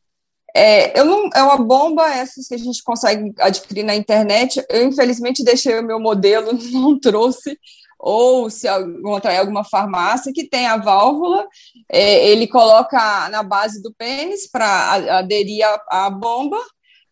É, 0.53 0.99
eu 0.99 1.05
não, 1.05 1.29
é 1.33 1.41
uma 1.41 1.55
bomba 1.55 2.09
essas 2.09 2.45
que 2.45 2.55
a 2.55 2.57
gente 2.57 2.83
consegue 2.83 3.33
adquirir 3.39 3.83
na 3.83 3.95
internet. 3.95 4.61
Eu, 4.69 4.83
infelizmente, 4.85 5.45
deixei 5.45 5.79
o 5.79 5.83
meu 5.83 5.97
modelo, 5.97 6.51
não 6.73 6.99
trouxe, 6.99 7.57
ou 7.97 8.49
se 8.49 8.67
encontrar 8.67 9.39
alguma 9.39 9.63
farmácia 9.63 10.33
que 10.35 10.49
tem 10.49 10.67
a 10.67 10.75
válvula, 10.75 11.47
é, 11.89 12.27
ele 12.27 12.47
coloca 12.47 13.29
na 13.29 13.43
base 13.43 13.81
do 13.81 13.93
pênis 13.93 14.45
para 14.45 15.19
aderir 15.19 15.63
à 15.87 16.09
bomba, 16.09 16.57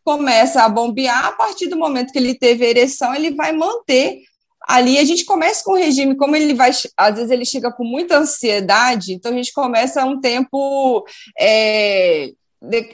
começa 0.10 0.64
a 0.64 0.70
bombear, 0.70 1.28
a 1.28 1.32
partir 1.34 1.68
do 1.68 1.78
momento 1.78 2.12
que 2.12 2.18
ele 2.18 2.34
teve 2.34 2.66
ereção, 2.66 3.14
ele 3.14 3.36
vai 3.36 3.52
manter 3.52 4.24
ali 4.68 4.98
a 4.98 5.06
gente 5.06 5.24
começa 5.24 5.64
com 5.64 5.74
o 5.74 5.78
regime, 5.78 6.16
como 6.16 6.36
ele 6.36 6.54
vai, 6.54 6.72
às 6.98 7.16
vezes 7.16 7.30
ele 7.30 7.46
chega 7.46 7.72
com 7.72 7.84
muita 7.84 8.18
ansiedade, 8.18 9.14
então 9.14 9.32
a 9.32 9.36
gente 9.36 9.54
começa 9.54 10.04
um 10.06 10.20
tempo 10.20 11.06
é, 11.40 12.32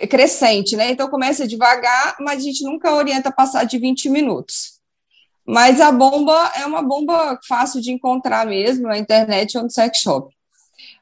crescente, 0.09 0.75
né? 0.75 0.91
Então 0.91 1.09
começa 1.09 1.47
devagar, 1.47 2.17
mas 2.19 2.39
a 2.39 2.43
gente 2.43 2.63
nunca 2.63 2.93
orienta 2.93 3.31
passar 3.31 3.63
de 3.63 3.77
20 3.77 4.09
minutos. 4.09 4.79
Mas 5.45 5.79
a 5.79 5.91
bomba 5.91 6.51
é 6.55 6.65
uma 6.65 6.81
bomba 6.81 7.39
fácil 7.47 7.81
de 7.81 7.91
encontrar 7.91 8.45
mesmo 8.45 8.87
na 8.87 8.97
internet 8.97 9.57
ou 9.57 9.63
no 9.63 9.69
sex 9.69 9.99
shop. 9.99 10.33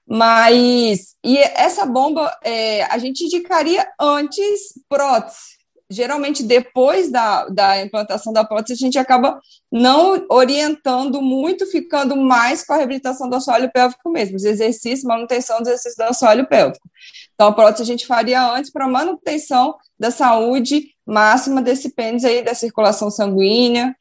Mas 0.08 1.16
e 1.24 1.38
essa 1.38 1.86
bomba 1.86 2.36
é, 2.44 2.84
a 2.84 2.98
gente 3.00 3.26
indicaria 3.26 3.88
antes 4.00 4.74
prótese. 4.88 5.53
Geralmente, 5.96 6.44
depois 6.44 7.12
da, 7.12 7.46
da 7.48 7.82
implantação 7.82 8.34
da 8.34 8.44
prótese, 8.44 8.74
a 8.74 8.86
gente 8.86 8.98
acaba 8.98 9.40
não 9.72 10.26
orientando 10.30 11.22
muito, 11.22 11.66
ficando 11.66 12.16
mais 12.16 12.66
com 12.66 12.74
a 12.74 12.78
reabilitação 12.78 13.30
do 13.30 13.36
assoalho 13.36 13.72
pélvico 13.72 14.10
mesmo, 14.10 14.36
os 14.36 14.44
exercícios, 14.44 15.04
manutenção 15.04 15.60
dos 15.60 15.68
exercícios 15.68 15.96
do 15.96 16.04
assoalho 16.10 16.48
pélvico. 16.48 16.90
Então, 17.34 17.48
a 17.48 17.54
prótese 17.54 17.84
a 17.84 17.86
gente 17.86 18.06
faria 18.06 18.42
antes 18.54 18.72
para 18.72 18.88
manutenção 18.88 19.76
da 20.00 20.12
saúde 20.12 20.94
máxima 21.06 21.62
desse 21.62 21.90
pênis 21.90 22.24
aí, 22.24 22.44
da 22.44 22.54
circulação 22.54 23.10
sanguínea, 23.10 23.96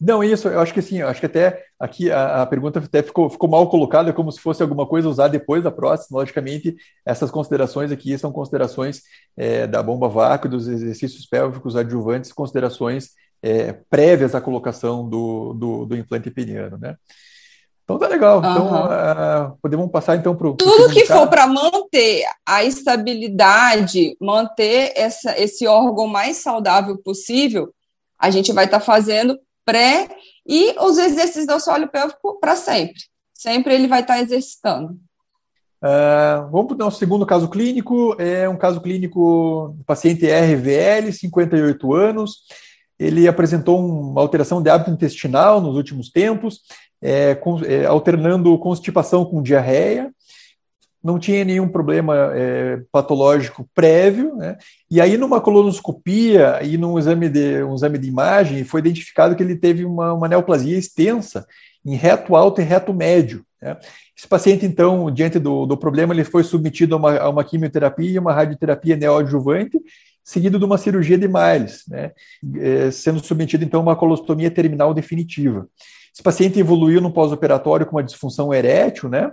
não, 0.00 0.24
isso, 0.24 0.48
eu 0.48 0.60
acho 0.60 0.72
que 0.72 0.80
sim, 0.80 0.98
eu 0.98 1.08
acho 1.08 1.20
que 1.20 1.26
até 1.26 1.62
aqui 1.78 2.10
a, 2.10 2.42
a, 2.42 2.46
pergunta 2.46 2.78
até 2.78 3.02
ficou, 3.02 3.28
ficou 3.28 3.48
mal 3.48 3.68
colocada, 3.68 4.12
como 4.12 4.32
se 4.32 4.40
fosse 4.40 4.62
alguma 4.62 4.86
coisa 4.86 5.08
usar 5.08 5.28
depois 5.28 5.64
da 5.64 5.70
prótese. 5.70 6.08
Logicamente, 6.10 6.76
essas 7.04 7.30
considerações 7.30 7.92
aqui 7.92 8.16
são 8.16 8.32
considerações 8.32 9.02
é, 9.36 9.66
da 9.66 9.82
bomba 9.82 10.08
vácuo, 10.08 10.48
dos 10.48 10.68
exercícios 10.68 11.26
pélvicos 11.26 11.76
adjuvantes, 11.76 12.32
considerações 12.32 13.10
é, 13.42 13.74
prévias 13.88 14.34
à 14.34 14.40
colocação 14.40 15.08
do, 15.08 15.52
do, 15.54 15.86
do, 15.86 15.96
implante 15.96 16.30
peniano, 16.30 16.78
né? 16.78 16.96
Então 17.84 17.98
tá 17.98 18.06
legal. 18.06 18.38
Então 18.38 18.66
uh, 18.66 19.58
podemos 19.60 19.90
passar 19.90 20.16
então 20.16 20.36
para 20.36 20.48
o. 20.48 20.54
Tudo 20.54 20.92
que 20.92 21.06
for 21.06 21.28
para 21.28 21.46
manter 21.46 22.24
a 22.46 22.62
estabilidade, 22.62 24.16
manter 24.20 24.92
essa, 24.94 25.36
esse 25.38 25.66
órgão 25.66 26.06
mais 26.06 26.36
saudável 26.36 26.96
possível, 26.98 27.74
a 28.18 28.30
gente 28.30 28.52
vai 28.52 28.66
estar 28.66 28.78
tá 28.78 28.84
fazendo 28.84 29.36
pré 29.64 30.08
e 30.46 30.74
os 30.78 30.98
exercícios 30.98 31.46
do 31.46 31.54
assoalho 31.54 31.88
pélvico 31.88 32.38
para 32.40 32.56
sempre. 32.56 33.00
Sempre 33.34 33.74
ele 33.74 33.88
vai 33.88 34.00
estar 34.00 34.14
tá 34.14 34.20
exercitando. 34.20 34.98
Uh, 35.82 36.50
vamos 36.50 36.66
para 36.66 36.74
o 36.74 36.78
nosso 36.78 36.98
segundo 36.98 37.24
caso 37.24 37.48
clínico. 37.48 38.14
É 38.18 38.48
um 38.48 38.56
caso 38.56 38.80
clínico 38.80 39.76
paciente 39.86 40.26
RVL, 40.26 41.12
58 41.12 41.94
anos. 41.94 42.42
Ele 42.98 43.26
apresentou 43.26 43.78
uma 43.78 44.20
alteração 44.20 44.62
de 44.62 44.68
hábito 44.68 44.90
intestinal 44.90 45.60
nos 45.60 45.74
últimos 45.74 46.10
tempos, 46.10 46.60
é, 47.00 47.34
com, 47.34 47.64
é, 47.64 47.86
alternando 47.86 48.58
constipação 48.58 49.24
com 49.24 49.42
diarreia 49.42 50.12
não 51.02 51.18
tinha 51.18 51.44
nenhum 51.44 51.68
problema 51.68 52.32
é, 52.34 52.82
patológico 52.92 53.68
prévio, 53.74 54.36
né? 54.36 54.58
E 54.90 55.00
aí 55.00 55.16
numa 55.16 55.40
colonoscopia 55.40 56.60
e 56.62 56.76
num 56.76 56.98
exame 56.98 57.28
de 57.28 57.62
um 57.62 57.74
exame 57.74 57.98
de 57.98 58.08
imagem 58.08 58.64
foi 58.64 58.80
identificado 58.80 59.34
que 59.34 59.42
ele 59.42 59.56
teve 59.56 59.84
uma, 59.84 60.12
uma 60.12 60.28
neoplasia 60.28 60.76
extensa 60.76 61.46
em 61.84 61.94
reto 61.94 62.36
alto 62.36 62.60
e 62.60 62.64
reto 62.64 62.92
médio. 62.92 63.44
Né? 63.60 63.76
Esse 64.16 64.28
paciente 64.28 64.66
então, 64.66 65.10
diante 65.10 65.38
do, 65.38 65.64
do 65.64 65.76
problema, 65.76 66.12
ele 66.12 66.24
foi 66.24 66.44
submetido 66.44 66.94
a 66.94 66.98
uma, 66.98 67.18
a 67.18 67.28
uma 67.30 67.44
quimioterapia 67.44 68.10
e 68.10 68.18
uma 68.18 68.34
radioterapia 68.34 68.96
neoadjuvante, 68.96 69.78
seguido 70.22 70.58
de 70.58 70.64
uma 70.64 70.76
cirurgia 70.76 71.16
de 71.16 71.26
Miles, 71.26 71.84
né? 71.88 72.12
É, 72.58 72.90
sendo 72.90 73.24
submetido 73.24 73.64
então 73.64 73.80
a 73.80 73.82
uma 73.82 73.96
colostomia 73.96 74.50
terminal 74.50 74.92
definitiva. 74.92 75.66
Esse 76.12 76.22
paciente 76.22 76.58
evoluiu 76.58 77.00
no 77.00 77.12
pós-operatório 77.12 77.86
com 77.86 77.96
uma 77.96 78.04
disfunção 78.04 78.52
erétil, 78.52 79.08
né? 79.08 79.32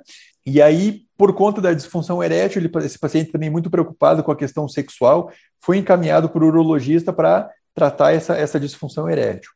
E 0.49 0.61
aí, 0.61 1.01
por 1.17 1.33
conta 1.33 1.59
da 1.59 1.73
disfunção 1.73 2.23
erétil, 2.23 2.61
ele, 2.61 2.71
esse 2.85 2.97
paciente 2.97 3.33
também 3.33 3.49
muito 3.49 3.69
preocupado 3.69 4.23
com 4.23 4.31
a 4.31 4.35
questão 4.35 4.65
sexual, 4.65 5.29
foi 5.59 5.75
encaminhado 5.77 6.31
o 6.33 6.37
urologista 6.37 7.11
para 7.11 7.51
tratar 7.75 8.13
essa, 8.13 8.33
essa 8.33 8.57
disfunção 8.57 9.09
erétil. 9.09 9.51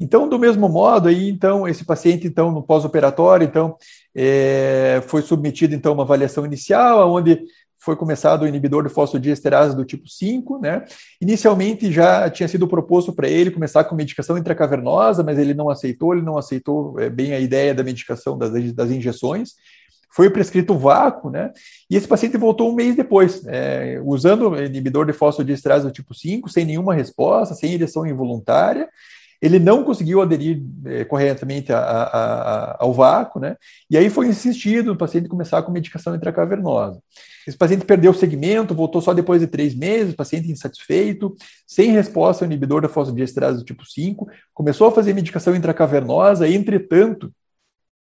Então, 0.00 0.26
do 0.26 0.38
mesmo 0.38 0.70
modo, 0.70 1.10
aí, 1.10 1.28
então, 1.28 1.68
esse 1.68 1.84
paciente, 1.84 2.26
então, 2.26 2.50
no 2.50 2.62
pós-operatório, 2.62 3.44
então, 3.44 3.76
é, 4.14 5.02
foi 5.06 5.20
submetido, 5.20 5.74
então, 5.74 5.92
a 5.92 5.94
uma 5.96 6.02
avaliação 6.02 6.46
inicial, 6.46 7.12
onde 7.12 7.38
foi 7.78 7.94
começado 7.94 8.42
o 8.42 8.48
inibidor 8.48 8.84
de 8.84 8.88
fosfodiesterase 8.88 9.76
do 9.76 9.84
tipo 9.84 10.08
5, 10.08 10.60
né? 10.60 10.82
Inicialmente 11.20 11.92
já 11.92 12.30
tinha 12.30 12.48
sido 12.48 12.66
proposto 12.66 13.12
para 13.12 13.28
ele 13.28 13.50
começar 13.50 13.84
com 13.84 13.94
medicação 13.94 14.38
intracavernosa, 14.38 15.22
mas 15.22 15.38
ele 15.38 15.52
não 15.52 15.68
aceitou, 15.68 16.14
ele 16.14 16.24
não 16.24 16.38
aceitou 16.38 16.98
é, 16.98 17.10
bem 17.10 17.34
a 17.34 17.40
ideia 17.40 17.74
da 17.74 17.82
medicação 17.82 18.38
das, 18.38 18.72
das 18.72 18.90
injeções 18.90 19.54
foi 20.14 20.28
prescrito 20.28 20.76
vácuo, 20.76 21.30
né? 21.30 21.50
E 21.88 21.96
esse 21.96 22.06
paciente 22.06 22.36
voltou 22.36 22.70
um 22.70 22.74
mês 22.74 22.94
depois, 22.94 23.42
é, 23.46 24.00
usando 24.04 24.62
inibidor 24.62 25.06
de 25.06 25.12
fosfodiesterase 25.12 25.86
do 25.86 25.92
tipo 25.92 26.14
5, 26.14 26.50
sem 26.50 26.66
nenhuma 26.66 26.94
resposta, 26.94 27.54
sem 27.54 27.72
ereção 27.72 28.06
involuntária. 28.06 28.88
Ele 29.40 29.58
não 29.58 29.82
conseguiu 29.82 30.22
aderir 30.22 30.62
é, 30.84 31.04
corretamente 31.04 31.72
a, 31.72 31.78
a, 31.78 32.02
a, 32.04 32.76
ao 32.78 32.92
vácuo, 32.92 33.40
né? 33.40 33.56
E 33.90 33.96
aí 33.96 34.08
foi 34.08 34.28
insistido 34.28 34.92
no 34.92 34.96
paciente 34.96 35.28
começar 35.28 35.62
com 35.62 35.72
medicação 35.72 36.14
intracavernosa. 36.14 37.00
Esse 37.48 37.56
paciente 37.56 37.84
perdeu 37.84 38.12
o 38.12 38.14
segmento, 38.14 38.74
voltou 38.74 39.00
só 39.00 39.12
depois 39.12 39.40
de 39.40 39.48
três 39.48 39.74
meses, 39.74 40.14
paciente 40.14 40.50
insatisfeito, 40.50 41.34
sem 41.66 41.90
resposta 41.90 42.44
ao 42.44 42.50
inibidor 42.50 42.82
da 42.82 42.88
fosfodiesterase 42.88 43.58
do 43.58 43.64
tipo 43.64 43.84
5, 43.84 44.28
começou 44.54 44.86
a 44.86 44.92
fazer 44.92 45.12
medicação 45.12 45.56
intracavernosa, 45.56 46.48
entretanto, 46.48 47.32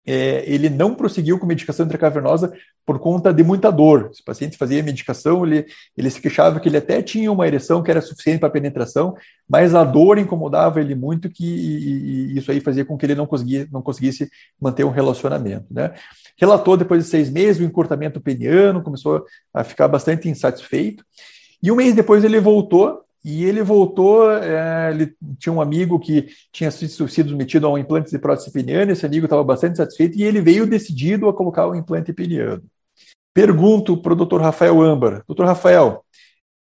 é, 0.06 0.44
ele 0.46 0.70
não 0.70 0.94
prosseguiu 0.94 1.40
com 1.40 1.46
medicação 1.46 1.86
intracavernosa 1.86 2.54
por 2.86 3.00
conta 3.00 3.34
de 3.34 3.44
muita 3.44 3.72
dor. 3.72 4.10
Se 4.14 4.22
o 4.22 4.26
paciente 4.26 4.58
fazia 4.58 4.84
medicação, 4.84 5.46
ele, 5.46 5.66
ele 5.98 6.10
se 6.10 6.20
queixava 6.20 6.60
que 6.60 6.68
ele 6.68 6.78
até 6.78 7.02
tinha 7.02 7.32
uma 7.32 7.48
ereção 7.48 7.82
que 7.82 7.90
era 7.90 8.02
suficiente 8.02 8.40
para 8.40 8.50
penetração, 8.50 9.16
mas 9.48 9.74
a 9.74 9.84
dor 9.84 10.18
incomodava 10.18 10.82
ele 10.82 10.94
muito, 10.94 11.30
que 11.30 11.46
e, 11.46 12.34
e 12.34 12.38
isso 12.38 12.52
aí 12.52 12.60
fazia 12.60 12.84
com 12.84 12.98
que 12.98 13.06
ele 13.06 13.16
não, 13.16 13.26
conseguia, 13.26 13.68
não 13.72 13.82
conseguisse 13.82 14.30
manter 14.60 14.84
um 14.84 14.90
relacionamento. 14.90 15.66
Né? 15.72 15.94
Relatou 16.38 16.76
depois 16.76 17.04
de 17.04 17.10
seis 17.10 17.30
meses 17.30 17.62
o 17.62 17.66
encurtamento 17.66 18.20
peniano, 18.20 18.84
começou 18.84 19.26
a 19.54 19.64
ficar 19.64 19.88
bastante 19.88 20.28
insatisfeito, 20.28 21.06
e 21.62 21.72
um 21.72 21.76
mês 21.76 21.96
depois 21.96 22.26
ele 22.26 22.42
voltou 22.42 23.04
e 23.24 23.46
ele 23.46 23.64
voltou, 23.64 24.30
é, 24.32 24.92
ele 24.92 25.16
tinha 25.40 25.54
um 25.54 25.62
amigo 25.62 25.98
que 25.98 26.28
tinha 26.52 26.70
sido, 26.70 27.08
submetido 27.08 27.66
a 27.66 27.72
um 27.72 27.78
implante 27.78 28.12
de 28.12 28.20
prótese 28.20 28.52
peniana, 28.52 28.92
esse 28.92 29.06
amigo 29.06 29.26
estava 29.26 29.44
bastante 29.44 29.78
satisfeito 29.78 30.18
e 30.18 30.24
ele 30.24 30.42
veio 30.42 30.68
decidido 30.68 31.30
a 31.30 31.34
colocar 31.34 31.68
o 31.68 31.76
implante 31.76 32.12
peniano. 32.12 32.62
Pergunto 33.34 33.98
para 33.98 34.14
o 34.14 34.16
Dr. 34.16 34.42
Rafael 34.42 34.82
Ambar. 34.82 35.24
Dr. 35.28 35.46
Rafael, 35.46 36.04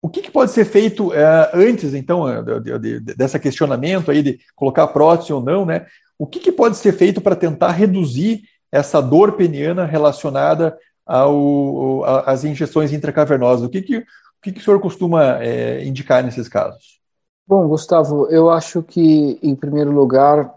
o 0.02 0.10
que, 0.10 0.22
que 0.22 0.30
pode 0.30 0.52
ser 0.52 0.66
feito 0.66 1.14
é, 1.14 1.52
antes, 1.54 1.94
então, 1.94 2.44
de, 2.44 2.60
de, 2.60 3.00
de, 3.00 3.16
dessa 3.16 3.40
questionamento 3.40 4.12
aí 4.12 4.22
de 4.22 4.40
colocar 4.56 4.88
prótese 4.88 5.34
ou 5.34 5.42
não, 5.42 5.66
né? 5.66 5.88
O 6.20 6.28
que, 6.28 6.40
que 6.40 6.52
pode 6.52 6.78
ser 6.78 6.94
feito 6.94 7.20
para 7.20 7.36
tentar 7.36 7.72
reduzir 7.72 8.44
essa 8.72 9.02
dor 9.02 9.34
peniana 9.34 9.86
relacionada 9.86 10.78
ao, 11.06 12.04
às 12.26 12.44
injeções 12.44 12.94
intracavernosas? 12.94 13.66
O 13.66 13.70
que, 13.70 13.82
que 13.82 14.06
que, 14.44 14.52
que 14.52 14.60
o 14.60 14.64
senhor 14.64 14.80
costuma 14.80 15.42
é, 15.42 15.84
indicar 15.86 16.22
nesses 16.22 16.50
casos? 16.50 17.00
Bom, 17.48 17.68
Gustavo, 17.68 18.28
eu 18.28 18.50
acho 18.50 18.84
que, 18.84 19.40
em 19.42 19.56
primeiro 19.56 19.92
lugar, 19.92 20.54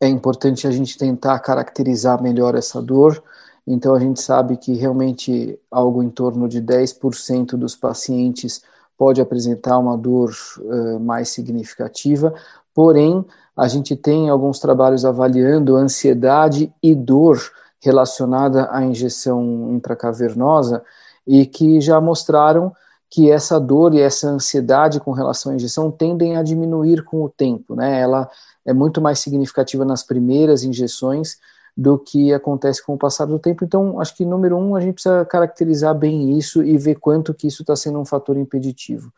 é 0.00 0.06
importante 0.06 0.66
a 0.66 0.70
gente 0.70 0.96
tentar 0.96 1.38
caracterizar 1.40 2.22
melhor 2.22 2.54
essa 2.54 2.80
dor. 2.80 3.22
Então, 3.66 3.94
a 3.94 3.98
gente 3.98 4.20
sabe 4.20 4.56
que 4.56 4.74
realmente 4.74 5.58
algo 5.70 6.02
em 6.02 6.10
torno 6.10 6.48
de 6.48 6.60
10% 6.60 7.56
dos 7.56 7.74
pacientes 7.74 8.62
pode 8.96 9.20
apresentar 9.20 9.78
uma 9.78 9.96
dor 9.96 10.32
uh, 10.58 11.00
mais 11.00 11.30
significativa, 11.30 12.32
porém, 12.72 13.24
a 13.56 13.66
gente 13.66 13.96
tem 13.96 14.28
alguns 14.28 14.60
trabalhos 14.60 15.04
avaliando 15.04 15.76
ansiedade 15.76 16.72
e 16.82 16.94
dor 16.94 17.40
relacionada 17.80 18.68
à 18.70 18.84
injeção 18.84 19.72
intracavernosa 19.72 20.84
e 21.26 21.46
que 21.46 21.80
já 21.80 22.00
mostraram 22.00 22.72
que 23.10 23.30
essa 23.30 23.60
dor 23.60 23.94
e 23.94 24.00
essa 24.00 24.28
ansiedade 24.28 24.98
com 24.98 25.12
relação 25.12 25.52
à 25.52 25.54
injeção 25.54 25.90
tendem 25.90 26.36
a 26.36 26.42
diminuir 26.42 27.04
com 27.04 27.22
o 27.22 27.28
tempo, 27.28 27.76
né? 27.76 28.00
Ela 28.00 28.28
é 28.66 28.72
muito 28.72 29.00
mais 29.00 29.20
significativa 29.20 29.84
nas 29.84 30.02
primeiras 30.02 30.64
injeções 30.64 31.38
do 31.76 31.98
que 31.98 32.32
acontece 32.32 32.84
com 32.84 32.94
o 32.94 32.98
passar 32.98 33.26
do 33.26 33.38
tempo. 33.38 33.64
Então, 33.64 34.00
acho 34.00 34.16
que 34.16 34.24
número 34.24 34.56
um, 34.56 34.76
a 34.76 34.80
gente 34.80 34.94
precisa 34.94 35.24
caracterizar 35.24 35.94
bem 35.94 36.36
isso 36.36 36.62
e 36.62 36.76
ver 36.78 36.96
quanto 36.96 37.34
que 37.34 37.46
isso 37.46 37.62
está 37.62 37.74
sendo 37.74 37.98
um 37.98 38.04
fator 38.04 38.36
impeditivo. 38.36 39.12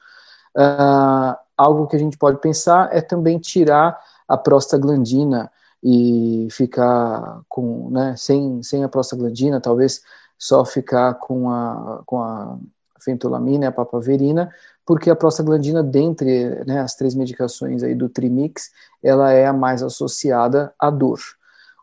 Uh, 0.57 1.37
algo 1.57 1.87
que 1.87 1.97
a 1.97 1.99
gente 1.99 2.17
pode 2.17 2.39
pensar 2.39 2.89
é 2.93 3.01
também 3.01 3.39
tirar 3.39 3.99
a 4.27 4.37
prostaglandina 4.37 5.51
e 5.83 6.49
ficar 6.51 7.41
com, 7.49 7.91
né, 7.91 8.15
sem, 8.17 8.63
sem 8.63 8.83
a 8.83 8.89
prostaglandina, 8.89 9.61
talvez 9.61 10.03
só 10.39 10.65
ficar 10.65 11.15
com 11.15 11.51
a, 11.51 12.03
com 12.05 12.21
a 12.21 12.59
fentolamina 13.01 13.65
e 13.65 13.69
a 13.69 13.73
papaverina, 13.73 14.51
porque 14.85 15.11
a 15.11 15.17
prostaglandina, 15.17 15.83
dentre 15.83 16.65
né, 16.65 16.81
as 16.81 16.95
três 16.95 17.15
medicações 17.15 17.83
aí 17.83 17.95
do 17.95 18.09
trimix, 18.09 18.71
ela 19.03 19.33
é 19.33 19.47
a 19.47 19.53
mais 19.53 19.83
associada 19.83 20.73
à 20.79 20.91
dor. 20.91 21.19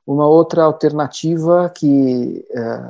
Uma 0.05 0.27
outra 0.27 0.63
alternativa 0.63 1.69
que 1.73 2.45
é, 2.51 2.89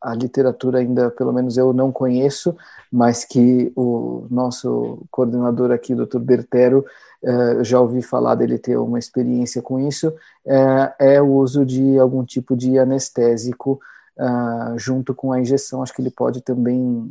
a 0.00 0.14
literatura 0.14 0.78
ainda, 0.78 1.10
pelo 1.10 1.32
menos 1.32 1.56
eu 1.56 1.72
não 1.72 1.90
conheço, 1.90 2.56
mas 2.92 3.24
que 3.24 3.72
o 3.74 4.26
nosso 4.30 5.02
coordenador 5.10 5.70
aqui, 5.70 5.94
Dr. 5.94 6.18
Bertero, 6.18 6.84
é, 7.22 7.64
já 7.64 7.80
ouvi 7.80 8.02
falar 8.02 8.34
dele 8.34 8.58
ter 8.58 8.76
uma 8.76 8.98
experiência 8.98 9.60
com 9.60 9.80
isso, 9.80 10.14
é, 10.46 11.16
é 11.16 11.22
o 11.22 11.32
uso 11.32 11.64
de 11.64 11.98
algum 11.98 12.24
tipo 12.24 12.56
de 12.56 12.78
anestésico 12.78 13.80
uh, 14.18 14.78
junto 14.78 15.14
com 15.14 15.32
a 15.32 15.40
injeção. 15.40 15.82
Acho 15.82 15.94
que 15.94 16.02
ele 16.02 16.10
pode 16.10 16.40
também 16.40 17.10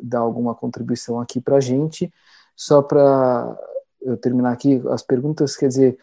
dar 0.00 0.20
alguma 0.20 0.54
contribuição 0.54 1.20
aqui 1.20 1.40
para 1.40 1.56
a 1.56 1.60
gente. 1.60 2.12
Só 2.56 2.82
para 2.82 3.58
eu 4.00 4.16
terminar 4.16 4.52
aqui 4.52 4.82
as 4.90 5.02
perguntas, 5.02 5.56
quer 5.56 5.68
dizer, 5.68 5.98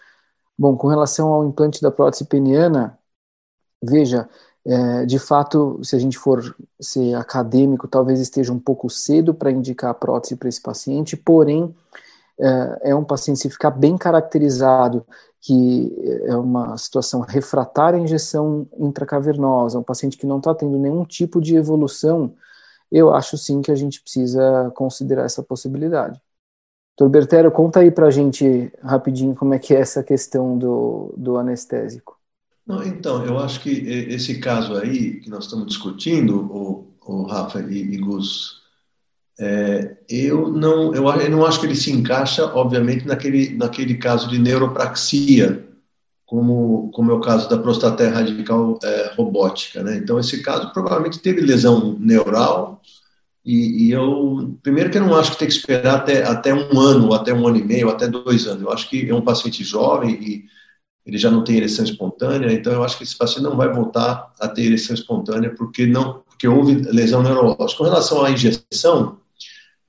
bom, 0.58 0.76
com 0.76 0.88
relação 0.88 1.30
ao 1.30 1.45
implante 1.45 1.82
da 1.82 1.91
prótese 1.91 2.26
peniana, 2.26 2.97
veja, 3.82 4.28
é, 4.66 5.06
de 5.06 5.18
fato, 5.18 5.80
se 5.84 5.95
a 5.95 5.99
gente 5.99 6.18
for 6.18 6.56
ser 6.80 7.16
acadêmico, 7.16 7.88
talvez 7.88 8.20
esteja 8.20 8.54
um 8.54 8.60
pouco 8.60 8.89
cedo 8.89 9.34
para 9.34 9.52
indicar 9.52 9.91
a 9.91 9.93
prótese 9.93 10.36
para 10.36 10.49
esse 10.49 10.62
paciente, 10.62 11.18
porém, 11.18 11.74
é, 12.39 12.91
é 12.91 12.95
um 12.95 13.04
paciente, 13.04 13.39
se 13.39 13.49
ficar 13.49 13.72
bem 13.72 13.97
caracterizado 13.97 15.06
que 15.41 15.91
é 16.25 16.35
uma 16.35 16.77
situação 16.77 17.21
refratária 17.21 17.97
à 17.99 18.01
injeção 18.01 18.67
intracavernosa, 18.77 19.79
um 19.79 19.83
paciente 19.83 20.15
que 20.15 20.27
não 20.27 20.37
está 20.37 20.53
tendo 20.53 20.77
nenhum 20.77 21.03
tipo 21.03 21.41
de 21.41 21.55
evolução, 21.55 22.35
eu 22.91 23.13
acho 23.13 23.37
sim 23.37 23.61
que 23.61 23.71
a 23.71 23.75
gente 23.75 24.01
precisa 24.01 24.71
considerar 24.75 25.23
essa 25.23 25.41
possibilidade. 25.41 26.21
Doutor 26.97 27.11
Bertero, 27.11 27.51
conta 27.51 27.79
aí 27.79 27.89
para 27.89 28.07
a 28.07 28.11
gente 28.11 28.71
rapidinho 28.83 29.33
como 29.33 29.55
é 29.55 29.59
que 29.59 29.73
é 29.73 29.79
essa 29.79 30.03
questão 30.03 30.55
do, 30.57 31.13
do 31.17 31.37
anestésico. 31.37 32.19
Não, 32.67 32.83
então, 32.83 33.25
eu 33.25 33.39
acho 33.39 33.61
que 33.61 33.69
esse 33.69 34.39
caso 34.39 34.75
aí 34.75 35.19
que 35.21 35.29
nós 35.29 35.45
estamos 35.45 35.65
discutindo, 35.65 36.39
o, 36.39 36.93
o 37.03 37.23
Rafa 37.23 37.59
e, 37.61 37.95
e 37.95 37.97
Gus, 37.97 38.61
é, 39.39 39.97
eu 40.09 40.49
não, 40.49 40.93
eu, 40.93 41.29
não 41.29 41.45
acho 41.45 41.59
que 41.59 41.65
ele 41.65 41.75
se 41.75 41.91
encaixa, 41.91 42.45
obviamente, 42.53 43.07
naquele, 43.07 43.55
naquele 43.55 43.95
caso 43.95 44.29
de 44.29 44.38
neuropraxia, 44.38 45.67
como, 46.25 46.91
como 46.93 47.11
é 47.11 47.13
o 47.13 47.21
caso 47.21 47.49
da 47.49 47.57
prostatéia 47.57 48.11
radical 48.11 48.79
é, 48.84 49.13
robótica. 49.15 49.84
Né? 49.84 49.97
Então, 49.97 50.19
esse 50.19 50.41
caso 50.41 50.71
provavelmente 50.71 51.19
teve 51.19 51.41
lesão 51.41 51.97
neural, 51.99 52.82
e, 53.43 53.88
e, 53.88 53.91
eu, 53.91 54.55
primeiro 54.61 54.91
que 54.91 54.99
eu 54.99 55.05
não 55.05 55.15
acho 55.15 55.32
que 55.32 55.39
tem 55.39 55.47
que 55.47 55.53
esperar 55.55 55.95
até, 55.95 56.23
até 56.23 56.53
um 56.53 56.79
ano, 56.79 57.11
até 57.11 57.34
um 57.34 57.47
ano 57.47 57.57
e 57.57 57.63
meio, 57.63 57.89
até 57.89 58.07
dois 58.07 58.45
anos. 58.45 58.61
Eu 58.61 58.71
acho 58.71 58.88
que 58.88 59.09
é 59.09 59.15
um 59.15 59.21
paciente 59.21 59.63
jovem 59.63 60.11
e 60.21 60.45
ele 61.03 61.17
já 61.17 61.32
não 61.32 61.43
tem 61.43 61.57
ereção 61.57 61.84
espontânea, 61.84 62.53
então 62.53 62.71
eu 62.71 62.84
acho 62.84 62.95
que 62.95 63.03
esse 63.03 63.17
paciente 63.17 63.43
não 63.43 63.57
vai 63.57 63.67
voltar 63.73 64.32
a 64.39 64.47
ter 64.47 64.65
ereção 64.65 64.93
espontânea 64.93 65.49
porque 65.55 65.88
não 65.88 66.21
porque 66.41 66.47
houve 66.47 66.73
lesão 66.75 67.21
neurológica. 67.21 67.77
Com 67.77 67.84
relação 67.84 68.23
à 68.25 68.32
injeção, 68.32 69.19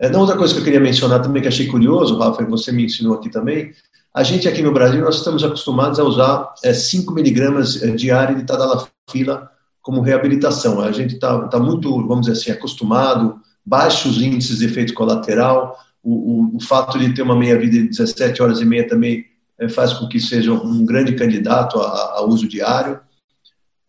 é, 0.02 0.16
outra 0.16 0.36
coisa 0.36 0.52
que 0.52 0.58
eu 0.58 0.64
queria 0.64 0.80
mencionar 0.80 1.22
também, 1.22 1.40
que 1.40 1.46
achei 1.46 1.68
curioso, 1.68 2.18
Rafa, 2.18 2.44
você 2.44 2.72
me 2.72 2.84
ensinou 2.84 3.14
aqui 3.14 3.30
também, 3.30 3.72
a 4.12 4.24
gente 4.24 4.48
aqui 4.48 4.60
no 4.60 4.72
Brasil, 4.72 5.00
nós 5.00 5.16
estamos 5.16 5.44
acostumados 5.44 6.00
a 6.00 6.04
usar 6.04 6.52
é, 6.64 6.74
5 6.74 7.14
miligramas 7.14 7.80
é, 7.80 7.92
diário 7.92 8.36
de 8.36 8.44
tadalafila 8.44 9.48
como 9.80 10.00
reabilitação. 10.00 10.80
A 10.80 10.90
gente 10.90 11.14
está 11.14 11.46
tá 11.46 11.58
muito, 11.58 11.88
vamos 12.06 12.26
dizer 12.26 12.32
assim, 12.32 12.50
acostumado, 12.50 13.40
baixos 13.64 14.20
índices 14.20 14.58
de 14.58 14.66
efeito 14.66 14.92
colateral, 14.92 15.78
o, 16.02 16.12
o, 16.12 16.56
o 16.56 16.60
fato 16.60 16.98
de 16.98 17.14
ter 17.14 17.22
uma 17.22 17.36
meia-vida 17.36 17.78
de 17.78 17.88
17 17.88 18.42
horas 18.42 18.60
e 18.60 18.64
meia 18.64 18.86
também 18.88 19.24
é, 19.58 19.68
faz 19.68 19.92
com 19.92 20.08
que 20.08 20.18
seja 20.18 20.52
um 20.52 20.84
grande 20.84 21.14
candidato 21.14 21.80
a, 21.80 22.18
a 22.18 22.24
uso 22.24 22.48
diário. 22.48 23.00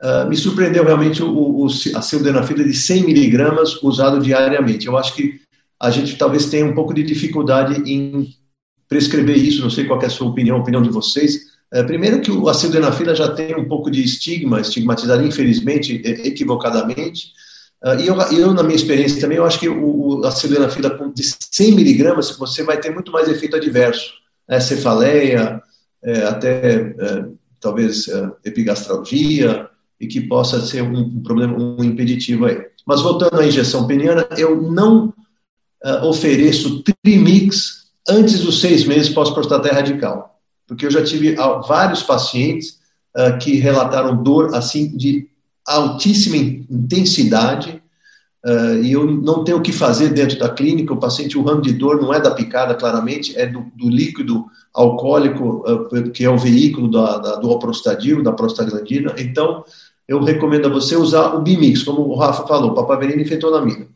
Uh, 0.02 0.28
me 0.28 0.36
surpreendeu 0.36 0.84
realmente 0.84 1.24
o, 1.24 1.30
o, 1.30 1.66
a 1.66 2.02
sildenafila 2.02 2.64
de 2.64 2.74
100 2.74 3.04
miligramas 3.04 3.82
usado 3.82 4.20
diariamente. 4.22 4.86
Eu 4.86 4.98
acho 4.98 5.16
que 5.16 5.43
a 5.84 5.90
gente 5.90 6.18
talvez 6.18 6.46
tenha 6.46 6.66
um 6.66 6.74
pouco 6.74 6.94
de 6.94 7.04
dificuldade 7.04 7.76
em 7.92 8.34
prescrever 8.88 9.36
isso, 9.36 9.62
não 9.62 9.70
sei 9.70 9.84
qual 9.84 10.02
é 10.02 10.06
a 10.06 10.10
sua 10.10 10.30
opinião, 10.30 10.56
a 10.56 10.62
opinião 10.62 10.82
de 10.82 10.90
vocês. 10.90 11.42
É, 11.74 11.84
primeiro 11.84 12.22
que 12.22 12.32
o 12.32 12.48
acidenafila 12.48 13.14
já 13.14 13.30
tem 13.30 13.54
um 13.54 13.68
pouco 13.68 13.92
de 13.92 14.02
estigma, 14.02 14.62
estigmatizado, 14.62 15.26
infelizmente, 15.26 16.02
equivocadamente, 16.06 17.34
uh, 17.84 18.00
e 18.00 18.08
eu, 18.08 18.16
eu, 18.16 18.54
na 18.54 18.64
minha 18.64 18.78
experiência 18.78 19.20
também, 19.20 19.40
eu 19.40 19.44
acho 19.44 19.60
que 19.60 19.68
o, 19.68 20.22
o 20.22 20.26
acidenafila 20.26 21.12
de 21.14 21.24
100 21.52 21.74
miligramas, 21.74 22.32
você 22.38 22.64
vai 22.64 22.80
ter 22.80 22.94
muito 22.94 23.12
mais 23.12 23.28
efeito 23.28 23.58
adverso, 23.58 24.14
né, 24.48 24.62
cefaleia, 24.62 25.62
é, 26.02 26.24
até 26.24 26.96
é, 26.98 27.26
talvez 27.60 28.08
é, 28.08 28.32
epigastralgia, 28.46 29.68
e 30.00 30.08
que 30.08 30.22
possa 30.22 30.62
ser 30.62 30.82
um, 30.82 30.98
um 30.98 31.22
problema, 31.22 31.58
um 31.58 31.84
impeditivo 31.84 32.46
aí. 32.46 32.62
Mas 32.86 33.02
voltando 33.02 33.38
à 33.38 33.46
injeção 33.46 33.86
peniana, 33.86 34.26
eu 34.38 34.62
não 34.62 35.14
uh, 35.84 36.06
ofereço 36.06 36.84
trimix 37.04 37.84
antes 38.08 38.40
dos 38.40 38.62
seis 38.62 38.86
meses 38.86 39.10
pós-prostatéia 39.10 39.76
radical. 39.76 40.40
Porque 40.68 40.86
eu 40.86 40.92
já 40.92 41.04
tive 41.04 41.34
uh, 41.34 41.62
vários 41.68 42.02
pacientes 42.04 42.80
uh, 43.16 43.38
que 43.40 43.56
relataram 43.56 44.22
dor 44.22 44.56
assim 44.56 44.96
de 44.96 45.28
altíssima 45.66 46.38
intensidade 46.70 47.82
e 48.82 48.92
eu 48.92 49.10
não 49.10 49.46
tenho 49.46 49.60
o 49.60 49.62
que 49.62 49.72
fazer 49.72 50.10
dentro 50.10 50.38
da 50.38 50.50
clínica. 50.50 50.92
O 50.92 51.00
paciente, 51.00 51.38
o 51.38 51.42
ramo 51.42 51.62
de 51.62 51.72
dor 51.72 52.02
não 52.02 52.14
é 52.14 52.20
da 52.20 52.32
picada, 52.32 52.76
claramente, 52.76 53.34
é 53.40 53.46
do, 53.46 53.68
do 53.74 53.90
líquido 53.90 54.44
alcoólico, 54.74 55.64
que 56.14 56.26
é 56.26 56.30
o 56.30 56.38
veículo 56.38 56.92
da, 56.92 57.20
da, 57.20 57.36
do 57.38 57.50
alprostadil, 57.50 58.22
da 58.22 58.34
prostaglandina. 58.34 59.16
Então, 59.18 59.64
eu 60.06 60.22
recomendo 60.22 60.66
a 60.66 60.70
você 60.70 60.98
usar 60.98 61.34
o 61.36 61.42
Bimix, 61.42 61.84
como 61.84 62.02
o 62.02 62.16
Rafa 62.16 62.46
falou, 62.46 62.74
papaverina 62.74 63.22
e 63.22 63.26
fentolamina. 63.26 63.88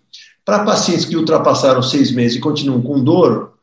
Para 0.48 0.64
pacientes 0.64 1.04
que 1.04 1.18
ultrapassaram 1.18 1.84
seis 1.84 2.10
meses 2.10 2.38
e 2.38 2.40
continuam 2.40 2.82
com 2.82 3.04
dor, 3.04 3.56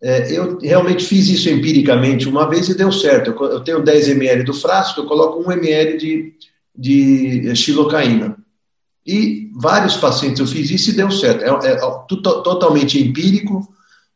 é, 0.00 0.30
eu 0.30 0.56
realmente 0.58 1.04
fiz 1.04 1.28
isso 1.28 1.50
empiricamente 1.50 2.28
uma 2.28 2.48
vez 2.48 2.68
e 2.68 2.76
deu 2.76 2.92
certo. 2.92 3.32
Eu, 3.32 3.46
eu 3.54 3.60
tenho 3.64 3.82
10 3.82 4.10
ml 4.10 4.44
do 4.44 4.54
frasco, 4.54 5.00
eu 5.00 5.06
coloco 5.06 5.40
1 5.40 5.50
ml 5.54 5.98
de, 5.98 6.34
de 6.76 7.56
xilocaína. 7.56 8.36
E 9.04 9.50
vários 9.52 9.96
pacientes 9.96 10.38
eu 10.38 10.46
fiz 10.46 10.70
isso 10.70 10.90
e 10.90 10.92
deu 10.92 11.10
certo. 11.10 11.42
É, 11.42 11.70
é, 11.70 11.72
é 11.72 11.80
totalmente 12.06 13.02
empírico, 13.02 13.66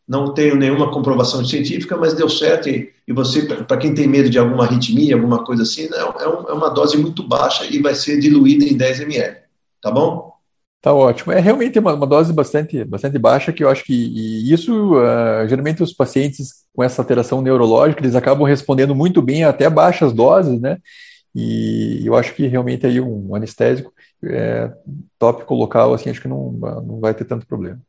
não 0.07 0.33
tenho 0.33 0.55
nenhuma 0.55 0.93
comprovação 0.93 1.45
científica, 1.45 1.97
mas 1.97 2.14
deu 2.14 2.29
certo. 2.29 2.68
E, 2.68 2.93
e 3.05 3.12
você, 3.12 3.43
para 3.64 3.79
quem 3.79 3.95
tem 3.95 4.07
medo 4.07 4.31
de 4.31 4.39
alguma 4.39 4.62
arritmia, 4.62 5.16
alguma 5.16 5.43
coisa 5.43 5.64
assim, 5.64 5.89
é, 5.93 6.23
é, 6.23 6.29
um, 6.29 6.49
é 6.51 6.53
uma 6.53 6.68
dose 6.68 6.97
muito 6.97 7.25
baixa 7.25 7.64
e 7.68 7.83
vai 7.83 7.97
ser 7.97 8.20
diluída 8.20 8.64
em 8.64 8.77
10 8.77 9.01
ml. 9.01 9.39
Tá 9.83 9.91
bom? 9.91 10.32
Tá 10.83 10.93
ótimo. 10.93 11.33
É 11.33 11.39
realmente 11.39 11.78
uma, 11.78 11.95
uma, 11.95 12.07
dose 12.09 12.33
bastante, 12.33 12.85
bastante 12.85 13.16
baixa, 13.16 13.53
que 13.53 13.62
eu 13.62 13.68
acho 13.68 13.85
que 13.85 14.53
isso, 14.53 14.97
uh, 14.97 15.49
geralmente 15.49 15.80
os 15.80 15.93
pacientes 15.93 16.64
com 16.74 16.83
essa 16.83 17.01
alteração 17.01 17.41
neurológica, 17.41 18.03
eles 18.03 18.16
acabam 18.16 18.45
respondendo 18.45 18.93
muito 18.93 19.22
bem 19.22 19.45
até 19.45 19.70
baixas 19.70 20.12
doses, 20.12 20.61
né? 20.61 20.78
E 21.33 22.03
eu 22.05 22.16
acho 22.16 22.35
que 22.35 22.49
realmente 22.49 22.85
aí 22.85 23.01
um 23.01 23.33
anestésico 23.35 23.93
é, 24.24 24.72
tópico 25.18 25.55
local, 25.55 25.95
assim, 25.95 26.11
acho 26.11 26.20
que 26.20 26.28
não, 26.28 26.51
não 26.53 27.01
vai 27.01 27.14
ter 27.14 27.24
tanto 27.24 27.47
problema. 27.47 27.80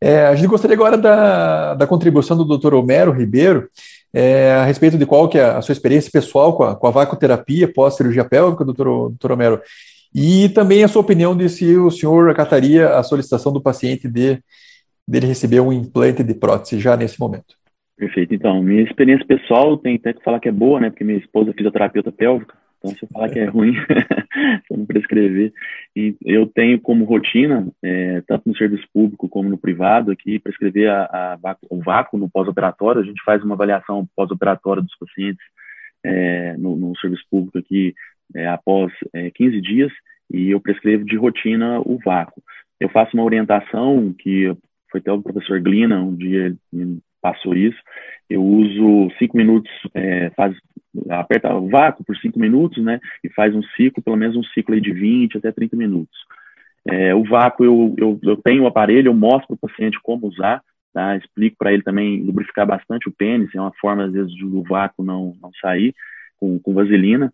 É, 0.00 0.26
a 0.26 0.34
gente 0.34 0.48
gostaria 0.48 0.74
agora 0.74 0.96
da, 0.96 1.74
da 1.74 1.86
contribuição 1.86 2.36
do 2.36 2.58
Dr. 2.58 2.74
Homero 2.74 3.12
Ribeiro 3.12 3.68
é, 4.12 4.54
a 4.54 4.64
respeito 4.64 4.96
de 4.96 5.04
qual 5.04 5.28
que 5.28 5.38
é 5.38 5.44
a 5.44 5.60
sua 5.60 5.72
experiência 5.72 6.10
pessoal 6.10 6.56
com 6.56 6.64
a, 6.64 6.74
com 6.74 6.86
a 6.86 6.90
vacoterapia 6.90 7.70
pós-cirurgia 7.72 8.24
pélvica, 8.24 8.64
doutor, 8.64 9.10
doutor 9.10 9.32
Homero. 9.32 9.60
E 10.18 10.48
também 10.48 10.82
a 10.82 10.88
sua 10.88 11.02
opinião 11.02 11.36
de 11.36 11.46
se 11.50 11.76
o 11.76 11.90
senhor 11.90 12.30
acataria 12.30 12.88
a 12.88 13.02
solicitação 13.02 13.52
do 13.52 13.60
paciente 13.60 14.08
de 14.08 14.38
dele 15.06 15.26
receber 15.26 15.60
um 15.60 15.70
implante 15.70 16.24
de 16.24 16.32
prótese 16.32 16.80
já 16.80 16.96
nesse 16.96 17.20
momento. 17.20 17.54
Perfeito. 17.98 18.34
Então, 18.34 18.62
minha 18.62 18.82
experiência 18.82 19.26
pessoal 19.26 19.76
tem 19.76 19.96
até 19.96 20.14
que 20.14 20.24
falar 20.24 20.40
que 20.40 20.48
é 20.48 20.52
boa, 20.52 20.80
né? 20.80 20.88
Porque 20.88 21.04
minha 21.04 21.18
esposa 21.18 21.50
é 21.50 21.52
fisioterapeuta 21.52 22.10
pélvica, 22.10 22.54
Então, 22.78 22.92
se 22.92 23.02
eu 23.04 23.08
falar 23.12 23.28
que 23.28 23.38
é 23.38 23.44
ruim, 23.44 23.74
se 24.66 24.72
eu 24.72 24.78
não 24.78 24.86
prescrever. 24.86 25.52
E 25.94 26.16
eu 26.24 26.46
tenho 26.46 26.80
como 26.80 27.04
rotina, 27.04 27.68
é, 27.82 28.22
tanto 28.26 28.48
no 28.48 28.56
serviço 28.56 28.86
público 28.94 29.28
como 29.28 29.50
no 29.50 29.58
privado, 29.58 30.10
aqui, 30.10 30.38
prescrever 30.38 30.90
a, 30.90 31.38
a, 31.44 31.56
o 31.68 31.82
vácuo 31.82 32.16
no 32.16 32.28
pós-operatório. 32.28 33.02
A 33.02 33.04
gente 33.04 33.22
faz 33.22 33.44
uma 33.44 33.54
avaliação 33.54 34.08
pós-operatória 34.16 34.82
dos 34.82 34.96
pacientes 34.98 35.44
é, 36.02 36.56
no, 36.56 36.74
no, 36.74 36.96
serviço 36.98 37.24
público 37.30 37.58
aqui 37.58 37.94
é, 38.34 38.46
após 38.48 38.92
15 39.34 39.56
é, 39.56 39.60
dias 39.60 39.92
e 40.30 40.50
eu 40.50 40.60
prescrevo 40.60 41.04
de 41.04 41.16
rotina 41.16 41.80
o 41.80 41.98
vácuo. 42.04 42.42
Eu 42.80 42.88
faço 42.88 43.16
uma 43.16 43.24
orientação 43.24 44.14
que 44.18 44.54
foi 44.90 45.00
até 45.00 45.12
o 45.12 45.22
professor 45.22 45.60
Glina, 45.60 46.02
um 46.02 46.14
dia 46.14 46.54
ele 46.72 46.98
passou 47.20 47.54
isso. 47.54 47.78
Eu 48.28 48.42
uso 48.42 49.10
cinco 49.18 49.36
minutos, 49.36 49.70
é, 49.94 50.30
faz, 50.30 50.56
aperta 51.10 51.54
o 51.54 51.68
vácuo 51.68 52.04
por 52.04 52.16
cinco 52.18 52.38
minutos, 52.38 52.82
né? 52.84 53.00
E 53.22 53.28
faz 53.30 53.54
um 53.54 53.62
ciclo, 53.76 54.02
pelo 54.02 54.16
menos 54.16 54.36
um 54.36 54.44
ciclo 54.44 54.80
de 54.80 54.92
20 54.92 55.38
até 55.38 55.52
30 55.52 55.76
minutos. 55.76 56.16
É, 56.88 57.14
o 57.14 57.24
vácuo, 57.24 57.64
eu, 57.64 57.94
eu, 57.98 58.20
eu 58.22 58.36
tenho 58.36 58.62
o 58.62 58.66
aparelho, 58.66 59.08
eu 59.08 59.14
mostro 59.14 59.48
para 59.48 59.54
o 59.54 59.70
paciente 59.70 59.98
como 60.02 60.28
usar, 60.28 60.62
tá? 60.92 61.16
Explico 61.16 61.56
para 61.58 61.72
ele 61.72 61.82
também 61.82 62.22
lubrificar 62.22 62.66
bastante 62.66 63.08
o 63.08 63.12
pênis, 63.12 63.54
é 63.54 63.60
uma 63.60 63.72
forma, 63.80 64.04
às 64.04 64.12
vezes, 64.12 64.36
do 64.38 64.62
vácuo 64.62 65.02
não, 65.04 65.34
não 65.40 65.50
sair 65.60 65.94
com, 66.38 66.58
com 66.60 66.74
vaselina. 66.74 67.32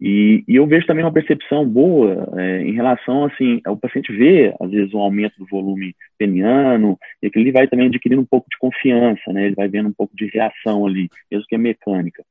E, 0.00 0.44
e, 0.48 0.56
eu 0.56 0.66
vejo 0.66 0.86
também 0.86 1.04
uma 1.04 1.12
percepção 1.12 1.66
boa 1.66 2.28
é, 2.36 2.62
em 2.62 2.72
relação, 2.72 3.24
assim, 3.24 3.60
o 3.66 3.76
paciente 3.76 4.12
vê, 4.12 4.54
às 4.60 4.70
vezes, 4.70 4.92
um 4.92 4.98
aumento 4.98 5.38
do 5.38 5.46
volume 5.46 5.94
peniano, 6.18 6.98
e 7.22 7.28
aquilo 7.28 7.44
ele 7.44 7.52
vai 7.52 7.68
também 7.68 7.86
adquirindo 7.86 8.20
um 8.20 8.26
pouco 8.26 8.48
de 8.50 8.58
confiança, 8.58 9.32
né? 9.32 9.46
Ele 9.46 9.54
vai 9.54 9.68
vendo 9.68 9.88
um 9.88 9.92
pouco 9.92 10.14
de 10.16 10.26
reação 10.26 10.84
ali, 10.86 11.08
mesmo 11.30 11.46
que 11.46 11.54
é 11.54 11.58
mecânica. 11.58 12.24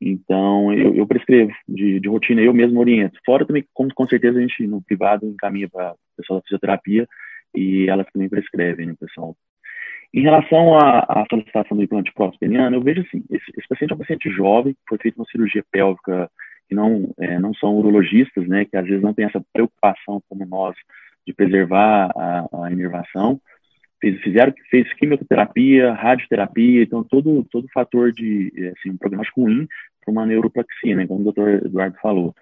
Então, 0.00 0.72
eu, 0.74 0.94
eu 0.94 1.06
prescrevo 1.06 1.52
de, 1.66 1.98
de, 1.98 2.08
rotina, 2.08 2.42
eu 2.42 2.52
mesmo 2.52 2.78
oriento. 2.78 3.18
Fora 3.24 3.46
também, 3.46 3.64
com, 3.72 3.88
com 3.88 4.06
certeza, 4.06 4.38
a 4.38 4.40
gente, 4.42 4.66
no 4.66 4.82
privado, 4.82 5.26
encaminha 5.26 5.68
para 5.68 5.92
o 5.92 5.96
pessoal 6.16 6.38
da 6.38 6.44
fisioterapia, 6.44 7.08
e 7.54 7.88
elas 7.88 8.06
também 8.12 8.28
prescrevem, 8.28 8.86
né, 8.86 8.94
pessoal? 9.00 9.34
Em 10.12 10.20
relação 10.20 10.78
à, 10.78 11.00
à 11.00 11.26
solicitação 11.28 11.76
do 11.76 11.82
implante 11.82 12.12
próximo 12.12 12.38
peniano, 12.38 12.76
eu 12.76 12.82
vejo 12.82 13.00
assim, 13.00 13.24
esse, 13.30 13.44
esse 13.56 13.68
paciente 13.68 13.92
é 13.92 13.94
um 13.94 13.98
paciente 13.98 14.30
jovem, 14.30 14.76
foi 14.88 14.98
feito 14.98 15.16
uma 15.16 15.26
cirurgia 15.26 15.64
pélvica 15.72 16.30
que 16.68 16.74
não, 16.74 17.12
é, 17.18 17.38
não 17.38 17.54
são 17.54 17.76
urologistas, 17.76 18.46
né, 18.46 18.64
que 18.64 18.76
às 18.76 18.86
vezes 18.86 19.02
não 19.02 19.14
têm 19.14 19.26
essa 19.26 19.42
preocupação 19.52 20.22
como 20.28 20.44
nós 20.46 20.74
de 21.26 21.32
preservar 21.32 22.10
a, 22.14 22.64
a 22.64 22.72
inervação. 22.72 23.40
Fiz, 24.00 24.20
fizeram, 24.20 24.52
fez 24.70 24.92
quimioterapia, 24.94 25.92
radioterapia, 25.92 26.82
então 26.82 27.02
todo, 27.02 27.44
todo 27.50 27.68
fator 27.72 28.12
de, 28.12 28.52
assim, 28.76 28.90
um 28.90 28.96
prognóstico 28.96 29.42
ruim 29.42 29.66
para 30.04 30.12
uma 30.12 30.26
neuroplaxia, 30.26 30.94
né, 30.94 31.06
como 31.06 31.20
o 31.20 31.24
doutor 31.24 31.64
Eduardo 31.64 31.96
falou. 32.00 32.34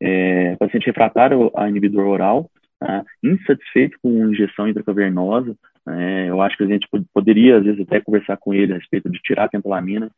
É, 0.00 0.56
paciente 0.56 0.86
refratário 0.86 1.50
a 1.56 1.68
inibidor 1.68 2.06
oral, 2.06 2.50
tá, 2.78 3.04
insatisfeito 3.22 3.98
com 4.02 4.28
injeção 4.28 4.68
intracavernosa, 4.68 5.56
é, 5.88 6.28
eu 6.28 6.42
acho 6.42 6.56
que 6.56 6.64
a 6.64 6.66
gente 6.66 6.88
poderia, 7.14 7.58
às 7.58 7.64
vezes, 7.64 7.80
até 7.80 8.00
conversar 8.00 8.36
com 8.36 8.52
ele 8.52 8.72
a 8.72 8.76
respeito 8.76 9.08
de 9.08 9.20
tirar 9.20 9.44
a 9.44 9.48
pentolamina, 9.48 10.10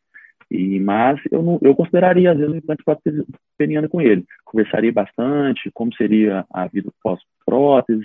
e, 0.49 0.79
mas 0.79 1.19
eu, 1.31 1.43
não, 1.43 1.59
eu 1.61 1.75
consideraria, 1.75 2.31
às 2.31 2.37
vezes, 2.37 2.53
um 2.53 2.57
implante 2.57 2.83
prótese 2.83 3.23
peniana 3.57 3.87
com 3.87 4.01
ele. 4.01 4.25
Conversaria 4.43 4.91
bastante 4.91 5.69
como 5.73 5.93
seria 5.93 6.45
a 6.51 6.67
vida 6.67 6.89
pós-prótese, 7.03 8.03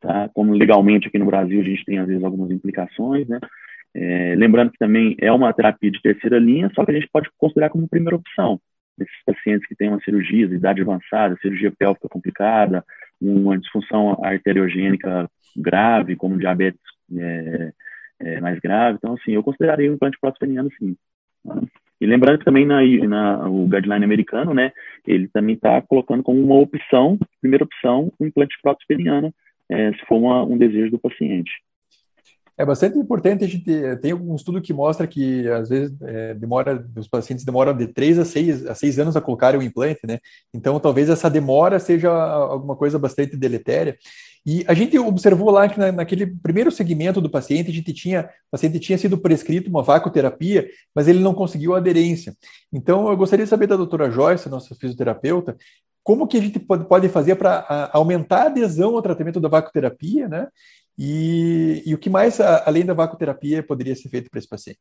tá? 0.00 0.28
como 0.34 0.52
legalmente 0.52 1.08
aqui 1.08 1.18
no 1.18 1.26
Brasil 1.26 1.60
a 1.60 1.64
gente 1.64 1.84
tem, 1.84 1.98
às 1.98 2.06
vezes, 2.06 2.22
algumas 2.22 2.50
implicações, 2.50 3.26
né? 3.26 3.40
É, 3.94 4.34
lembrando 4.36 4.70
que 4.72 4.78
também 4.78 5.16
é 5.18 5.32
uma 5.32 5.50
terapia 5.54 5.90
de 5.90 6.02
terceira 6.02 6.38
linha, 6.38 6.70
só 6.74 6.84
que 6.84 6.90
a 6.90 6.94
gente 6.94 7.08
pode 7.10 7.30
considerar 7.38 7.70
como 7.70 7.88
primeira 7.88 8.16
opção. 8.16 8.60
Esses 9.00 9.24
pacientes 9.24 9.66
que 9.66 9.74
têm 9.74 9.88
uma 9.88 10.00
cirurgia 10.00 10.46
de 10.46 10.56
idade 10.56 10.82
avançada, 10.82 11.38
cirurgia 11.40 11.72
pélvica 11.72 12.06
complicada, 12.06 12.84
uma 13.18 13.58
disfunção 13.58 14.22
arteriogênica 14.22 15.30
grave, 15.56 16.14
como 16.14 16.38
diabetes 16.38 16.80
é, 17.18 17.72
é, 18.20 18.40
mais 18.40 18.58
grave. 18.60 18.98
Então, 18.98 19.14
assim, 19.14 19.32
eu 19.32 19.42
consideraria 19.42 19.90
o 19.90 19.94
implante 19.94 20.18
prótese 20.20 20.40
peniano, 20.40 20.68
sim. 20.78 20.94
E 22.00 22.06
lembrando 22.06 22.38
que 22.38 22.44
também 22.44 22.66
na, 22.66 22.80
na, 23.08 23.48
o 23.48 23.66
guideline 23.66 24.04
americano, 24.04 24.52
né, 24.52 24.72
ele 25.06 25.28
também 25.28 25.54
está 25.54 25.80
colocando 25.82 26.22
como 26.22 26.42
uma 26.42 26.56
opção, 26.56 27.18
primeira 27.40 27.64
opção, 27.64 28.12
o 28.18 28.26
implante 28.26 28.56
prótese 28.62 28.86
peniana, 28.86 29.32
é, 29.70 29.92
se 29.92 30.04
for 30.06 30.16
uma, 30.16 30.44
um 30.44 30.58
desejo 30.58 30.90
do 30.90 30.98
paciente. 30.98 31.50
É 32.58 32.64
bastante 32.64 32.98
importante 32.98 33.44
a 33.44 33.48
gente 33.48 33.70
tem 34.00 34.14
um 34.14 34.34
estudo 34.34 34.62
que 34.62 34.72
mostra 34.72 35.06
que 35.06 35.46
às 35.50 35.68
vezes 35.68 35.94
é, 36.02 36.34
demora 36.34 36.86
os 36.96 37.06
pacientes 37.06 37.44
demoram 37.44 37.76
de 37.76 37.86
3 37.86 38.18
a 38.18 38.24
6 38.24 38.66
a 38.66 38.74
6 38.74 38.98
anos 38.98 39.16
a 39.16 39.20
colocarem 39.20 39.60
o 39.60 39.62
implante, 39.62 40.00
né? 40.06 40.18
Então 40.54 40.80
talvez 40.80 41.10
essa 41.10 41.28
demora 41.28 41.78
seja 41.78 42.10
alguma 42.10 42.74
coisa 42.74 42.98
bastante 42.98 43.36
deletéria. 43.36 43.98
E 44.46 44.64
a 44.68 44.74
gente 44.74 44.96
observou 44.96 45.50
lá 45.50 45.68
que 45.68 45.76
na, 45.76 45.90
naquele 45.90 46.24
primeiro 46.24 46.70
segmento 46.70 47.20
do 47.20 47.28
paciente, 47.28 47.68
a 47.68 47.74
gente 47.74 47.92
tinha, 47.92 48.22
o 48.22 48.52
paciente 48.52 48.78
tinha 48.78 48.96
sido 48.96 49.18
prescrito 49.18 49.68
uma 49.68 49.82
vacoterapia, 49.82 50.68
mas 50.94 51.08
ele 51.08 51.18
não 51.18 51.34
conseguiu 51.34 51.74
aderência. 51.74 52.32
Então, 52.72 53.08
eu 53.08 53.16
gostaria 53.16 53.44
de 53.44 53.50
saber 53.50 53.66
da 53.66 53.74
doutora 53.74 54.08
Joyce, 54.08 54.48
nossa 54.48 54.72
fisioterapeuta, 54.76 55.56
como 56.04 56.28
que 56.28 56.38
a 56.38 56.40
gente 56.40 56.60
pode 56.60 57.08
fazer 57.08 57.34
para 57.34 57.90
aumentar 57.92 58.42
a 58.42 58.46
adesão 58.46 58.94
ao 58.94 59.02
tratamento 59.02 59.40
da 59.40 59.48
vacoterapia, 59.48 60.28
né? 60.28 60.46
E, 60.98 61.82
e 61.84 61.94
o 61.94 61.98
que 61.98 62.08
mais, 62.08 62.40
além 62.40 62.84
da 62.84 62.94
vacoterapia, 62.94 63.62
poderia 63.62 63.94
ser 63.94 64.08
feito 64.08 64.30
para 64.30 64.38
esse 64.38 64.48
paciente? 64.48 64.80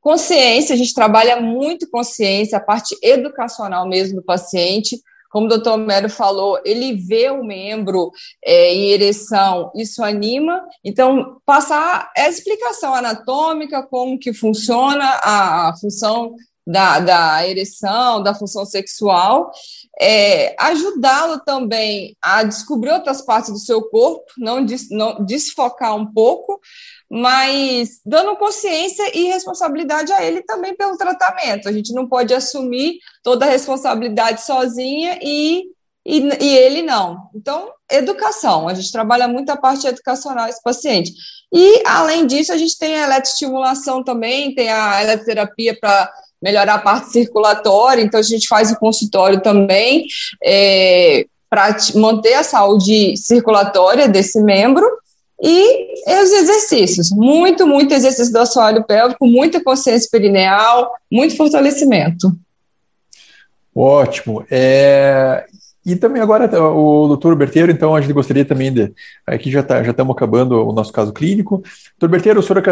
Consciência, 0.00 0.74
a 0.74 0.78
gente 0.78 0.92
trabalha 0.92 1.40
muito 1.40 1.88
consciência, 1.90 2.58
a 2.58 2.62
parte 2.62 2.96
educacional 3.02 3.88
mesmo 3.88 4.16
do 4.16 4.22
paciente, 4.22 5.00
como 5.30 5.46
o 5.46 5.48
doutor 5.48 5.78
Mero 5.78 6.10
falou, 6.10 6.60
ele 6.64 6.92
vê 6.94 7.30
o 7.30 7.44
membro 7.44 8.10
é, 8.44 8.74
em 8.74 8.90
ereção, 8.90 9.70
isso 9.76 10.02
anima. 10.02 10.60
Então, 10.84 11.40
passar 11.46 12.10
a 12.16 12.28
explicação 12.28 12.92
anatômica, 12.92 13.82
como 13.84 14.18
que 14.18 14.34
funciona 14.34 15.04
a 15.22 15.72
função 15.80 16.34
da, 16.70 17.00
da, 17.00 17.48
ereção, 17.48 18.22
da 18.22 18.32
função 18.32 18.64
sexual, 18.64 19.50
é, 20.00 20.54
ajudá-lo 20.58 21.40
também 21.40 22.16
a 22.22 22.44
descobrir 22.44 22.92
outras 22.92 23.22
partes 23.22 23.50
do 23.50 23.58
seu 23.58 23.82
corpo, 23.82 24.24
não, 24.38 24.64
não 24.90 25.24
desfocar 25.24 25.96
um 25.96 26.06
pouco, 26.12 26.60
mas 27.10 28.00
dando 28.06 28.36
consciência 28.36 29.10
e 29.16 29.24
responsabilidade 29.24 30.12
a 30.12 30.24
ele 30.24 30.42
também 30.42 30.76
pelo 30.76 30.96
tratamento. 30.96 31.68
A 31.68 31.72
gente 31.72 31.92
não 31.92 32.06
pode 32.06 32.32
assumir 32.32 32.98
toda 33.22 33.44
a 33.44 33.50
responsabilidade 33.50 34.42
sozinha 34.42 35.18
e, 35.20 35.64
e, 36.06 36.20
e 36.40 36.56
ele 36.56 36.82
não. 36.82 37.28
Então, 37.34 37.68
educação. 37.90 38.68
A 38.68 38.74
gente 38.74 38.92
trabalha 38.92 39.26
muito 39.26 39.50
a 39.50 39.56
parte 39.56 39.88
educacional 39.88 40.46
desse 40.46 40.62
paciente. 40.62 41.12
E, 41.52 41.82
além 41.84 42.28
disso, 42.28 42.52
a 42.52 42.56
gente 42.56 42.78
tem 42.78 42.94
a 42.94 43.06
eletroestimulação 43.06 44.04
também, 44.04 44.54
tem 44.54 44.70
a 44.70 45.02
eletroterapia 45.02 45.76
para 45.80 46.08
melhorar 46.42 46.74
a 46.74 46.78
parte 46.78 47.10
circulatória, 47.10 48.02
então 48.02 48.18
a 48.18 48.22
gente 48.22 48.48
faz 48.48 48.70
o 48.70 48.78
consultório 48.78 49.40
também 49.40 50.06
é, 50.42 51.26
para 51.48 51.76
manter 51.94 52.34
a 52.34 52.42
saúde 52.42 53.16
circulatória 53.16 54.08
desse 54.08 54.40
membro 54.40 54.86
e 55.42 55.94
os 56.06 56.32
exercícios, 56.32 57.10
muito, 57.10 57.66
muito 57.66 57.94
exercício 57.94 58.32
do 58.32 58.38
assoalho 58.38 58.84
pélvico, 58.84 59.26
muita 59.26 59.62
consciência 59.62 60.08
perineal, 60.10 60.92
muito 61.10 61.36
fortalecimento. 61.36 62.30
Ótimo. 63.74 64.44
É, 64.50 65.46
e 65.84 65.96
também 65.96 66.20
agora 66.20 66.44
o 66.62 67.08
doutor 67.08 67.34
Berteiro, 67.34 67.72
então 67.72 67.94
a 67.94 68.00
gente 68.00 68.12
gostaria 68.12 68.44
também 68.44 68.72
de. 68.72 68.92
Aqui 69.26 69.50
já, 69.50 69.62
tá, 69.62 69.82
já 69.82 69.92
estamos 69.92 70.14
acabando 70.14 70.66
o 70.66 70.72
nosso 70.72 70.92
caso 70.92 71.12
clínico. 71.12 71.62
Doutor 71.98 72.12
Berteiro, 72.12 72.40
o 72.40 72.42
senhor 72.42 72.62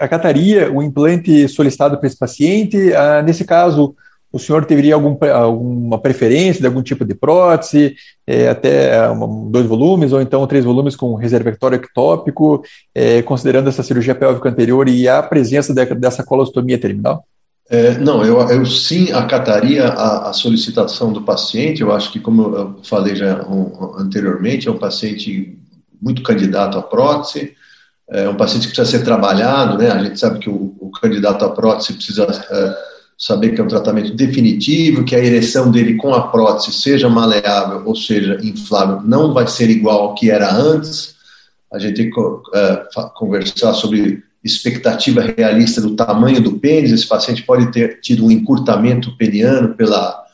acataria 0.00 0.72
o 0.72 0.82
implante 0.82 1.48
solicitado 1.48 1.98
para 1.98 2.06
esse 2.06 2.16
paciente? 2.16 2.94
Ah, 2.94 3.20
nesse 3.20 3.44
caso, 3.44 3.96
o 4.30 4.38
senhor 4.38 4.64
teria 4.64 4.94
algum, 4.94 5.16
alguma 5.32 5.98
preferência 5.98 6.60
de 6.60 6.66
algum 6.66 6.82
tipo 6.82 7.04
de 7.04 7.14
prótese, 7.14 7.94
é, 8.26 8.48
até 8.48 9.10
um, 9.10 9.50
dois 9.50 9.66
volumes, 9.66 10.12
ou 10.12 10.20
então 10.20 10.46
três 10.46 10.64
volumes 10.64 10.94
com 10.94 11.14
reservatório 11.14 11.76
ectópico, 11.76 12.62
é, 12.94 13.22
considerando 13.22 13.68
essa 13.68 13.82
cirurgia 13.82 14.14
pélvica 14.14 14.48
anterior 14.48 14.88
e 14.88 15.08
a 15.08 15.22
presença 15.22 15.74
de, 15.74 15.84
dessa 15.94 16.22
colostomia 16.22 16.78
terminal? 16.78 17.24
É, 17.68 17.98
não, 17.98 18.24
eu, 18.24 18.40
eu, 18.48 18.64
sim 18.64 19.10
acataria 19.12 19.88
a, 19.88 20.30
a, 20.30 20.32
solicitação 20.32 21.12
do 21.12 21.22
paciente. 21.22 21.82
Eu 21.82 21.92
acho 21.92 22.12
que, 22.12 22.20
como 22.20 22.56
eu 22.56 22.80
falei 22.84 23.16
já 23.16 23.44
anteriormente, 23.98 24.68
é 24.68 24.70
um 24.70 24.78
paciente 24.78 25.58
muito 26.00 26.22
candidato 26.22 26.78
à 26.78 26.82
prótese, 26.82 27.54
é 28.08 28.28
um 28.28 28.36
paciente 28.36 28.68
que 28.68 28.74
precisa 28.74 28.98
ser 28.98 29.04
trabalhado, 29.04 29.78
né? 29.78 29.90
A 29.90 30.02
gente 30.02 30.18
sabe 30.18 30.38
que 30.38 30.48
o, 30.48 30.76
o 30.78 30.90
candidato 30.90 31.44
à 31.44 31.50
prótese 31.50 31.94
precisa 31.94 32.24
é, 32.24 32.76
saber 33.18 33.52
que 33.52 33.60
é 33.60 33.64
um 33.64 33.68
tratamento 33.68 34.14
definitivo, 34.14 35.04
que 35.04 35.16
a 35.16 35.24
ereção 35.24 35.70
dele 35.70 35.96
com 35.96 36.14
a 36.14 36.28
prótese, 36.28 36.72
seja 36.72 37.08
maleável 37.08 37.82
ou 37.84 37.96
seja 37.96 38.38
inflável, 38.42 39.00
não 39.02 39.32
vai 39.34 39.48
ser 39.48 39.70
igual 39.70 40.02
ao 40.02 40.14
que 40.14 40.30
era 40.30 40.54
antes. 40.54 41.16
A 41.72 41.80
gente 41.80 41.96
tem 41.96 42.10
que 42.10 42.20
é, 42.54 42.86
conversar 43.16 43.74
sobre 43.74 44.22
expectativa 44.46 45.20
realista 45.20 45.80
do 45.80 45.96
tamanho 45.96 46.40
do 46.40 46.58
pênis, 46.58 46.92
esse 46.92 47.06
paciente 47.06 47.42
pode 47.42 47.70
ter 47.72 48.00
tido 48.00 48.24
um 48.24 48.30
encurtamento 48.30 49.16
peniano 49.16 49.74
pela, 49.74 50.24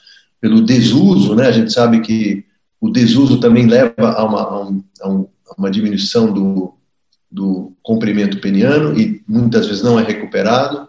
pelo 0.41 0.61
desuso, 0.61 1.35
né? 1.35 1.49
A 1.49 1.53
gente 1.53 1.73
sabe 1.73 2.01
que 2.01 2.45
o 2.81 2.91
desuso 2.91 3.41
também 3.41 3.67
leva 3.67 4.13
a 4.13 4.25
uma, 4.25 4.43
a 5.01 5.09
um, 5.09 5.29
a 5.51 5.55
uma 5.59 5.71
diminuição 5.71 6.33
do, 6.33 6.75
do 7.31 7.73
comprimento 7.83 8.41
peniano 8.41 8.99
e 8.99 9.23
muitas 9.27 9.67
vezes 9.67 9.83
não 9.83 9.99
é 9.99 10.03
recuperado. 10.03 10.89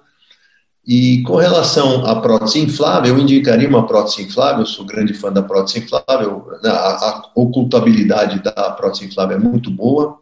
E 0.85 1.21
com 1.21 1.37
relação 1.37 2.05
à 2.05 2.19
prótese 2.19 2.59
inflável, 2.59 3.15
eu 3.15 3.21
indicaria 3.21 3.69
uma 3.69 3.87
prótese 3.87 4.21
inflável, 4.23 4.61
eu 4.61 4.65
sou 4.65 4.85
grande 4.85 5.13
fã 5.13 5.31
da 5.31 5.41
prótese 5.41 5.79
inflável, 5.79 6.45
né, 6.61 6.69
a, 6.69 6.73
a 6.73 7.31
ocultabilidade 7.35 8.43
da 8.43 8.71
prótese 8.71 9.05
inflável 9.05 9.37
é 9.37 9.39
muito 9.39 9.71
boa, 9.71 10.19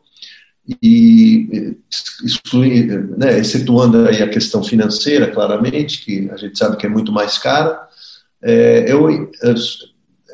e 0.81 1.77
exclui, 2.23 2.85
né, 3.17 3.39
excetuando 3.39 4.07
aí 4.07 4.21
a 4.21 4.29
questão 4.29 4.63
financeira, 4.63 5.27
claramente, 5.27 6.03
que 6.03 6.29
a 6.31 6.37
gente 6.37 6.57
sabe 6.57 6.77
que 6.77 6.85
é 6.85 6.89
muito 6.89 7.11
mais 7.11 7.37
cara, 7.37 7.87
é, 8.41 8.85
eu, 8.87 9.29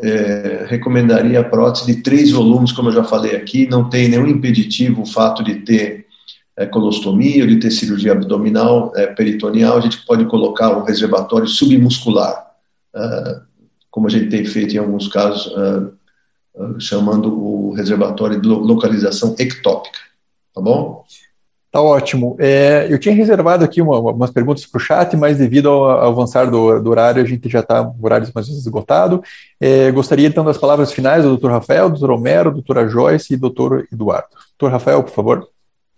é, 0.04 0.66
recomendaria 0.68 1.40
a 1.40 1.44
prótese 1.44 1.86
de 1.88 2.02
três 2.02 2.32
volumes, 2.32 2.72
como 2.72 2.90
eu 2.90 2.94
já 2.94 3.04
falei 3.04 3.36
aqui, 3.36 3.68
não 3.68 3.90
tem 3.90 4.08
nenhum 4.08 4.28
impeditivo 4.28 5.02
o 5.02 5.06
fato 5.06 5.44
de 5.44 5.56
ter 5.56 6.06
é, 6.56 6.66
colostomia 6.66 7.44
ou 7.44 7.50
de 7.50 7.60
ter 7.60 7.72
cirurgia 7.72 8.12
abdominal 8.12 8.92
é, 8.96 9.08
peritoneal, 9.08 9.78
a 9.78 9.82
gente 9.82 10.06
pode 10.06 10.26
colocar 10.26 10.76
um 10.78 10.84
reservatório 10.84 11.48
submuscular, 11.48 12.48
uh, 12.96 13.42
como 13.92 14.08
a 14.08 14.10
gente 14.10 14.30
tem 14.30 14.44
feito 14.46 14.76
em 14.76 14.80
alguns 14.80 15.08
casos, 15.08 15.48
uh, 15.48 16.80
chamando 16.80 17.32
o 17.32 17.74
reservatório 17.74 18.42
de 18.42 18.48
localização 18.48 19.36
ectópica, 19.38 20.00
tá 20.58 20.62
bom? 20.62 21.04
Tá 21.72 21.82
ótimo. 21.82 22.36
É, 22.40 22.88
eu 22.90 22.98
tinha 22.98 23.14
reservado 23.14 23.64
aqui 23.64 23.82
uma, 23.82 24.00
umas 24.00 24.32
perguntas 24.32 24.66
para 24.66 24.78
o 24.78 24.82
chat, 24.82 25.16
mas 25.16 25.38
devido 25.38 25.70
ao, 25.70 25.86
ao 25.86 26.12
avançar 26.12 26.50
do, 26.50 26.82
do, 26.82 26.90
horário, 26.90 27.22
a 27.22 27.26
gente 27.26 27.48
já 27.48 27.60
está 27.60 27.84
com 27.84 28.04
horário 28.04 28.28
mais 28.34 28.48
esgotado. 28.48 29.22
É, 29.60 29.92
gostaria 29.92 30.28
então 30.28 30.44
das 30.44 30.58
palavras 30.58 30.92
finais 30.92 31.24
do 31.24 31.38
Dr. 31.38 31.50
Rafael, 31.50 31.90
Dr. 31.90 32.10
Romero, 32.10 32.52
doutora 32.52 32.88
Joyce 32.88 33.34
e 33.34 33.38
Dr. 33.38 33.84
Eduardo. 33.92 34.30
Dr. 34.58 34.72
Rafael, 34.72 35.04
por 35.04 35.12
favor. 35.12 35.48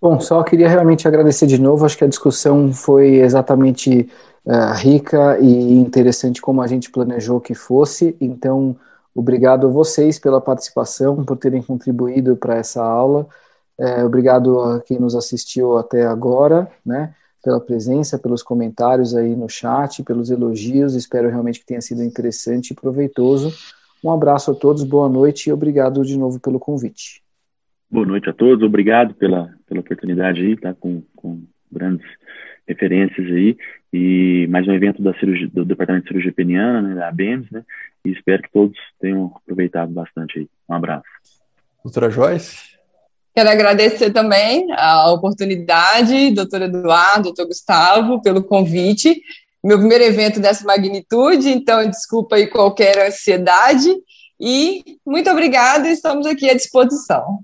Bom, 0.02 0.19
só 0.19 0.44
queria 0.44 0.68
realmente 0.68 1.07
agradecer 1.07 1.45
de 1.45 1.61
novo. 1.61 1.86
Acho 1.86 1.98
que 1.98 2.06
a 2.06 2.10
discussão 2.10 2.73
foi 2.73 3.18
exatamente 3.18 4.10
uh, 4.45 4.73
rica 4.76 5.38
e 5.40 5.73
interessante 5.73 6.41
como 6.41 6.61
a 6.61 6.68
gente 6.68 6.91
planejou 6.91 7.40
que 7.40 7.53
fosse. 7.53 8.18
Então, 8.19 8.76
obrigado 9.14 9.68
a 9.68 9.69
vocês 9.69 10.18
pela 10.18 10.41
participação, 10.41 11.23
por 11.23 11.38
terem 11.38 11.61
contribuído 11.61 12.36
para 12.36 12.56
essa 12.56 12.84
aula. 12.84 13.27
Uh, 13.80 14.06
obrigado 14.06 14.60
a 14.60 14.82
quem 14.82 15.00
nos 15.00 15.16
assistiu 15.16 15.78
até 15.78 16.06
agora, 16.06 16.70
né? 16.86 17.16
Pela 17.42 17.62
presença, 17.62 18.20
pelos 18.20 18.44
comentários 18.44 19.16
aí 19.16 19.34
no 19.34 19.48
chat, 19.48 20.04
pelos 20.04 20.30
elogios. 20.30 20.96
Espero 20.96 21.30
realmente 21.30 21.62
que 21.62 21.66
tenha 21.66 21.80
sido 21.80 22.04
interessante 22.04 22.72
e 22.72 22.76
proveitoso. 22.76 23.54
Um 24.04 24.12
abraço 24.12 24.52
a 24.52 24.56
todos, 24.56 24.84
boa 24.84 25.08
noite 25.08 25.50
e 25.50 25.54
obrigado 25.54 26.04
de 26.04 26.18
novo 26.18 26.42
pelo 26.42 26.60
convite. 26.60 27.24
Boa 27.90 28.06
noite 28.06 28.30
a 28.30 28.34
todos, 28.34 28.64
obrigado 28.66 29.14
pela, 29.16 29.54
pela 29.66 29.80
oportunidade 29.80 30.42
aí, 30.42 30.58
tá 30.58 30.74
com, 30.74 31.02
com 31.16 31.42
grandes 31.72 32.06
referências 32.68 33.26
aí, 33.28 33.58
e 33.92 34.46
mais 34.48 34.68
um 34.68 34.74
evento 34.74 35.02
da 35.02 35.14
cirurgia, 35.16 35.50
do 35.52 35.66
Departamento 35.66 36.04
de 36.04 36.10
Cirurgia 36.10 36.32
Peniana, 36.32 36.82
né, 36.82 36.96
da 36.96 37.08
ABEMS, 37.08 37.50
né, 37.50 37.64
e 38.06 38.12
espero 38.12 38.44
que 38.44 38.52
todos 38.52 38.78
tenham 39.00 39.34
aproveitado 39.36 39.92
bastante 39.92 40.40
aí. 40.40 40.50
Um 40.70 40.76
abraço. 40.76 41.08
Doutora 41.84 42.12
Joyce? 42.12 42.79
Quero 43.36 43.50
agradecer 43.50 44.12
também 44.12 44.66
a 44.72 45.12
oportunidade, 45.12 46.32
doutor 46.32 46.64
Eduardo, 46.64 47.24
doutor 47.24 47.46
Gustavo, 47.46 48.22
pelo 48.22 48.44
convite. 48.44 49.22
Meu 49.64 49.78
primeiro 49.78 50.04
evento 50.04 50.40
dessa 50.40 50.66
magnitude, 50.66 51.50
então 51.50 51.88
desculpa 51.90 52.36
aí 52.36 52.48
qualquer 52.48 53.08
ansiedade. 53.08 53.94
E 54.40 54.84
muito 55.06 55.30
obrigada, 55.30 55.90
estamos 55.90 56.26
aqui 56.26 56.50
à 56.50 56.54
disposição. 56.54 57.40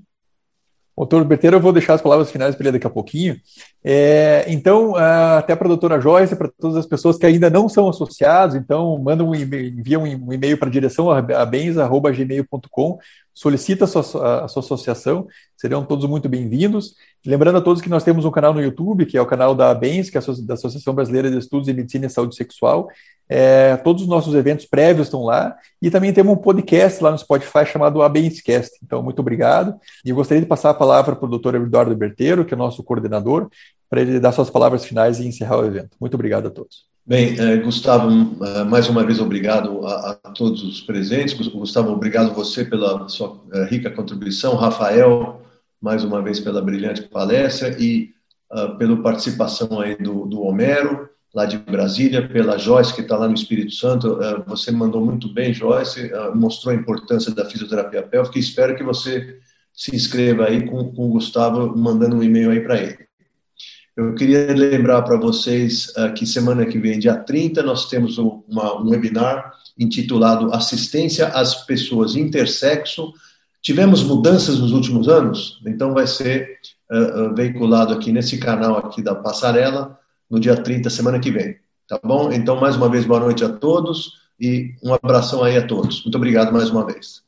Doutor 0.98 1.26
Berteiro, 1.26 1.58
eu 1.58 1.62
vou 1.62 1.74
deixar 1.74 1.96
as 1.96 2.02
palavras 2.02 2.32
finais 2.32 2.56
para 2.56 2.64
ele 2.64 2.72
daqui 2.72 2.88
a 2.88 2.90
pouquinho. 2.90 3.36
É, 3.84 4.46
então, 4.48 4.96
até 4.96 5.54
para 5.54 5.68
a 5.68 5.68
doutora 5.68 6.00
Joyce, 6.00 6.38
para 6.38 6.50
todas 6.58 6.78
as 6.78 6.86
pessoas 6.86 7.18
que 7.18 7.26
ainda 7.26 7.50
não 7.50 7.68
são 7.68 7.90
associados, 7.90 8.56
então 8.56 8.98
mandam 8.98 9.28
um 9.28 9.36
e-mail, 9.36 9.78
enviam 9.78 10.04
um 10.04 10.32
e-mail 10.32 10.58
para 10.58 10.70
a 10.70 10.72
direção 10.72 11.12
abens.gmail.com, 11.12 12.98
solicita 13.36 13.84
a 13.84 13.88
sua, 13.88 14.46
a 14.46 14.48
sua 14.48 14.62
associação, 14.62 15.28
serão 15.58 15.86
todos 15.86 16.10
muito 16.10 16.30
bem-vindos. 16.30 16.96
Lembrando 17.26 17.58
a 17.58 17.62
todos 17.62 17.82
que 17.82 17.90
nós 17.90 18.04
temos 18.04 18.24
um 18.24 18.32
canal 18.32 18.54
no 18.54 18.62
YouTube, 18.62 19.06
que 19.06 19.18
é 19.18 19.22
o 19.22 19.26
canal 19.26 19.54
da 19.54 19.70
ABENS, 19.70 20.10
que 20.10 20.18
é 20.18 20.22
a 20.22 20.24
da 20.44 20.54
Associação 20.54 20.96
Brasileira 20.96 21.30
de 21.30 21.38
Estudos 21.38 21.68
em 21.68 21.74
Medicina 21.74 22.06
e 22.06 22.10
Saúde 22.10 22.36
Sexual, 22.36 22.88
é, 23.28 23.76
todos 23.78 24.04
os 24.04 24.08
nossos 24.08 24.34
eventos 24.36 24.66
prévios 24.66 25.08
estão 25.08 25.24
lá 25.24 25.56
e 25.82 25.90
também 25.90 26.14
temos 26.14 26.34
um 26.34 26.38
podcast 26.38 27.04
lá 27.04 27.12
no 27.12 27.18
Spotify 27.18 27.66
chamado 27.66 28.02
Abenscast. 28.02 28.78
Então, 28.82 29.04
muito 29.04 29.20
obrigado. 29.20 29.78
E 30.06 30.12
eu 30.12 30.16
gostaria 30.16 30.42
de 30.42 30.48
passar 30.48 30.70
a 30.70 30.76
palavra 30.76 31.16
para 31.16 31.26
o 31.28 31.38
Dr. 31.38 31.56
Eduardo 31.56 31.96
Berteiro, 31.96 32.46
que 32.46 32.54
é 32.54 32.56
o 32.56 32.60
nosso 32.60 32.84
coordenador, 32.84 33.50
para 33.90 34.02
ele 34.02 34.20
dar 34.20 34.32
suas 34.32 34.50
palavras 34.50 34.86
finais 34.86 35.20
e 35.20 35.28
encerrar 35.28 35.58
o 35.58 35.66
evento. 35.66 35.98
Muito 36.00 36.14
obrigado 36.14 36.48
a 36.48 36.52
todos. 36.52 36.95
Bem, 37.08 37.40
eh, 37.40 37.58
Gustavo, 37.58 38.10
eh, 38.44 38.64
mais 38.64 38.90
uma 38.90 39.06
vez 39.06 39.20
obrigado 39.20 39.86
a, 39.86 40.16
todos 40.36 40.64
os 40.64 40.82
presentes. 40.82 41.36
Gustavo, 41.50 41.92
obrigado 41.92 42.34
você 42.34 42.66
pela 42.66 43.08
sua 43.10 43.40
eh, 43.54 43.66
rica 43.66 43.92
contribuição. 43.92 44.56
Rafael, 44.56 45.40
mais 45.80 46.04
uma 46.04 46.20
vez 46.20 46.40
pela 46.40 46.64
brilhante 46.64 47.04
palestra 47.04 47.80
e 47.80 48.16
pela 48.80 49.02
participação 49.04 49.80
aí 49.80 49.96
do, 49.98 50.26
do 50.26 50.42
Homero 50.42 51.08
lá 51.34 51.46
de 51.46 51.58
Brasília, 51.58 52.28
pela 52.28 52.58
Joyce, 52.58 52.94
que 52.94 53.02
está 53.02 53.18
lá 53.18 53.28
no 53.28 53.34
Espírito 53.34 53.74
Santo. 53.74 54.18
Você 54.48 54.72
mandou 54.72 55.04
muito 55.04 55.32
bem, 55.32 55.54
Joyce, 55.54 56.10
mostrou 56.34 56.74
a 56.74 56.78
importância 56.78 57.34
da 57.34 57.46
fisioterapia 57.46 58.02
pélvica 58.02 58.38
e 58.38 58.42
espero 58.42 58.76
que 58.76 58.84
você 58.84 59.40
se 59.74 59.96
inscreva 59.96 60.46
aí 60.46 60.66
com, 60.66 60.92
com 60.94 61.10
o 61.10 61.12
Gustavo, 61.14 61.76
mandando 61.78 62.16
um 62.16 62.24
e-mail 62.24 62.52
aí 62.52 62.62
para 62.62 62.78
ele. 62.78 63.06
Eu 63.96 64.14
queria 64.14 64.54
lembrar 64.54 65.04
para 65.04 65.16
vocês 65.16 65.88
uh, 65.96 66.14
que 66.14 66.26
semana 66.26 66.66
que 66.66 66.78
vem, 66.78 67.00
dia 67.00 67.16
30, 67.16 67.64
nós 67.64 67.88
temos 67.88 68.18
uma, 68.18 68.82
um 68.82 68.90
webinar 68.90 69.54
intitulado 69.80 70.54
Assistência 70.54 71.28
às 71.30 71.66
Pessoas 71.66 72.16
Intersexo. 72.16 73.14
Tivemos 73.62 74.04
mudanças 74.04 74.60
nos 74.60 74.74
últimos 74.74 75.08
anos, 75.08 75.62
então 75.66 75.94
vai 75.94 76.08
ser 76.08 76.60
uh, 76.92 77.34
veiculado 77.34 77.94
aqui 77.94 78.12
nesse 78.12 78.38
canal 78.38 78.78
aqui 78.78 79.02
da 79.02 79.16
Passarela, 79.16 79.98
no 80.30 80.42
dia 80.42 80.58
30, 80.58 80.90
semana 80.90 81.20
que 81.20 81.32
vem. 81.32 81.56
Tá 81.88 81.98
bom? 82.04 82.34
Então, 82.34 82.60
mais 82.60 82.76
uma 82.76 82.90
vez, 82.90 83.06
boa 83.06 83.22
noite 83.22 83.46
a 83.46 83.50
todos 83.50 84.14
e 84.38 84.76
um 84.84 84.94
abração 84.94 85.42
aí 85.42 85.56
a 85.56 85.66
todos. 85.66 86.04
Muito 86.04 86.16
obrigado 86.16 86.52
mais 86.52 86.70
uma 86.70 86.86
vez. 86.86 87.25